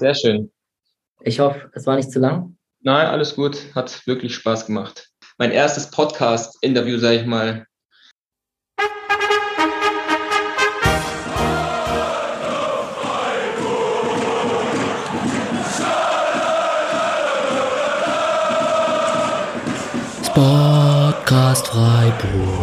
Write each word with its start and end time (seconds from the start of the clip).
Sehr 0.00 0.14
schön. 0.14 0.50
Ich 1.20 1.40
hoffe, 1.40 1.70
es 1.74 1.84
war 1.86 1.94
nicht 1.96 2.10
zu 2.10 2.20
lang. 2.20 2.56
Nein, 2.80 3.06
alles 3.06 3.36
gut. 3.36 3.74
Hat 3.74 4.06
wirklich 4.06 4.34
Spaß 4.34 4.64
gemacht. 4.64 5.10
Mein 5.36 5.50
erstes 5.50 5.90
Podcast-Interview, 5.90 6.96
sage 6.96 7.16
ich 7.16 7.26
mal. 7.26 7.66
Podcast 20.32 21.68
Freiburg. 21.68 22.59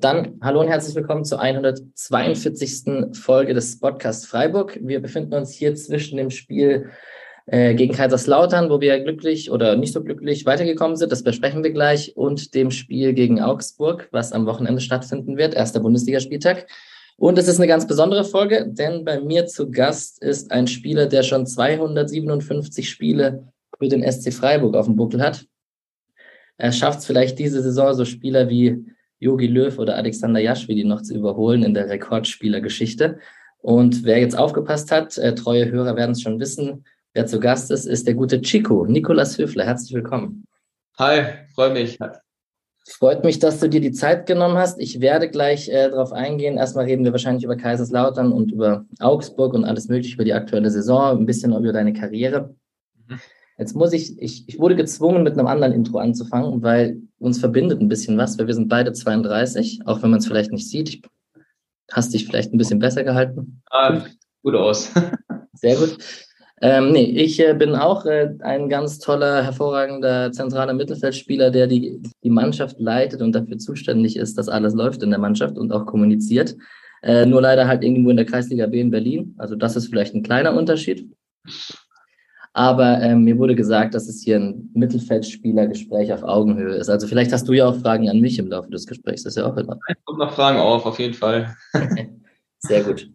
Dann 0.00 0.38
hallo 0.40 0.60
und 0.60 0.68
herzlich 0.68 0.96
willkommen 0.96 1.26
zur 1.26 1.42
142. 1.42 3.18
Folge 3.18 3.52
des 3.52 3.78
Podcast 3.80 4.26
Freiburg. 4.26 4.78
Wir 4.80 5.02
befinden 5.02 5.34
uns 5.34 5.52
hier 5.52 5.74
zwischen 5.74 6.16
dem 6.16 6.30
Spiel 6.30 6.88
äh, 7.44 7.74
gegen 7.74 7.92
Kaiserslautern, 7.92 8.70
wo 8.70 8.80
wir 8.80 8.98
glücklich 9.00 9.50
oder 9.50 9.76
nicht 9.76 9.92
so 9.92 10.02
glücklich 10.02 10.46
weitergekommen 10.46 10.96
sind, 10.96 11.12
das 11.12 11.22
besprechen 11.22 11.62
wir 11.62 11.72
gleich, 11.72 12.16
und 12.16 12.54
dem 12.54 12.70
Spiel 12.70 13.12
gegen 13.12 13.42
Augsburg, 13.42 14.08
was 14.10 14.32
am 14.32 14.46
Wochenende 14.46 14.80
stattfinden 14.80 15.36
wird, 15.36 15.52
erster 15.52 15.80
Bundesligaspieltag. 15.80 16.66
Und 17.18 17.36
es 17.36 17.46
ist 17.46 17.58
eine 17.58 17.68
ganz 17.68 17.86
besondere 17.86 18.24
Folge, 18.24 18.68
denn 18.70 19.04
bei 19.04 19.20
mir 19.20 19.48
zu 19.48 19.70
Gast 19.70 20.22
ist 20.22 20.50
ein 20.50 20.66
Spieler, 20.66 21.08
der 21.08 21.24
schon 21.24 21.46
257 21.46 22.88
Spiele 22.88 23.52
für 23.78 23.88
den 23.88 24.10
SC 24.10 24.32
Freiburg 24.32 24.76
auf 24.76 24.86
dem 24.86 24.96
Buckel 24.96 25.20
hat. 25.20 25.44
Er 26.56 26.72
schafft 26.72 27.00
es 27.00 27.04
vielleicht 27.04 27.38
diese 27.38 27.60
Saison, 27.60 27.92
so 27.92 28.06
Spieler 28.06 28.48
wie 28.48 28.86
Yogi 29.20 29.46
Löw 29.46 29.78
oder 29.78 29.96
Alexander 29.96 30.40
Jaschwili 30.40 30.84
noch 30.84 31.02
zu 31.02 31.14
überholen 31.14 31.62
in 31.62 31.74
der 31.74 31.88
Rekordspielergeschichte. 31.88 33.18
Und 33.62 34.04
wer 34.04 34.18
jetzt 34.18 34.36
aufgepasst 34.36 34.90
hat, 34.90 35.16
äh, 35.18 35.34
treue 35.34 35.70
Hörer 35.70 35.94
werden 35.94 36.12
es 36.12 36.22
schon 36.22 36.40
wissen, 36.40 36.84
wer 37.12 37.26
zu 37.26 37.38
Gast 37.38 37.70
ist, 37.70 37.84
ist 37.84 38.06
der 38.06 38.14
gute 38.14 38.40
Chico, 38.40 38.86
Nikolas 38.86 39.38
Höfler. 39.38 39.66
Herzlich 39.66 39.92
willkommen. 39.92 40.46
Hi, 40.98 41.24
freue 41.54 41.72
mich. 41.72 41.98
Freut 42.88 43.22
mich, 43.22 43.38
dass 43.38 43.60
du 43.60 43.68
dir 43.68 43.80
die 43.80 43.92
Zeit 43.92 44.26
genommen 44.26 44.56
hast. 44.56 44.80
Ich 44.80 45.00
werde 45.00 45.28
gleich 45.28 45.68
äh, 45.68 45.90
darauf 45.90 46.12
eingehen. 46.12 46.56
Erstmal 46.56 46.86
reden 46.86 47.04
wir 47.04 47.12
wahrscheinlich 47.12 47.44
über 47.44 47.56
Kaiserslautern 47.56 48.32
und 48.32 48.50
über 48.50 48.86
Augsburg 48.98 49.52
und 49.52 49.64
alles 49.64 49.88
Mögliche, 49.88 50.14
über 50.14 50.24
die 50.24 50.32
aktuelle 50.32 50.70
Saison, 50.70 51.18
ein 51.18 51.26
bisschen 51.26 51.54
über 51.54 51.72
deine 51.72 51.92
Karriere. 51.92 52.54
Mhm. 53.06 53.20
Jetzt 53.60 53.76
muss 53.76 53.92
ich, 53.92 54.18
ich, 54.20 54.48
ich 54.48 54.58
wurde 54.58 54.74
gezwungen, 54.74 55.22
mit 55.22 55.34
einem 55.34 55.46
anderen 55.46 55.74
Intro 55.74 55.98
anzufangen, 55.98 56.62
weil 56.62 56.96
uns 57.18 57.38
verbindet 57.38 57.78
ein 57.78 57.90
bisschen 57.90 58.16
was, 58.16 58.38
weil 58.38 58.46
wir 58.46 58.54
sind 58.54 58.70
beide 58.70 58.94
32, 58.94 59.82
auch 59.84 60.02
wenn 60.02 60.08
man 60.08 60.20
es 60.20 60.26
vielleicht 60.26 60.50
nicht 60.50 60.66
sieht. 60.66 60.88
Ich, 60.88 61.02
hast 61.92 62.14
dich 62.14 62.24
vielleicht 62.24 62.54
ein 62.54 62.56
bisschen 62.56 62.78
besser 62.78 63.04
gehalten? 63.04 63.60
Ah, 63.70 64.00
gut 64.42 64.54
aus. 64.54 64.90
Sehr 65.52 65.76
gut. 65.76 65.98
Ähm, 66.62 66.92
nee, 66.92 67.04
ich 67.04 67.38
äh, 67.38 67.52
bin 67.52 67.74
auch 67.74 68.06
äh, 68.06 68.30
ein 68.40 68.70
ganz 68.70 68.98
toller, 68.98 69.44
hervorragender 69.44 70.32
zentraler 70.32 70.72
Mittelfeldspieler, 70.72 71.50
der 71.50 71.66
die, 71.66 72.02
die 72.24 72.30
Mannschaft 72.30 72.80
leitet 72.80 73.20
und 73.20 73.32
dafür 73.32 73.58
zuständig 73.58 74.16
ist, 74.16 74.38
dass 74.38 74.48
alles 74.48 74.72
läuft 74.72 75.02
in 75.02 75.10
der 75.10 75.18
Mannschaft 75.18 75.58
und 75.58 75.70
auch 75.70 75.84
kommuniziert. 75.84 76.56
Äh, 77.02 77.26
nur 77.26 77.42
leider 77.42 77.68
halt 77.68 77.84
irgendwo 77.84 78.08
in 78.08 78.16
der 78.16 78.26
Kreisliga 78.26 78.66
B 78.66 78.80
in 78.80 78.90
Berlin. 78.90 79.34
Also 79.36 79.54
das 79.54 79.76
ist 79.76 79.88
vielleicht 79.88 80.14
ein 80.14 80.22
kleiner 80.22 80.54
Unterschied. 80.56 81.10
Aber 82.52 83.00
ähm, 83.00 83.22
mir 83.22 83.38
wurde 83.38 83.54
gesagt, 83.54 83.94
dass 83.94 84.08
es 84.08 84.22
hier 84.22 84.36
ein 84.36 84.70
Mittelfeldspielergespräch 84.74 86.12
auf 86.12 86.24
Augenhöhe 86.24 86.74
ist. 86.74 86.88
Also 86.88 87.06
vielleicht 87.06 87.32
hast 87.32 87.48
du 87.48 87.52
ja 87.52 87.68
auch 87.68 87.76
Fragen 87.76 88.08
an 88.08 88.18
mich 88.18 88.38
im 88.38 88.48
Laufe 88.48 88.70
des 88.70 88.86
Gesprächs. 88.86 89.22
Das 89.22 89.32
ist 89.32 89.36
ja 89.36 89.46
auch 89.46 89.56
immer. 89.56 89.78
Es 89.86 90.04
kommt 90.04 90.18
noch 90.18 90.32
Fragen 90.32 90.58
auf, 90.58 90.84
auf 90.84 90.98
jeden 90.98 91.14
Fall. 91.14 91.54
Sehr 92.58 92.82
gut. 92.82 93.08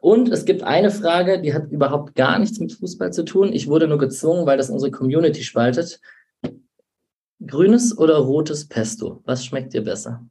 Und 0.00 0.28
es 0.28 0.44
gibt 0.44 0.62
eine 0.62 0.90
Frage, 0.90 1.40
die 1.40 1.54
hat 1.54 1.70
überhaupt 1.70 2.14
gar 2.14 2.38
nichts 2.38 2.58
mit 2.60 2.72
Fußball 2.72 3.12
zu 3.12 3.24
tun. 3.24 3.52
Ich 3.52 3.66
wurde 3.66 3.88
nur 3.88 3.98
gezwungen, 3.98 4.46
weil 4.46 4.58
das 4.58 4.70
unsere 4.70 4.90
Community 4.90 5.42
spaltet. 5.42 6.00
Grünes 7.44 7.96
oder 7.96 8.18
rotes 8.18 8.68
Pesto? 8.68 9.22
Was 9.24 9.44
schmeckt 9.44 9.72
dir 9.72 9.82
besser? 9.82 10.24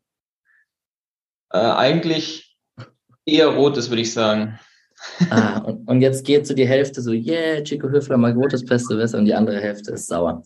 Äh, 1.50 1.57
eigentlich 1.57 2.57
eher 3.25 3.47
rotes, 3.47 3.89
würde 3.89 4.03
ich 4.03 4.13
sagen. 4.13 4.59
Ah, 5.29 5.59
und, 5.59 5.88
und 5.88 6.01
jetzt 6.01 6.25
geht 6.25 6.47
so 6.47 6.53
die 6.53 6.67
Hälfte 6.67 7.01
so, 7.01 7.12
yeah, 7.12 7.62
Chico 7.63 7.89
Höfler 7.89 8.17
mag 8.17 8.35
rotes 8.35 8.66
Pesto 8.66 8.95
besser 8.95 9.17
und 9.17 9.25
die 9.25 9.34
andere 9.34 9.59
Hälfte 9.59 9.91
ist 9.91 10.07
sauer. 10.07 10.44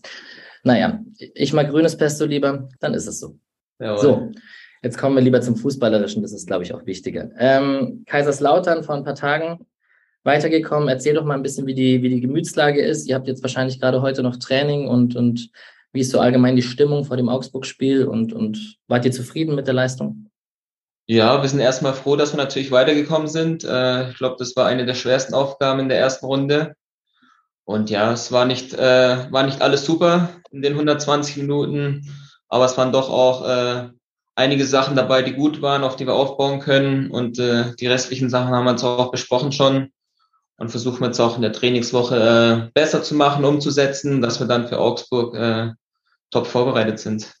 Naja, 0.64 1.00
ich 1.34 1.52
mag 1.52 1.70
grünes 1.70 1.96
Pesto 1.96 2.24
lieber, 2.24 2.68
dann 2.80 2.94
ist 2.94 3.06
es 3.06 3.20
so. 3.20 3.38
Jawohl. 3.78 3.98
So, 3.98 4.32
jetzt 4.82 4.98
kommen 4.98 5.16
wir 5.16 5.22
lieber 5.22 5.40
zum 5.40 5.56
Fußballerischen, 5.56 6.22
das 6.22 6.32
ist, 6.32 6.46
glaube 6.46 6.64
ich, 6.64 6.74
auch 6.74 6.86
wichtiger. 6.86 7.30
Ähm, 7.38 8.04
Kaiserslautern 8.06 8.82
vor 8.82 8.94
ein 8.94 9.04
paar 9.04 9.14
Tagen 9.14 9.66
weitergekommen. 10.26 10.88
Erzähl 10.88 11.14
doch 11.14 11.24
mal 11.24 11.34
ein 11.34 11.42
bisschen, 11.42 11.66
wie 11.66 11.74
die, 11.74 12.02
wie 12.02 12.08
die 12.08 12.20
Gemütslage 12.20 12.82
ist. 12.82 13.08
Ihr 13.08 13.14
habt 13.14 13.28
jetzt 13.28 13.42
wahrscheinlich 13.42 13.80
gerade 13.80 14.02
heute 14.02 14.22
noch 14.22 14.36
Training 14.36 14.88
und, 14.88 15.16
und 15.16 15.50
wie 15.92 16.00
ist 16.00 16.10
so 16.10 16.20
allgemein 16.20 16.56
die 16.56 16.62
Stimmung 16.62 17.04
vor 17.04 17.16
dem 17.16 17.28
Augsburg-Spiel 17.28 18.04
und, 18.04 18.32
und 18.32 18.76
wart 18.88 19.04
ihr 19.04 19.12
zufrieden 19.12 19.54
mit 19.54 19.66
der 19.66 19.74
Leistung? 19.74 20.26
Ja, 21.08 21.40
wir 21.40 21.48
sind 21.48 21.60
erstmal 21.60 21.94
froh, 21.94 22.16
dass 22.16 22.32
wir 22.32 22.38
natürlich 22.38 22.72
weitergekommen 22.72 23.28
sind. 23.28 23.62
Äh, 23.62 24.10
ich 24.10 24.16
glaube, 24.16 24.36
das 24.38 24.56
war 24.56 24.66
eine 24.66 24.86
der 24.86 24.94
schwersten 24.94 25.34
Aufgaben 25.34 25.78
in 25.80 25.88
der 25.88 26.00
ersten 26.00 26.26
Runde. 26.26 26.74
Und 27.64 27.90
ja, 27.90 28.12
es 28.12 28.32
war 28.32 28.44
nicht, 28.44 28.74
äh, 28.74 29.30
war 29.32 29.44
nicht 29.44 29.62
alles 29.62 29.84
super 29.84 30.30
in 30.50 30.62
den 30.62 30.72
120 30.74 31.36
Minuten, 31.36 32.12
aber 32.48 32.64
es 32.64 32.76
waren 32.76 32.92
doch 32.92 33.08
auch 33.08 33.48
äh, 33.48 33.88
einige 34.34 34.66
Sachen 34.66 34.96
dabei, 34.96 35.22
die 35.22 35.34
gut 35.34 35.62
waren, 35.62 35.84
auf 35.84 35.96
die 35.96 36.06
wir 36.06 36.14
aufbauen 36.14 36.58
können. 36.60 37.10
Und 37.10 37.38
äh, 37.38 37.74
die 37.76 37.86
restlichen 37.86 38.28
Sachen 38.28 38.54
haben 38.54 38.64
wir 38.64 38.70
uns 38.72 38.84
auch 38.84 39.12
besprochen 39.12 39.52
schon 39.52 39.92
und 40.58 40.70
versuchen 40.70 41.04
jetzt 41.04 41.20
auch 41.20 41.36
in 41.36 41.42
der 41.42 41.52
Trainingswoche 41.52 42.68
äh, 42.68 42.70
besser 42.74 43.02
zu 43.02 43.14
machen, 43.14 43.44
umzusetzen, 43.44 44.22
dass 44.22 44.40
wir 44.40 44.46
dann 44.48 44.68
für 44.68 44.78
Augsburg 44.78 45.36
äh, 45.36 45.70
top 46.30 46.46
vorbereitet 46.46 46.98
sind. 46.98 47.32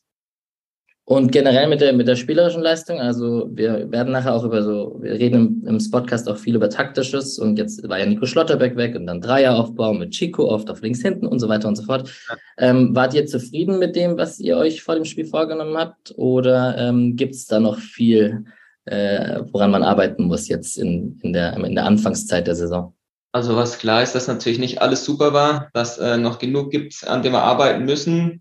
Und 1.08 1.30
generell 1.30 1.68
mit 1.68 1.80
der, 1.80 1.92
mit 1.92 2.08
der 2.08 2.16
spielerischen 2.16 2.62
Leistung, 2.62 2.98
also 2.98 3.48
wir 3.52 3.92
werden 3.92 4.12
nachher 4.12 4.34
auch 4.34 4.42
über 4.42 4.64
so, 4.64 4.98
wir 5.00 5.12
reden 5.12 5.62
im, 5.64 5.78
im 5.78 5.90
Podcast 5.92 6.28
auch 6.28 6.36
viel 6.36 6.56
über 6.56 6.68
Taktisches 6.68 7.38
und 7.38 7.60
jetzt 7.60 7.88
war 7.88 8.00
ja 8.00 8.06
Nico 8.06 8.26
Schlotterbeck 8.26 8.74
weg 8.76 8.96
und 8.96 9.06
dann 9.06 9.20
Dreieraufbau 9.20 9.94
mit 9.94 10.10
Chico 10.10 10.50
oft 10.50 10.68
auf 10.68 10.82
links 10.82 11.02
hinten 11.02 11.28
und 11.28 11.38
so 11.38 11.48
weiter 11.48 11.68
und 11.68 11.76
so 11.76 11.84
fort. 11.84 12.10
Ähm, 12.58 12.92
wart 12.96 13.14
ihr 13.14 13.24
zufrieden 13.24 13.78
mit 13.78 13.94
dem, 13.94 14.18
was 14.18 14.40
ihr 14.40 14.56
euch 14.56 14.82
vor 14.82 14.96
dem 14.96 15.04
Spiel 15.04 15.26
vorgenommen 15.26 15.76
habt 15.76 16.12
oder 16.16 16.76
ähm, 16.76 17.14
gibt 17.14 17.36
es 17.36 17.46
da 17.46 17.60
noch 17.60 17.78
viel, 17.78 18.44
äh, 18.86 19.42
woran 19.52 19.70
man 19.70 19.84
arbeiten 19.84 20.24
muss 20.24 20.48
jetzt 20.48 20.76
in, 20.76 21.20
in, 21.22 21.32
der, 21.32 21.56
in 21.56 21.76
der 21.76 21.84
Anfangszeit 21.84 22.48
der 22.48 22.56
Saison? 22.56 22.94
Also 23.30 23.54
was 23.54 23.78
klar 23.78 24.02
ist, 24.02 24.16
dass 24.16 24.26
natürlich 24.26 24.58
nicht 24.58 24.82
alles 24.82 25.04
super 25.04 25.32
war, 25.32 25.68
dass 25.72 25.98
äh, 25.98 26.16
noch 26.16 26.40
genug 26.40 26.72
gibt, 26.72 27.06
an 27.06 27.22
dem 27.22 27.32
wir 27.32 27.42
arbeiten 27.42 27.84
müssen. 27.84 28.40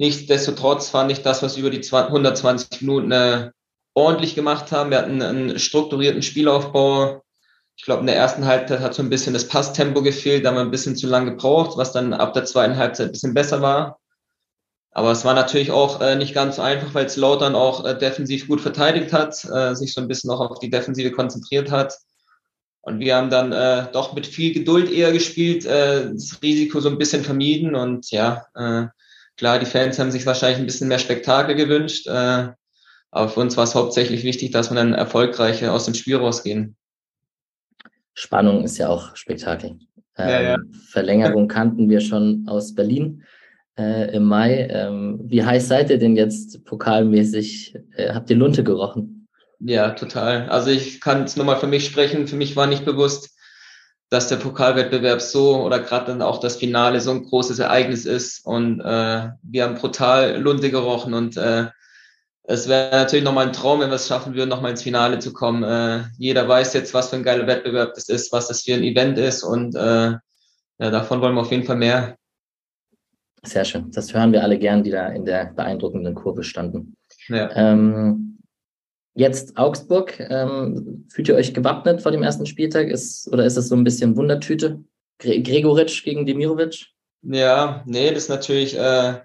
Nichtsdestotrotz 0.00 0.88
fand 0.88 1.12
ich 1.12 1.20
das, 1.20 1.42
was 1.42 1.58
über 1.58 1.68
die 1.68 1.86
120 1.86 2.80
Minuten 2.80 3.12
äh, 3.12 3.50
ordentlich 3.92 4.34
gemacht 4.34 4.72
haben. 4.72 4.90
Wir 4.90 4.96
hatten 4.96 5.20
einen 5.20 5.58
strukturierten 5.58 6.22
Spielaufbau. 6.22 7.22
Ich 7.76 7.84
glaube, 7.84 8.00
in 8.00 8.06
der 8.06 8.16
ersten 8.16 8.46
Halbzeit 8.46 8.80
hat 8.80 8.94
so 8.94 9.02
ein 9.02 9.10
bisschen 9.10 9.34
das 9.34 9.46
Passtempo 9.46 10.00
gefehlt, 10.00 10.42
da 10.42 10.48
haben 10.48 10.54
wir 10.54 10.62
ein 10.62 10.70
bisschen 10.70 10.96
zu 10.96 11.06
lange 11.06 11.32
gebraucht, 11.32 11.76
was 11.76 11.92
dann 11.92 12.14
ab 12.14 12.32
der 12.32 12.46
zweiten 12.46 12.78
Halbzeit 12.78 13.08
ein 13.08 13.12
bisschen 13.12 13.34
besser 13.34 13.60
war. 13.60 14.00
Aber 14.90 15.10
es 15.10 15.26
war 15.26 15.34
natürlich 15.34 15.70
auch 15.70 16.00
äh, 16.00 16.16
nicht 16.16 16.32
ganz 16.32 16.56
so 16.56 16.62
einfach, 16.62 16.94
weil 16.94 17.04
es 17.04 17.18
Lautern 17.18 17.54
auch 17.54 17.84
äh, 17.84 17.94
defensiv 17.94 18.48
gut 18.48 18.62
verteidigt 18.62 19.12
hat, 19.12 19.44
äh, 19.52 19.74
sich 19.74 19.92
so 19.92 20.00
ein 20.00 20.08
bisschen 20.08 20.30
auch 20.30 20.40
auf 20.40 20.60
die 20.60 20.70
Defensive 20.70 21.10
konzentriert 21.10 21.70
hat. 21.70 21.94
Und 22.80 23.00
wir 23.00 23.16
haben 23.16 23.28
dann 23.28 23.52
äh, 23.52 23.92
doch 23.92 24.14
mit 24.14 24.26
viel 24.26 24.54
Geduld 24.54 24.90
eher 24.90 25.12
gespielt, 25.12 25.66
äh, 25.66 26.10
das 26.10 26.38
Risiko 26.42 26.80
so 26.80 26.88
ein 26.88 26.96
bisschen 26.96 27.22
vermieden 27.22 27.74
und 27.74 28.10
ja, 28.10 28.46
äh, 28.54 28.86
Klar, 29.40 29.58
die 29.58 29.64
Fans 29.64 29.98
haben 29.98 30.10
sich 30.10 30.26
wahrscheinlich 30.26 30.58
ein 30.58 30.66
bisschen 30.66 30.88
mehr 30.88 30.98
Spektakel 30.98 31.54
gewünscht, 31.54 32.06
äh, 32.06 32.48
aber 33.10 33.28
für 33.30 33.40
uns 33.40 33.56
war 33.56 33.64
es 33.64 33.74
hauptsächlich 33.74 34.22
wichtig, 34.22 34.50
dass 34.50 34.70
wir 34.70 34.74
dann 34.74 34.92
erfolgreich 34.92 35.66
aus 35.66 35.86
dem 35.86 35.94
Spiel 35.94 36.16
rausgehen. 36.16 36.76
Spannung 38.12 38.64
ist 38.64 38.76
ja 38.76 38.90
auch 38.90 39.16
Spektakel. 39.16 39.78
Ähm, 40.18 40.28
ja, 40.28 40.42
ja. 40.42 40.58
Verlängerung 40.90 41.48
kannten 41.48 41.88
wir 41.88 42.02
schon 42.02 42.44
aus 42.48 42.74
Berlin 42.74 43.24
äh, 43.78 44.14
im 44.14 44.24
Mai. 44.24 44.68
Ähm, 44.70 45.18
wie 45.24 45.42
heiß 45.42 45.68
seid 45.68 45.88
ihr 45.88 45.98
denn 45.98 46.16
jetzt 46.16 46.62
pokalmäßig? 46.66 47.78
Äh, 47.96 48.12
habt 48.12 48.28
ihr 48.28 48.36
Lunte 48.36 48.62
gerochen? 48.62 49.26
Ja, 49.58 49.92
total. 49.92 50.50
Also 50.50 50.68
ich 50.68 51.00
kann 51.00 51.22
es 51.22 51.36
nur 51.36 51.46
mal 51.46 51.56
für 51.56 51.66
mich 51.66 51.86
sprechen. 51.86 52.26
Für 52.28 52.36
mich 52.36 52.56
war 52.56 52.66
nicht 52.66 52.84
bewusst, 52.84 53.34
dass 54.10 54.26
der 54.26 54.36
Pokalwettbewerb 54.36 55.20
so 55.20 55.62
oder 55.62 55.78
gerade 55.78 56.06
dann 56.06 56.20
auch 56.20 56.40
das 56.40 56.56
Finale 56.56 57.00
so 57.00 57.12
ein 57.12 57.24
großes 57.24 57.60
Ereignis 57.60 58.04
ist. 58.04 58.44
Und 58.44 58.80
äh, 58.80 59.28
wir 59.42 59.64
haben 59.64 59.76
brutal 59.76 60.36
Lunte 60.36 60.70
gerochen 60.70 61.14
und 61.14 61.36
äh, 61.36 61.68
es 62.42 62.68
wäre 62.68 62.90
natürlich 62.90 63.24
nochmal 63.24 63.46
ein 63.46 63.52
Traum, 63.52 63.78
wenn 63.78 63.90
wir 63.90 63.94
es 63.94 64.08
schaffen 64.08 64.34
würden, 64.34 64.48
nochmal 64.48 64.72
ins 64.72 64.82
Finale 64.82 65.20
zu 65.20 65.32
kommen. 65.32 65.62
Äh, 65.62 66.04
jeder 66.18 66.48
weiß 66.48 66.74
jetzt, 66.74 66.92
was 66.92 67.10
für 67.10 67.16
ein 67.16 67.22
geiler 67.22 67.46
Wettbewerb 67.46 67.94
das 67.94 68.08
ist, 68.08 68.32
was 68.32 68.48
das 68.48 68.62
für 68.62 68.74
ein 68.74 68.82
Event 68.82 69.16
ist 69.16 69.44
und 69.44 69.76
äh, 69.76 70.14
ja, 70.80 70.90
davon 70.90 71.20
wollen 71.20 71.34
wir 71.34 71.42
auf 71.42 71.52
jeden 71.52 71.64
Fall 71.64 71.76
mehr. 71.76 72.16
Sehr 73.42 73.64
schön. 73.64 73.90
Das 73.92 74.12
hören 74.12 74.32
wir 74.32 74.42
alle 74.42 74.58
gern, 74.58 74.82
die 74.82 74.90
da 74.90 75.08
in 75.08 75.24
der 75.24 75.46
beeindruckenden 75.46 76.14
Kurve 76.14 76.42
standen. 76.42 76.96
Ja. 77.28 77.50
Ähm, 77.54 78.39
Jetzt 79.20 79.58
Augsburg. 79.58 80.18
Ähm, 80.18 81.04
fühlt 81.10 81.28
ihr 81.28 81.34
euch 81.34 81.52
gewappnet 81.52 82.00
vor 82.00 82.10
dem 82.10 82.22
ersten 82.22 82.46
Spieltag? 82.46 82.88
Ist, 82.88 83.28
oder 83.30 83.44
ist 83.44 83.58
das 83.58 83.68
so 83.68 83.76
ein 83.76 83.84
bisschen 83.84 84.16
Wundertüte? 84.16 84.82
Gre 85.18 85.42
Gregoritsch 85.42 86.04
gegen 86.04 86.24
Demirovic? 86.24 86.86
Ja, 87.20 87.82
nee, 87.84 88.08
das 88.14 88.22
ist 88.22 88.28
natürlich 88.30 88.78
äh, 88.78 89.20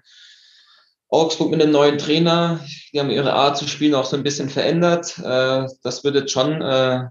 Augsburg 1.08 1.50
mit 1.50 1.62
einem 1.62 1.72
neuen 1.72 1.96
Trainer. 1.96 2.60
Die 2.92 3.00
haben 3.00 3.08
ihre 3.08 3.32
Art 3.32 3.56
zu 3.56 3.66
spielen 3.66 3.94
auch 3.94 4.04
so 4.04 4.18
ein 4.18 4.22
bisschen 4.22 4.50
verändert. 4.50 5.18
Äh, 5.18 5.66
das 5.82 6.04
jetzt 6.04 6.30
schon 6.30 6.60
äh, 6.60 7.04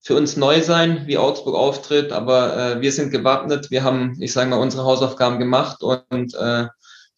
für 0.00 0.16
uns 0.16 0.36
neu 0.36 0.60
sein, 0.62 1.06
wie 1.06 1.18
Augsburg 1.18 1.54
auftritt, 1.54 2.10
aber 2.10 2.56
äh, 2.56 2.80
wir 2.80 2.90
sind 2.90 3.12
gewappnet. 3.12 3.70
Wir 3.70 3.84
haben, 3.84 4.16
ich 4.20 4.32
sage 4.32 4.50
mal, 4.50 4.58
unsere 4.58 4.82
Hausaufgaben 4.82 5.38
gemacht 5.38 5.80
und 5.84 6.34
äh, 6.34 6.66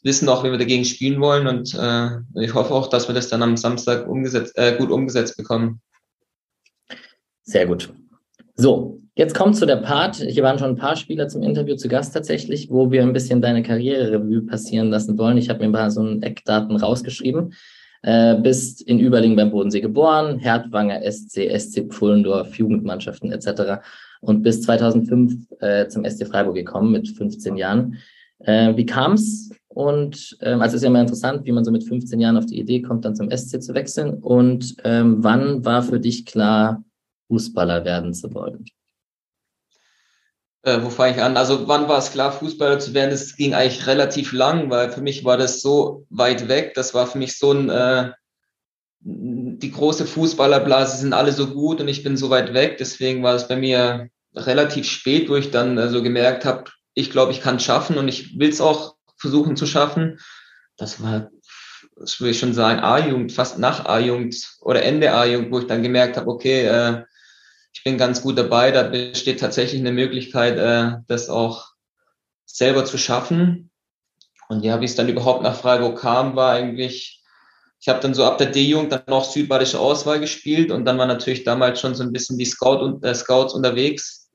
wissen 0.03 0.29
auch, 0.29 0.45
wie 0.45 0.51
wir 0.51 0.59
dagegen 0.59 0.85
spielen 0.85 1.21
wollen. 1.21 1.47
Und 1.47 1.75
äh, 1.75 2.11
ich 2.41 2.55
hoffe 2.55 2.75
auch, 2.75 2.89
dass 2.89 3.09
wir 3.09 3.15
das 3.15 3.29
dann 3.29 3.43
am 3.43 3.57
Samstag 3.57 4.09
umgesetzt, 4.09 4.57
äh, 4.57 4.77
gut 4.77 4.91
umgesetzt 4.91 5.37
bekommen. 5.37 5.81
Sehr 7.43 7.67
gut. 7.67 7.93
So, 8.55 9.01
jetzt 9.15 9.35
kommt 9.35 9.57
zu 9.57 9.67
der 9.67 9.77
Part. 9.77 10.17
Hier 10.17 10.43
waren 10.43 10.59
schon 10.59 10.71
ein 10.71 10.77
paar 10.77 10.97
Spieler 10.97 11.29
zum 11.29 11.43
Interview 11.43 11.77
zu 11.77 11.89
Gast 11.89 12.13
tatsächlich, 12.13 12.71
wo 12.71 12.91
wir 12.91 13.03
ein 13.03 13.13
bisschen 13.13 13.41
deine 13.41 13.63
Karriererevue 13.63 14.43
passieren 14.43 14.91
lassen 14.91 15.17
wollen. 15.19 15.39
Ich 15.39 15.49
habe 15.49 15.61
mir 15.61 15.71
mal 15.71 15.91
so 15.91 16.03
ein 16.03 16.23
Eckdaten 16.23 16.77
rausgeschrieben. 16.77 17.55
Äh, 18.03 18.37
bist 18.37 18.83
in 18.83 19.01
Überling 19.01 19.35
beim 19.35 19.51
Bodensee 19.51 19.81
geboren, 19.81 20.39
Herdwanger 20.39 21.01
SC, 21.11 21.51
SC 21.59 21.89
Pfullendorf, 21.89 22.55
Jugendmannschaften 22.55 23.33
etc. 23.33 23.83
Und 24.21 24.43
bis 24.43 24.63
2005 24.63 25.51
äh, 25.61 25.89
zum 25.89 26.05
SC 26.05 26.27
Freiburg 26.29 26.55
gekommen 26.55 26.93
mit 26.93 27.09
15 27.09 27.57
Jahren. 27.57 27.97
Äh, 28.41 28.77
wie 28.77 28.87
kam 28.87 29.15
es 29.15 29.51
und 29.69 30.37
ähm, 30.41 30.61
also 30.61 30.77
ist 30.77 30.83
ja 30.83 30.89
immer 30.89 31.01
interessant, 31.01 31.45
wie 31.45 31.53
man 31.53 31.65
so 31.65 31.71
mit 31.71 31.85
15 31.85 32.19
Jahren 32.21 32.37
auf 32.37 32.47
die 32.47 32.59
Idee 32.59 32.83
kommt, 32.83 33.05
dann 33.05 33.15
zum 33.15 33.31
SC 33.31 33.63
zu 33.63 33.75
wechseln. 33.75 34.15
Und 34.15 34.77
ähm, 34.85 35.23
wann 35.23 35.65
war 35.65 35.83
für 35.83 36.01
dich 36.01 36.25
klar, 36.25 36.83
Fußballer 37.29 37.85
werden 37.85 38.15
zu 38.15 38.33
wollen? 38.33 38.65
Äh, 40.63 40.83
wo 40.83 40.91
fange 40.91 41.17
ich 41.17 41.23
an? 41.23 41.37
Also 41.37 41.69
wann 41.69 41.89
war 41.89 41.99
es 41.99 42.11
klar, 42.11 42.33
Fußballer 42.33 42.79
zu 42.79 42.95
werden? 42.95 43.11
Das 43.11 43.37
ging 43.37 43.55
eigentlich 43.55 43.87
relativ 43.87 44.33
lang, 44.33 44.71
weil 44.71 44.91
für 44.91 45.03
mich 45.03 45.25
war 45.25 45.37
das 45.37 45.61
so 45.61 46.07
weit 46.09 46.49
weg. 46.49 46.73
Das 46.75 46.95
war 46.95 47.07
für 47.07 47.19
mich 47.19 47.39
so 47.39 47.53
ein, 47.53 47.69
äh, 47.69 48.13
die 49.01 49.71
große 49.71 50.07
Fußballerblase 50.07 50.97
sind 50.97 51.13
alle 51.13 51.33
so 51.33 51.49
gut 51.49 51.81
und 51.81 51.89
ich 51.89 52.03
bin 52.03 52.17
so 52.17 52.31
weit 52.31 52.55
weg. 52.55 52.79
Deswegen 52.79 53.23
war 53.23 53.35
es 53.35 53.47
bei 53.47 53.57
mir 53.57 54.09
relativ 54.35 54.87
spät, 54.89 55.29
wo 55.29 55.37
ich 55.37 55.51
dann 55.51 55.77
äh, 55.77 55.89
so 55.89 56.03
gemerkt 56.03 56.47
habe, 56.47 56.65
ich 56.95 57.11
glaube, 57.11 57.33
ich 57.33 57.43
kann 57.43 57.57
es 57.57 57.65
schaffen 57.65 57.99
und 57.99 58.09
ich 58.09 58.39
will 58.39 58.49
es 58.49 58.61
auch 58.61 58.98
versuchen 59.19 59.57
zu 59.57 59.67
schaffen. 59.67 60.21
Das 60.77 61.03
war, 61.03 61.31
das 61.97 62.21
würde 62.21 62.31
ich 62.31 62.39
schon 62.39 62.55
sagen, 62.55 62.81
A-Jugend, 62.81 63.33
fast 63.33 63.59
nach 63.59 63.85
A-Jugend 63.87 64.37
oder 64.61 64.83
Ende 64.83 65.13
A-Jugend, 65.13 65.53
wo 65.53 65.59
ich 65.61 65.67
dann 65.67 65.83
gemerkt 65.83 66.17
habe, 66.17 66.31
okay, 66.31 66.67
äh, 66.67 67.05
ich 67.73 67.85
bin 67.85 67.99
ganz 67.99 68.23
gut 68.23 68.39
dabei, 68.39 68.71
da 68.71 68.85
besteht 68.85 69.41
tatsächlich 69.41 69.81
eine 69.81 69.93
Möglichkeit, 69.93 70.57
äh, 70.59 70.99
das 71.07 71.29
auch 71.29 71.67
selber 72.47 72.85
zu 72.85 72.99
schaffen. 72.99 73.71
Und 74.49 74.65
ja, 74.65 74.81
wie 74.81 74.87
es 74.87 74.95
dann 74.95 75.09
überhaupt 75.09 75.43
nach 75.43 75.57
Freiburg 75.57 75.99
kam, 75.99 76.35
war 76.35 76.53
eigentlich, 76.53 77.23
ich 77.81 77.89
habe 77.89 78.01
dann 78.01 78.15
so 78.15 78.25
ab 78.25 78.39
der 78.39 78.51
D-Jugend 78.51 78.93
dann 78.93 79.03
noch 79.07 79.25
südbadische 79.25 79.79
Auswahl 79.79 80.19
gespielt 80.21 80.71
und 80.71 80.85
dann 80.85 80.99
war 80.99 81.07
natürlich 81.07 81.45
damals 81.45 81.81
schon 81.81 81.95
so 81.95 82.03
ein 82.03 82.13
bisschen 82.13 82.39
die 82.39 82.47
Scout 82.47 82.79
und, 82.79 83.05
äh, 83.05 83.15
Scouts 83.15 83.55
unterwegs 83.55 84.28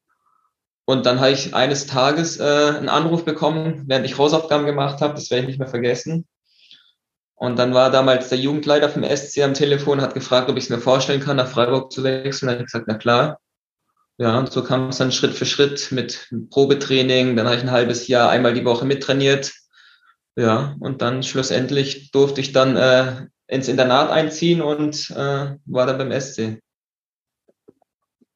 und 0.85 1.05
dann 1.05 1.19
habe 1.19 1.31
ich 1.31 1.55
eines 1.55 1.87
Tages 1.87 2.39
äh, 2.39 2.43
einen 2.43 2.89
Anruf 2.89 3.23
bekommen, 3.23 3.83
während 3.87 4.05
ich 4.05 4.17
Hausaufgaben 4.17 4.65
gemacht 4.65 5.01
habe, 5.01 5.13
das 5.13 5.29
werde 5.31 5.43
ich 5.43 5.47
nicht 5.47 5.59
mehr 5.59 5.67
vergessen. 5.67 6.25
Und 7.35 7.57
dann 7.57 7.73
war 7.73 7.91
damals 7.91 8.29
der 8.29 8.37
Jugendleiter 8.37 8.89
vom 8.89 9.03
SC 9.03 9.41
am 9.43 9.53
Telefon, 9.53 10.01
hat 10.01 10.13
gefragt, 10.13 10.49
ob 10.49 10.57
ich 10.57 10.65
es 10.65 10.69
mir 10.69 10.79
vorstellen 10.79 11.21
kann, 11.21 11.37
nach 11.37 11.47
Freiburg 11.47 11.91
zu 11.91 12.03
wechseln. 12.03 12.47
Da 12.47 12.53
habe 12.53 12.63
ich 12.63 12.71
gesagt, 12.71 12.85
na 12.87 12.95
klar. 12.95 13.39
Ja, 14.17 14.37
und 14.37 14.51
so 14.51 14.63
kam 14.63 14.89
es 14.89 14.97
dann 14.97 15.11
Schritt 15.11 15.33
für 15.33 15.45
Schritt 15.45 15.91
mit 15.91 16.29
Probetraining. 16.51 17.35
Dann 17.35 17.47
habe 17.47 17.57
ich 17.57 17.63
ein 17.63 17.71
halbes 17.71 18.07
Jahr 18.07 18.29
einmal 18.29 18.53
die 18.53 18.65
Woche 18.65 18.85
mittrainiert. 18.85 19.51
Ja, 20.35 20.75
und 20.79 21.01
dann 21.01 21.23
schlussendlich 21.23 22.11
durfte 22.11 22.41
ich 22.41 22.53
dann 22.53 22.75
äh, 22.75 23.27
ins 23.47 23.67
Internat 23.67 24.09
einziehen 24.09 24.61
und 24.61 25.09
äh, 25.11 25.55
war 25.65 25.85
dann 25.85 25.97
beim 25.97 26.11
SC. 26.19 26.59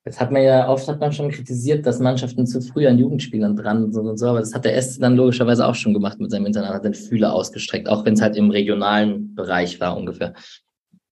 Jetzt 0.07 0.21
hat 0.21 0.31
man 0.31 0.41
ja 0.41 0.69
oft 0.69 0.87
hat 0.87 1.01
man 1.01 1.11
schon 1.11 1.31
kritisiert, 1.31 1.85
dass 1.85 1.99
Mannschaften 1.99 2.47
zu 2.47 2.61
früh 2.61 2.87
an 2.87 2.97
Jugendspielern 2.97 3.57
dran 3.57 3.91
sind 3.91 4.07
und 4.07 4.15
so, 4.15 4.27
aber 4.27 4.39
das 4.39 4.53
hat 4.53 4.63
der 4.63 4.81
SC 4.81 5.01
dann 5.01 5.17
logischerweise 5.17 5.67
auch 5.67 5.75
schon 5.75 5.93
gemacht 5.93 6.17
mit 6.21 6.31
seinem 6.31 6.45
Internat, 6.45 6.75
hat 6.75 6.85
den 6.85 6.93
Fühler 6.93 7.33
ausgestreckt, 7.33 7.89
auch 7.89 8.05
wenn 8.05 8.13
es 8.13 8.21
halt 8.21 8.37
im 8.37 8.49
regionalen 8.49 9.35
Bereich 9.35 9.81
war 9.81 9.97
ungefähr. 9.97 10.33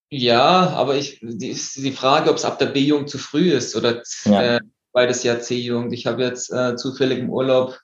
Ja, 0.09 0.69
aber 0.69 0.95
ich, 0.95 1.19
die, 1.21 1.53
die 1.75 1.91
Frage, 1.91 2.29
ob 2.29 2.37
es 2.37 2.45
ab 2.45 2.57
der 2.57 2.67
B-Jugend 2.67 3.09
zu 3.09 3.17
früh 3.17 3.51
ist 3.51 3.75
oder 3.75 4.01
ja. 4.23 4.55
äh, 4.55 4.59
beides 4.93 5.23
Jahr 5.23 5.41
C-Jugend. 5.41 5.91
Ich 5.91 6.05
habe 6.05 6.23
jetzt 6.23 6.53
äh, 6.53 6.77
zufällig 6.77 7.19
im 7.19 7.29
Urlaub 7.29 7.77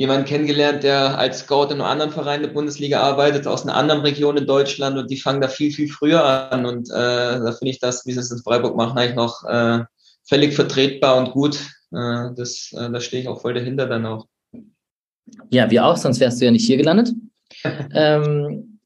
jemanden 0.00 0.24
kennengelernt, 0.24 0.82
der 0.82 1.18
als 1.18 1.40
Scout 1.40 1.64
in 1.64 1.72
einem 1.72 1.82
anderen 1.82 2.10
Verein 2.10 2.40
der 2.40 2.48
Bundesliga 2.48 3.02
arbeitet, 3.02 3.46
aus 3.46 3.64
einer 3.64 3.76
anderen 3.76 4.00
Region 4.00 4.38
in 4.38 4.46
Deutschland 4.46 4.96
und 4.96 5.10
die 5.10 5.18
fangen 5.18 5.42
da 5.42 5.48
viel, 5.48 5.70
viel 5.72 5.88
früher 5.88 6.24
an. 6.24 6.64
Und 6.64 6.88
äh, 6.88 6.94
da 6.94 7.52
finde 7.52 7.70
ich 7.70 7.80
das, 7.80 8.06
wie 8.06 8.12
sie 8.12 8.20
es 8.20 8.30
in 8.30 8.38
Freiburg 8.38 8.74
machen, 8.76 8.96
eigentlich 8.96 9.14
noch 9.14 9.44
äh, 9.44 9.80
völlig 10.26 10.54
vertretbar 10.54 11.18
und 11.18 11.32
gut. 11.32 11.56
Äh, 11.92 12.30
das, 12.34 12.72
äh, 12.72 12.90
da 12.90 12.98
stehe 12.98 13.20
ich 13.22 13.28
auch 13.28 13.42
voll 13.42 13.52
dahinter 13.52 13.86
dann 13.88 14.06
auch. 14.06 14.26
Ja, 15.50 15.70
wir 15.70 15.84
auch, 15.84 15.98
sonst 15.98 16.18
wärst 16.18 16.40
du 16.40 16.46
ja 16.46 16.50
nicht 16.50 16.64
hier 16.64 16.78
gelandet. 16.78 17.12
ähm, 17.92 18.80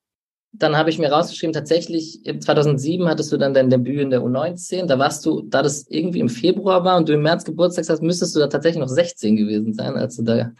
dann 0.50 0.76
habe 0.76 0.90
ich 0.90 0.98
mir 0.98 1.12
rausgeschrieben, 1.12 1.52
tatsächlich 1.52 2.22
2007 2.24 3.08
hattest 3.08 3.30
du 3.30 3.36
dann 3.36 3.54
dein 3.54 3.70
Debüt 3.70 4.00
in 4.00 4.10
der 4.10 4.22
U19. 4.22 4.86
Da 4.86 4.98
warst 4.98 5.24
du, 5.24 5.42
da 5.42 5.62
das 5.62 5.86
irgendwie 5.88 6.20
im 6.20 6.28
Februar 6.28 6.84
war 6.84 6.96
und 6.96 7.08
du 7.08 7.12
im 7.12 7.22
März 7.22 7.44
Geburtstag 7.44 7.88
hast, 7.88 8.02
müsstest 8.02 8.34
du 8.34 8.40
da 8.40 8.48
tatsächlich 8.48 8.80
noch 8.80 8.88
16 8.88 9.36
gewesen 9.36 9.74
sein, 9.74 9.94
als 9.94 10.16
du 10.16 10.24
da 10.24 10.50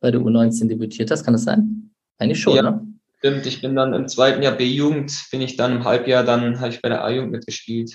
bei 0.00 0.10
der 0.10 0.20
U19 0.20 0.68
debütiert 0.68 1.10
hast. 1.10 1.24
Kann 1.24 1.34
das 1.34 1.44
sein? 1.44 1.90
Eigentlich 2.18 2.40
schon, 2.40 2.56
ja, 2.56 2.62
ne? 2.62 2.86
Stimmt, 3.18 3.46
ich 3.46 3.60
bin 3.60 3.76
dann 3.76 3.92
im 3.92 4.08
zweiten 4.08 4.42
Jahr 4.42 4.56
B-Jugend, 4.56 5.12
bin 5.30 5.42
ich 5.42 5.56
dann 5.56 5.76
im 5.76 5.84
Halbjahr, 5.84 6.24
dann 6.24 6.58
habe 6.58 6.70
ich 6.70 6.80
bei 6.80 6.88
der 6.88 7.04
A-Jugend 7.04 7.32
mitgespielt. 7.32 7.94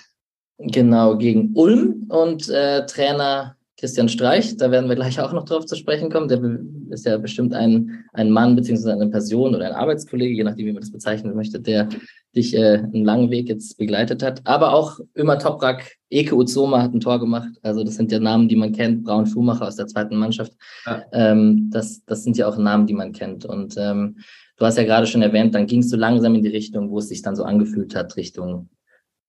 Genau, 0.60 1.18
gegen 1.18 1.52
Ulm 1.56 2.06
und 2.10 2.48
äh, 2.50 2.86
Trainer 2.86 3.57
Christian 3.85 4.09
Streich, 4.09 4.57
da 4.57 4.71
werden 4.71 4.89
wir 4.89 4.95
gleich 4.95 5.19
auch 5.19 5.31
noch 5.31 5.45
drauf 5.45 5.67
zu 5.67 5.75
sprechen 5.75 6.09
kommen. 6.09 6.27
Der 6.27 6.41
ist 6.89 7.05
ja 7.05 7.19
bestimmt 7.19 7.53
ein, 7.53 8.03
ein 8.13 8.31
Mann 8.31 8.55
beziehungsweise 8.55 8.93
eine 8.93 9.11
Person 9.11 9.53
oder 9.53 9.63
ein 9.63 9.73
Arbeitskollege, 9.73 10.33
je 10.33 10.43
nachdem, 10.43 10.65
wie 10.65 10.73
man 10.73 10.81
das 10.81 10.91
bezeichnen 10.91 11.35
möchte, 11.35 11.59
der 11.59 11.87
dich 12.35 12.55
äh, 12.55 12.79
einen 12.79 13.05
langen 13.05 13.29
Weg 13.29 13.47
jetzt 13.47 13.77
begleitet 13.77 14.23
hat. 14.23 14.41
Aber 14.43 14.73
auch 14.73 14.99
immer 15.13 15.37
Toprak, 15.37 15.97
Eke 16.09 16.35
Uzoma 16.35 16.81
hat 16.81 16.95
ein 16.95 16.99
Tor 16.99 17.19
gemacht. 17.19 17.49
Also 17.61 17.83
das 17.83 17.94
sind 17.94 18.11
ja 18.11 18.18
Namen, 18.18 18.49
die 18.49 18.56
man 18.56 18.71
kennt. 18.71 19.04
Braun 19.04 19.27
Schumacher 19.27 19.68
aus 19.68 19.75
der 19.75 19.85
zweiten 19.85 20.15
Mannschaft. 20.15 20.54
Ja. 20.87 21.04
Ähm, 21.11 21.69
das, 21.71 22.04
das 22.06 22.23
sind 22.23 22.37
ja 22.37 22.47
auch 22.47 22.57
Namen, 22.57 22.87
die 22.87 22.95
man 22.95 23.11
kennt. 23.11 23.45
Und 23.45 23.75
ähm, 23.77 24.18
du 24.57 24.65
hast 24.65 24.80
ja 24.80 24.83
gerade 24.83 25.06
schon 25.06 25.21
erwähnt, 25.21 25.54
dann 25.54 25.68
ging 25.68 25.81
es 25.81 25.92
so 25.92 25.95
langsam 25.95 26.33
in 26.33 26.42
die 26.42 26.49
Richtung, 26.49 26.89
wo 26.89 26.97
es 26.97 27.09
sich 27.09 27.21
dann 27.21 27.35
so 27.35 27.44
angefühlt 27.44 27.94
hat, 27.94 28.18
Richtung 28.18 28.68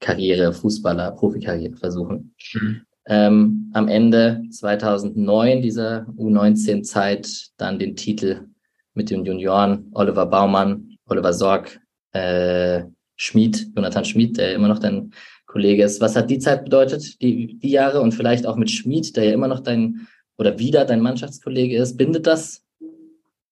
Karriere, 0.01 0.55
Fußballer, 0.55 1.11
Profikarriere 1.11 1.77
versuchen. 1.77 2.35
Mhm 2.55 2.87
ähm, 3.09 3.71
am 3.73 3.89
Ende 3.89 4.43
2009 4.51 5.63
dieser 5.63 6.07
U19-Zeit 6.19 7.51
dann 7.57 7.79
den 7.79 7.97
Titel 7.97 8.47
mit 8.95 9.11
den 9.11 9.25
Junioren 9.25 9.91
Oliver 9.93 10.27
Baumann, 10.27 10.97
Oliver 11.07 11.33
Sorg, 11.33 11.81
äh, 12.13 12.83
Schmid, 13.17 13.69
Jonathan 13.75 14.05
Schmid, 14.05 14.39
der 14.39 14.55
immer 14.55 14.69
noch 14.69 14.79
dein 14.79 15.13
Kollege 15.47 15.85
ist. 15.85 16.01
Was 16.01 16.17
hat 16.17 16.31
die 16.31 16.39
Zeit 16.39 16.65
bedeutet, 16.65 17.21
die, 17.23 17.59
die 17.59 17.71
Jahre 17.71 18.01
und 18.01 18.13
vielleicht 18.13 18.47
auch 18.47 18.57
mit 18.57 18.71
Schmid, 18.71 19.17
der 19.17 19.25
ja 19.25 19.33
immer 19.33 19.49
noch 19.49 19.61
dein 19.61 20.09
oder 20.37 20.59
wieder 20.59 20.85
dein 20.85 21.01
Mannschaftskollege 21.01 21.77
ist? 21.77 21.97
Bindet 21.97 22.27
das? 22.27 22.63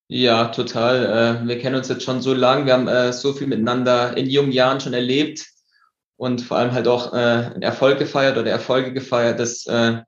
Ja, 0.08 0.48
total. 0.48 1.44
Äh, 1.44 1.48
wir 1.48 1.58
kennen 1.58 1.76
uns 1.76 1.88
jetzt 1.88 2.04
schon 2.04 2.20
so 2.20 2.34
lange. 2.34 2.66
Wir 2.66 2.74
haben 2.74 2.88
äh, 2.88 3.12
so 3.12 3.32
viel 3.32 3.46
miteinander 3.46 4.16
in 4.16 4.26
jungen 4.26 4.52
Jahren 4.52 4.80
schon 4.80 4.92
erlebt 4.92 5.53
und 6.16 6.42
vor 6.42 6.58
allem 6.58 6.72
halt 6.72 6.88
auch 6.88 7.12
äh, 7.12 7.60
Erfolg 7.60 7.98
gefeiert 7.98 8.38
oder 8.38 8.50
Erfolge 8.50 8.92
gefeiert. 8.92 9.40
Das 9.40 9.66
äh, 9.66 10.02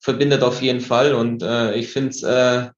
verbindet 0.00 0.42
auf 0.42 0.62
jeden 0.62 0.80
Fall 0.80 1.14
und 1.14 1.42
äh, 1.42 1.74
ich 1.74 1.88
finde 1.88 2.10
es, 2.10 2.22
äh, 2.22 2.68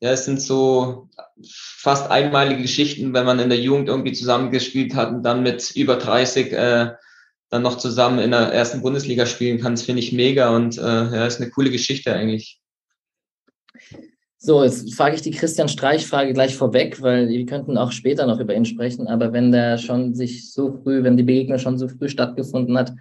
ja, 0.00 0.10
es 0.10 0.26
sind 0.26 0.42
so 0.42 1.08
fast 1.48 2.10
einmalige 2.10 2.62
Geschichten, 2.62 3.14
wenn 3.14 3.24
man 3.24 3.38
in 3.38 3.48
der 3.48 3.58
Jugend 3.58 3.88
irgendwie 3.88 4.12
zusammengespielt 4.12 4.94
hat 4.94 5.10
und 5.10 5.22
dann 5.22 5.42
mit 5.42 5.70
über 5.74 5.96
30 5.96 6.52
äh, 6.52 6.92
dann 7.48 7.62
noch 7.62 7.78
zusammen 7.78 8.18
in 8.18 8.32
der 8.32 8.52
ersten 8.52 8.82
Bundesliga 8.82 9.24
spielen 9.24 9.60
kann. 9.60 9.74
Das 9.74 9.82
finde 9.82 10.02
ich 10.02 10.12
mega 10.12 10.54
und 10.54 10.78
äh, 10.78 10.82
ja, 10.82 11.26
ist 11.26 11.40
eine 11.40 11.50
coole 11.50 11.70
Geschichte 11.70 12.12
eigentlich. 12.12 12.60
So, 14.46 14.62
jetzt 14.62 14.94
frage 14.94 15.16
ich 15.16 15.22
die 15.22 15.32
Christian 15.32 15.68
Streich-Frage 15.68 16.32
gleich 16.32 16.54
vorweg, 16.54 17.02
weil 17.02 17.28
wir 17.28 17.46
könnten 17.46 17.76
auch 17.76 17.90
später 17.90 18.28
noch 18.28 18.38
über 18.38 18.54
ihn 18.54 18.64
sprechen. 18.64 19.08
Aber 19.08 19.32
wenn 19.32 19.50
der 19.50 19.76
schon 19.76 20.14
sich 20.14 20.52
so 20.52 20.70
früh, 20.70 21.02
wenn 21.02 21.16
die 21.16 21.24
Begegnung 21.24 21.58
schon 21.58 21.78
so 21.78 21.88
früh 21.88 22.08
stattgefunden 22.08 22.78
hat, 22.78 22.92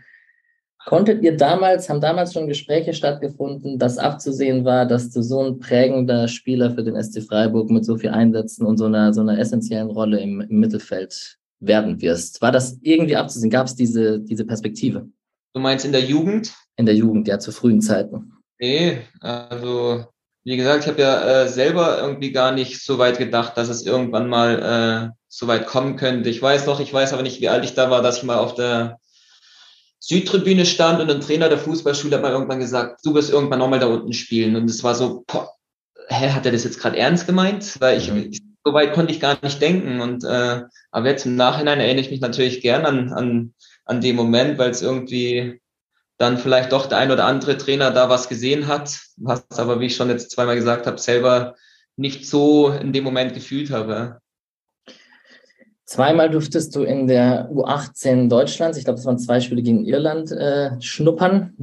konntet 0.88 1.22
ihr 1.22 1.38
damals, 1.38 1.88
haben 1.88 2.02
damals 2.02 2.34
schon 2.34 2.48
Gespräche 2.48 2.96
stattgefunden, 2.96 3.78
dass 3.78 4.00
abzusehen 4.00 4.66
war, 4.66 4.88
dass 4.88 5.12
du 5.12 5.22
so 5.22 5.44
ein 5.44 5.60
prägender 5.60 6.28
Spieler 6.28 6.72
für 6.72 6.84
den 6.84 7.00
SC 7.00 7.22
Freiburg 7.22 7.70
mit 7.70 7.86
so 7.86 7.96
viel 7.96 8.10
Einsätzen 8.10 8.66
und 8.66 8.78
so 8.78 8.86
einer, 8.86 9.14
so 9.14 9.22
einer 9.22 9.38
essentiellen 9.38 9.92
Rolle 9.92 10.20
im, 10.22 10.42
im 10.42 10.60
Mittelfeld 10.60 11.38
werden 11.60 12.02
wirst. 12.02 12.42
War 12.42 12.54
das 12.54 12.80
irgendwie 12.82 13.18
abzusehen? 13.18 13.52
Gab 13.52 13.68
es 13.68 13.76
diese, 13.76 14.20
diese 14.20 14.46
Perspektive? 14.46 15.08
Du 15.54 15.60
meinst 15.60 15.86
in 15.86 15.92
der 15.92 16.02
Jugend? 16.02 16.56
In 16.76 16.88
der 16.88 16.96
Jugend, 16.96 17.28
ja, 17.28 17.38
zu 17.38 17.52
frühen 17.52 17.82
Zeiten. 17.82 18.34
Nee, 18.58 18.98
also 19.20 20.06
wie 20.46 20.58
gesagt, 20.58 20.84
ich 20.84 20.90
habe 20.90 21.02
ja 21.02 21.42
äh, 21.42 21.50
selber 21.50 21.98
irgendwie 22.00 22.32
gar 22.32 22.52
nicht 22.52 22.84
so 22.84 23.00
weit 23.00 23.18
gedacht, 23.18 23.58
dass 23.58 23.68
es 23.68 23.84
irgendwann 23.84 24.30
mal 24.30 25.12
äh, 25.12 25.16
so 25.28 25.48
weit 25.48 25.66
kommen 25.66 25.96
könnte. 25.96 26.30
Ich 26.30 26.40
weiß 26.40 26.68
noch, 26.68 26.80
ich 26.80 26.94
weiß 26.94 27.14
aber 27.14 27.24
nicht, 27.24 27.42
wie 27.42 27.50
alt 27.50 27.66
ich 27.66 27.74
da 27.74 27.90
war, 27.90 28.04
dass 28.04 28.18
ich 28.18 28.24
mal 28.24 28.38
auf 28.38 28.54
der 28.54 29.00
Südtribüne 30.00 30.68
stand 30.68 31.02
und 31.02 31.10
ein 31.10 31.22
Trainer 31.22 31.50
der 31.50 31.58
Fußballschule 31.58 32.16
hat 32.16 32.22
mal 32.22 32.32
irgendwann 32.32 32.60
gesagt, 32.60 33.04
du 33.04 33.16
wirst 33.16 33.32
irgendwann 33.32 33.58
nochmal 33.58 33.80
da 33.80 33.88
unten 33.88 34.14
spielen. 34.14 34.56
Und 34.56 34.70
es 34.70 34.84
war 34.84 34.94
so, 34.94 35.24
boah, 35.26 35.50
hä, 36.10 36.30
hat 36.30 36.46
er 36.46 36.52
das 36.52 36.64
jetzt 36.64 36.80
gerade 36.80 36.98
ernst 36.98 37.26
gemeint? 37.26 37.82
Weil 37.82 37.98
ich, 37.98 38.12
mhm. 38.12 38.32
so 38.64 38.72
weit 38.72 38.94
konnte 38.94 39.12
ich 39.12 39.20
gar 39.20 39.40
nicht 39.42 39.60
denken. 39.60 40.00
Und 40.00 40.24
äh, 40.26 40.62
aber 40.92 41.10
jetzt 41.10 41.26
im 41.26 41.36
Nachhinein 41.36 41.80
erinnere 41.80 42.06
ich 42.06 42.12
mich 42.12 42.22
natürlich 42.22 42.62
gern 42.62 42.86
an, 42.86 43.12
an, 43.14 43.54
an 43.86 44.00
den 44.00 44.16
Moment, 44.16 44.60
weil 44.60 44.70
es 44.70 44.84
irgendwie 44.84 45.60
dann 46.18 46.38
vielleicht 46.38 46.72
doch 46.72 46.86
der 46.86 46.98
ein 46.98 47.12
oder 47.12 47.26
andere 47.26 47.58
Trainer 47.58 47.92
da 47.92 48.10
was 48.10 48.30
gesehen 48.30 48.68
hat, 48.68 49.00
was 49.18 49.46
aber, 49.52 49.80
wie 49.80 49.88
ich 49.88 49.96
schon 49.96 50.10
jetzt 50.10 50.32
zweimal 50.32 50.56
gesagt 50.56 50.88
habe, 50.88 50.98
selber 50.98 51.56
nicht 51.98 52.28
so 52.28 52.70
in 52.70 52.94
dem 52.94 53.04
Moment 53.04 53.34
gefühlt 53.34 53.72
habe. 53.72 54.20
Zweimal 55.86 56.30
durftest 56.30 56.76
du 56.76 56.84
in 56.84 57.08
der 57.08 57.50
U18 57.52 58.28
Deutschlands, 58.28 58.78
ich 58.78 58.86
glaube, 58.86 59.00
es 59.00 59.06
waren 59.06 59.20
zwei 59.20 59.40
Spiele 59.40 59.62
gegen 59.62 59.86
Irland, 59.86 60.32
äh, 60.32 60.72
schnuppern. 60.82 61.54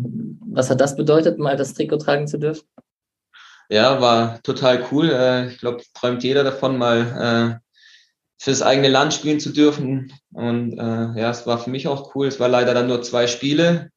Was 0.47 0.71
hat 0.71 0.80
das 0.80 0.97
bedeutet, 0.97 1.38
mal 1.38 1.56
das 1.56 1.75
Trikot 1.75 1.99
tragen 1.99 2.28
zu 2.28 2.38
dürfen? 2.38 2.64
Ja, 3.68 4.00
war 4.00 4.40
total 4.42 4.85
cool. 4.92 5.11
Äh, 5.11 5.49
ich 5.49 5.59
glaube, 5.59 5.82
träumt 5.94 6.23
jeder 6.23 6.44
davon, 6.44 6.78
mal 6.78 7.59
äh, 7.59 7.82
fürs 8.38 8.62
eigene 8.62 8.88
Land 8.88 9.14
spielen 9.14 9.40
zu 9.40 9.50
dürfen. 9.50 10.12
Und 10.32 10.75
äh, 10.78 11.21
ja, 11.21 11.30
es 11.30 11.47
war 11.47 11.59
für 11.59 11.71
mich 11.71 11.88
auch 11.88 12.14
cool. 12.14 12.26
Es 12.26 12.38
war 12.38 12.49
leider 12.49 12.75
dann 12.75 12.87
nur 12.87 13.02
zwei 13.02 13.26
Spiele. 13.26 13.90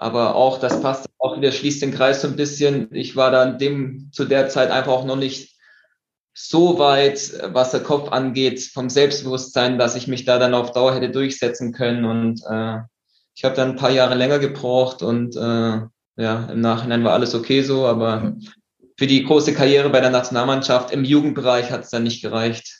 Aber 0.00 0.34
auch, 0.34 0.58
das 0.58 0.80
passt 0.80 1.10
auch 1.18 1.36
wieder, 1.36 1.52
schließt 1.52 1.82
den 1.82 1.92
Kreis 1.92 2.22
so 2.22 2.28
ein 2.28 2.34
bisschen. 2.34 2.88
Ich 2.90 3.16
war 3.16 3.30
dann 3.30 3.58
dem 3.58 4.08
zu 4.12 4.24
der 4.24 4.48
Zeit 4.48 4.70
einfach 4.70 4.92
auch 4.92 5.04
noch 5.04 5.16
nicht 5.16 5.58
so 6.32 6.78
weit, 6.78 7.34
was 7.52 7.72
der 7.72 7.82
Kopf 7.82 8.10
angeht, 8.10 8.62
vom 8.62 8.88
Selbstbewusstsein, 8.88 9.78
dass 9.78 9.96
ich 9.96 10.08
mich 10.08 10.24
da 10.24 10.38
dann 10.38 10.54
auf 10.54 10.72
Dauer 10.72 10.94
hätte 10.94 11.10
durchsetzen 11.10 11.74
können. 11.74 12.06
Und 12.06 12.40
äh, 12.48 12.78
ich 13.34 13.44
habe 13.44 13.54
dann 13.54 13.72
ein 13.72 13.76
paar 13.76 13.90
Jahre 13.90 14.14
länger 14.14 14.38
gebraucht 14.38 15.02
und 15.02 15.36
äh, 15.36 15.80
ja, 16.16 16.46
im 16.50 16.62
Nachhinein 16.62 17.04
war 17.04 17.12
alles 17.12 17.34
okay 17.34 17.60
so, 17.60 17.86
aber 17.86 18.36
für 18.96 19.06
die 19.06 19.24
große 19.24 19.52
Karriere 19.52 19.90
bei 19.90 20.00
der 20.00 20.08
Nationalmannschaft 20.08 20.92
im 20.92 21.04
Jugendbereich 21.04 21.70
hat 21.70 21.84
es 21.84 21.90
dann 21.90 22.04
nicht 22.04 22.22
gereicht. 22.22 22.79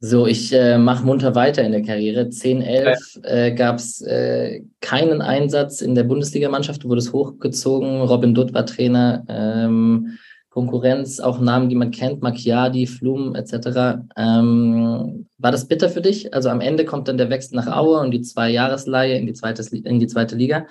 So, 0.00 0.28
ich 0.28 0.52
äh, 0.52 0.78
mache 0.78 1.04
munter 1.04 1.34
weiter 1.34 1.64
in 1.64 1.72
der 1.72 1.82
Karriere. 1.82 2.30
10, 2.30 2.62
11 2.62 3.20
äh, 3.24 3.52
gab 3.52 3.76
es 3.76 4.00
äh, 4.02 4.62
keinen 4.80 5.20
Einsatz 5.20 5.80
in 5.80 5.96
der 5.96 6.04
Bundesligamannschaft. 6.04 6.84
Du 6.84 6.88
wurdest 6.88 7.12
hochgezogen. 7.12 8.02
Robin 8.02 8.32
Dutt 8.32 8.54
war 8.54 8.64
Trainer. 8.64 9.24
Ähm, 9.28 10.18
Konkurrenz, 10.50 11.20
auch 11.20 11.40
Namen, 11.40 11.68
die 11.68 11.74
man 11.74 11.90
kennt, 11.90 12.22
Macchiadi, 12.22 12.86
Flum 12.86 13.34
etc. 13.34 14.00
Ähm, 14.16 15.28
war 15.38 15.52
das 15.52 15.68
bitter 15.68 15.88
für 15.88 16.00
dich? 16.00 16.32
Also 16.34 16.48
am 16.48 16.60
Ende 16.60 16.84
kommt 16.84 17.06
dann 17.06 17.18
der 17.18 17.30
Wechsel 17.30 17.56
nach 17.56 17.66
Aue 17.68 18.00
und 18.00 18.10
die 18.10 18.22
zwei 18.22 18.50
Jahresleihe 18.50 19.16
in 19.16 19.26
die 19.26 19.34
zweite, 19.34 19.62
in 19.76 20.00
die 20.00 20.06
zweite 20.06 20.36
Liga. 20.36 20.66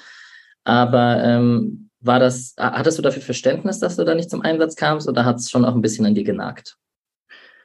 Aber 0.64 1.24
ähm, 1.24 1.90
war 2.02 2.20
das, 2.20 2.54
hattest 2.58 2.98
du 2.98 3.02
dafür 3.02 3.22
Verständnis, 3.22 3.80
dass 3.80 3.96
du 3.96 4.04
da 4.04 4.16
nicht 4.16 4.30
zum 4.30 4.42
Einsatz 4.42 4.76
kamst 4.76 5.08
oder 5.08 5.26
hat 5.26 5.38
es 5.38 5.50
schon 5.50 5.64
auch 5.64 5.76
ein 5.76 5.82
bisschen 5.82 6.06
an 6.06 6.16
dir 6.16 6.24
genagt? 6.24 6.78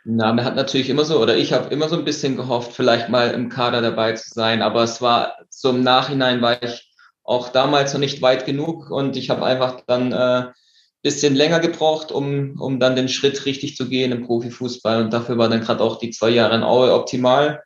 Na, 0.04 0.32
man 0.32 0.44
hat 0.44 0.56
natürlich 0.56 0.90
immer 0.90 1.04
so, 1.04 1.20
oder 1.20 1.36
ich 1.36 1.52
habe 1.52 1.72
immer 1.72 1.88
so 1.88 1.96
ein 1.96 2.04
bisschen 2.04 2.36
gehofft, 2.36 2.72
vielleicht 2.72 3.08
mal 3.08 3.30
im 3.30 3.48
Kader 3.48 3.80
dabei 3.80 4.12
zu 4.12 4.28
sein, 4.30 4.60
aber 4.60 4.82
es 4.82 5.00
war 5.00 5.36
so 5.48 5.70
im 5.70 5.82
Nachhinein 5.82 6.42
war 6.42 6.62
ich 6.62 6.92
auch 7.22 7.50
damals 7.50 7.92
noch 7.92 8.00
nicht 8.00 8.20
weit 8.20 8.44
genug 8.44 8.90
und 8.90 9.16
ich 9.16 9.30
habe 9.30 9.44
einfach 9.44 9.82
dann 9.86 10.12
äh, 10.12 10.50
bisschen 11.02 11.34
länger 11.34 11.58
gebraucht, 11.58 12.12
um, 12.12 12.60
um 12.60 12.78
dann 12.78 12.96
den 12.96 13.08
Schritt 13.08 13.44
richtig 13.44 13.76
zu 13.76 13.88
gehen 13.88 14.12
im 14.12 14.24
Profifußball. 14.24 15.02
Und 15.02 15.12
dafür 15.12 15.36
war 15.36 15.48
dann 15.48 15.60
gerade 15.60 15.82
auch 15.82 15.98
die 15.98 16.10
zwei 16.10 16.30
Jahre 16.30 16.54
in 16.54 16.62
Aue 16.62 16.94
optimal. 16.94 17.62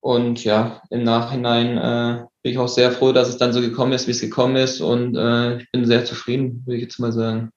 Und 0.00 0.44
ja, 0.44 0.82
im 0.90 1.04
Nachhinein 1.04 1.78
äh, 1.78 2.24
bin 2.42 2.52
ich 2.52 2.58
auch 2.58 2.68
sehr 2.68 2.90
froh, 2.90 3.12
dass 3.12 3.28
es 3.28 3.36
dann 3.36 3.52
so 3.52 3.60
gekommen 3.60 3.92
ist, 3.92 4.08
wie 4.08 4.12
es 4.12 4.20
gekommen 4.20 4.56
ist. 4.56 4.80
Und 4.80 5.16
äh, 5.16 5.58
ich 5.58 5.70
bin 5.70 5.84
sehr 5.84 6.04
zufrieden, 6.04 6.62
würde 6.66 6.78
ich 6.78 6.82
jetzt 6.82 6.98
mal 6.98 7.12
sagen. 7.12 7.50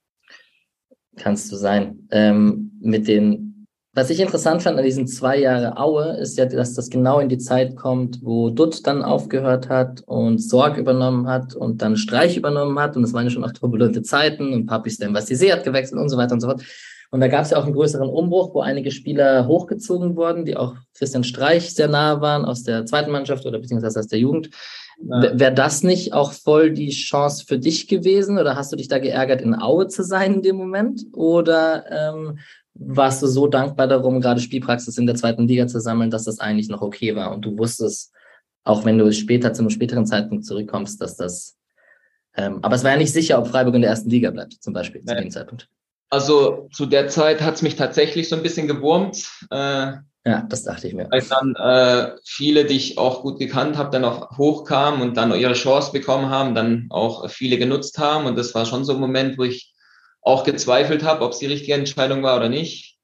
Kannst 1.16 1.52
du 1.52 1.56
sein. 1.56 2.08
Ähm, 2.12 2.72
mit 2.80 3.08
den 3.08 3.53
was 3.96 4.10
ich 4.10 4.20
interessant 4.20 4.64
fand 4.64 4.78
an 4.78 4.84
diesen 4.84 5.06
zwei 5.08 5.38
Jahre 5.40 5.78
Aue, 5.78 6.18
ist 6.18 6.38
ja, 6.38 6.46
dass 6.46 6.74
das 6.74 6.90
genau 6.90 7.20
in 7.20 7.30
die 7.30 7.38
Zeit 7.38 7.76
kommt, 7.76 8.20
wo 8.24 8.50
Dutt 8.50 8.88
dann 8.88 9.04
aufgehört 9.04 9.70
hat 9.70 10.02
und 10.08 10.40
Sorg 10.40 10.78
übernommen 10.78 11.28
hat 11.28 11.54
und 11.54 11.82
dann 11.84 11.96
Streich 11.96 12.36
übernommen 12.36 12.80
hat. 12.80 12.96
Und 12.96 13.04
das 13.04 13.14
waren 13.14 13.26
ja 13.26 13.30
schon 13.30 13.44
auch 13.44 13.52
turbulente 13.52 14.02
Zeiten 14.02 14.52
und 14.52 14.66
Papi 14.66 14.90
Stem 14.90 15.16
See 15.22 15.52
hat 15.52 15.64
gewechselt 15.64 16.02
und 16.02 16.10
so 16.10 16.18
weiter 16.18 16.34
und 16.34 16.42
so 16.42 16.48
fort. 16.48 16.64
Und 17.12 17.20
da 17.20 17.28
gab 17.28 17.44
es 17.44 17.52
ja 17.52 17.58
auch 17.58 17.66
einen 17.66 17.76
größeren 17.76 18.10
Umbruch, 18.10 18.56
wo 18.56 18.62
einige 18.62 18.90
Spieler 18.90 19.46
hochgezogen 19.46 20.16
wurden, 20.16 20.46
die 20.46 20.58
auch 20.58 20.74
Christian 20.96 21.24
Streich 21.24 21.76
sehr 21.76 21.88
nahe 21.88 22.20
waren 22.22 22.46
aus 22.46 22.64
der 22.64 22.88
zweiten 22.88 23.12
Mannschaft 23.12 23.46
oder 23.46 23.60
beziehungsweise 23.60 24.00
aus 24.00 24.08
der 24.08 24.18
Jugend. 24.18 24.50
Ja. 25.00 25.40
Wäre 25.40 25.54
das 25.54 25.84
nicht 25.84 26.14
auch 26.14 26.32
voll 26.32 26.72
die 26.72 26.90
Chance 26.90 27.46
für 27.48 27.60
dich 27.60 27.88
gewesen 27.88 28.40
oder 28.40 28.56
hast 28.56 28.72
du 28.72 28.76
dich 28.76 28.88
da 28.88 28.98
geärgert, 28.98 29.42
in 29.42 29.54
Aue 29.54 29.88
zu 29.88 30.04
sein 30.04 30.36
in 30.36 30.42
dem 30.42 30.56
Moment? 30.56 31.06
Oder 31.14 31.86
ähm, 31.92 32.40
warst 32.76 33.22
du 33.22 33.28
so 33.28 33.48
dankbar 33.48 33.88
darum, 33.88 34.20
gerade 34.22 34.40
Spielpraxis 34.40 34.98
in 34.98 35.06
der 35.06 35.16
zweiten 35.16 35.48
Liga 35.48 35.68
zu 35.68 35.80
sammeln, 35.80 36.10
dass 36.10 36.26
das 36.26 36.40
eigentlich 36.40 36.70
noch 36.70 36.82
okay 36.82 37.16
war 37.16 37.32
und 37.32 37.44
du 37.44 37.58
wusstest, 37.58 38.12
auch 38.64 38.86
wenn 38.86 38.98
du 38.98 39.12
später 39.12 39.54
zu 39.54 39.62
einem 39.62 39.70
späteren 39.70 40.06
Zeitpunkt 40.06 40.46
zurückkommst, 40.46 41.02
dass 41.02 41.16
das. 41.16 41.58
Ähm, 42.36 42.60
aber 42.62 42.76
es 42.76 42.84
war 42.84 42.92
ja 42.92 42.98
nicht 42.98 43.14
sicher, 43.14 43.38
ob 43.38 43.48
Freiburg 43.48 43.76
in 43.76 43.82
der 43.82 43.92
ersten 43.92 44.10
Liga 44.10 44.32
bleibt, 44.32 44.54
zum 44.54 44.74
Beispiel 44.74 45.02
Nein. 45.06 45.18
zu 45.18 45.22
dem 45.24 45.32
Zeitpunkt. 45.32 45.70
Also 46.10 46.68
zu 46.72 46.86
der 46.86 47.08
Zeit 47.08 47.42
hat 47.42 47.56
es 47.56 47.62
mich 47.62 47.76
tatsächlich 47.76 48.30
so 48.30 48.36
ein 48.36 48.44
bisschen 48.44 48.68
gewurmt. 48.68 49.28
Äh, 49.52 49.94
ja, 50.26 50.42
das 50.48 50.64
dachte 50.64 50.88
ich 50.88 50.94
mir. 50.94 51.08
Weil 51.12 51.24
dann 51.24 51.56
äh, 51.56 52.16
viele, 52.24 52.66
die 52.66 52.78
ich 52.78 52.98
auch 52.98 53.24
gut 53.24 53.40
gekannt 53.40 53.78
habe, 53.78 53.90
dann 53.90 54.06
auch 54.06 54.38
hochkamen 54.38 55.02
und 55.02 55.18
dann 55.18 55.34
ihre 55.34 55.54
Chance 55.54 55.92
bekommen 55.92 56.30
haben, 56.30 56.56
dann 56.56 56.88
auch 56.90 57.30
viele 57.30 57.58
genutzt 57.58 57.98
haben. 57.98 58.26
Und 58.26 58.38
das 58.38 58.56
war 58.56 58.66
schon 58.66 58.86
so 58.86 58.94
ein 58.94 59.00
Moment, 59.00 59.38
wo 59.38 59.44
ich 59.44 59.74
auch 60.24 60.44
gezweifelt 60.44 61.04
habe, 61.04 61.24
ob 61.24 61.32
es 61.32 61.40
die 61.40 61.48
richtige 61.48 61.74
Entscheidung 61.74 62.24
war 62.24 62.38
oder 62.38 62.50
nicht. 62.50 62.98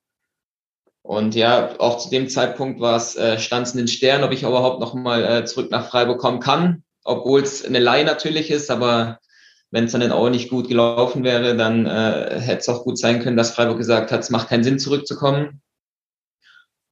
Und 1.01 1.35
ja, 1.35 1.79
auch 1.79 1.97
zu 1.97 2.09
dem 2.09 2.29
Zeitpunkt 2.29 2.79
war 2.79 2.97
es, 2.97 3.15
äh, 3.15 3.39
stand 3.39 3.67
es 3.67 3.73
in 3.73 3.79
den 3.79 3.87
Sternen, 3.87 4.23
ob 4.23 4.31
ich 4.31 4.43
überhaupt 4.43 4.79
noch 4.79 4.93
mal 4.93 5.23
äh, 5.23 5.45
zurück 5.45 5.71
nach 5.71 5.89
Freiburg 5.89 6.19
kommen 6.19 6.39
kann, 6.39 6.83
obwohl 7.03 7.41
es 7.41 7.65
eine 7.65 7.79
Leihe 7.79 8.05
natürlich 8.05 8.51
ist, 8.51 8.69
aber 8.69 9.19
wenn 9.71 9.85
es 9.85 9.91
dann 9.91 10.01
in 10.01 10.11
Aue 10.11 10.31
nicht 10.31 10.49
gut 10.49 10.67
gelaufen 10.67 11.23
wäre, 11.23 11.55
dann 11.55 11.85
äh, 11.85 12.39
hätte 12.39 12.59
es 12.59 12.69
auch 12.69 12.83
gut 12.83 12.97
sein 12.97 13.21
können, 13.21 13.37
dass 13.37 13.51
Freiburg 13.51 13.77
gesagt 13.77 14.11
hat, 14.11 14.21
es 14.21 14.29
macht 14.29 14.49
keinen 14.49 14.63
Sinn, 14.63 14.79
zurückzukommen. 14.79 15.61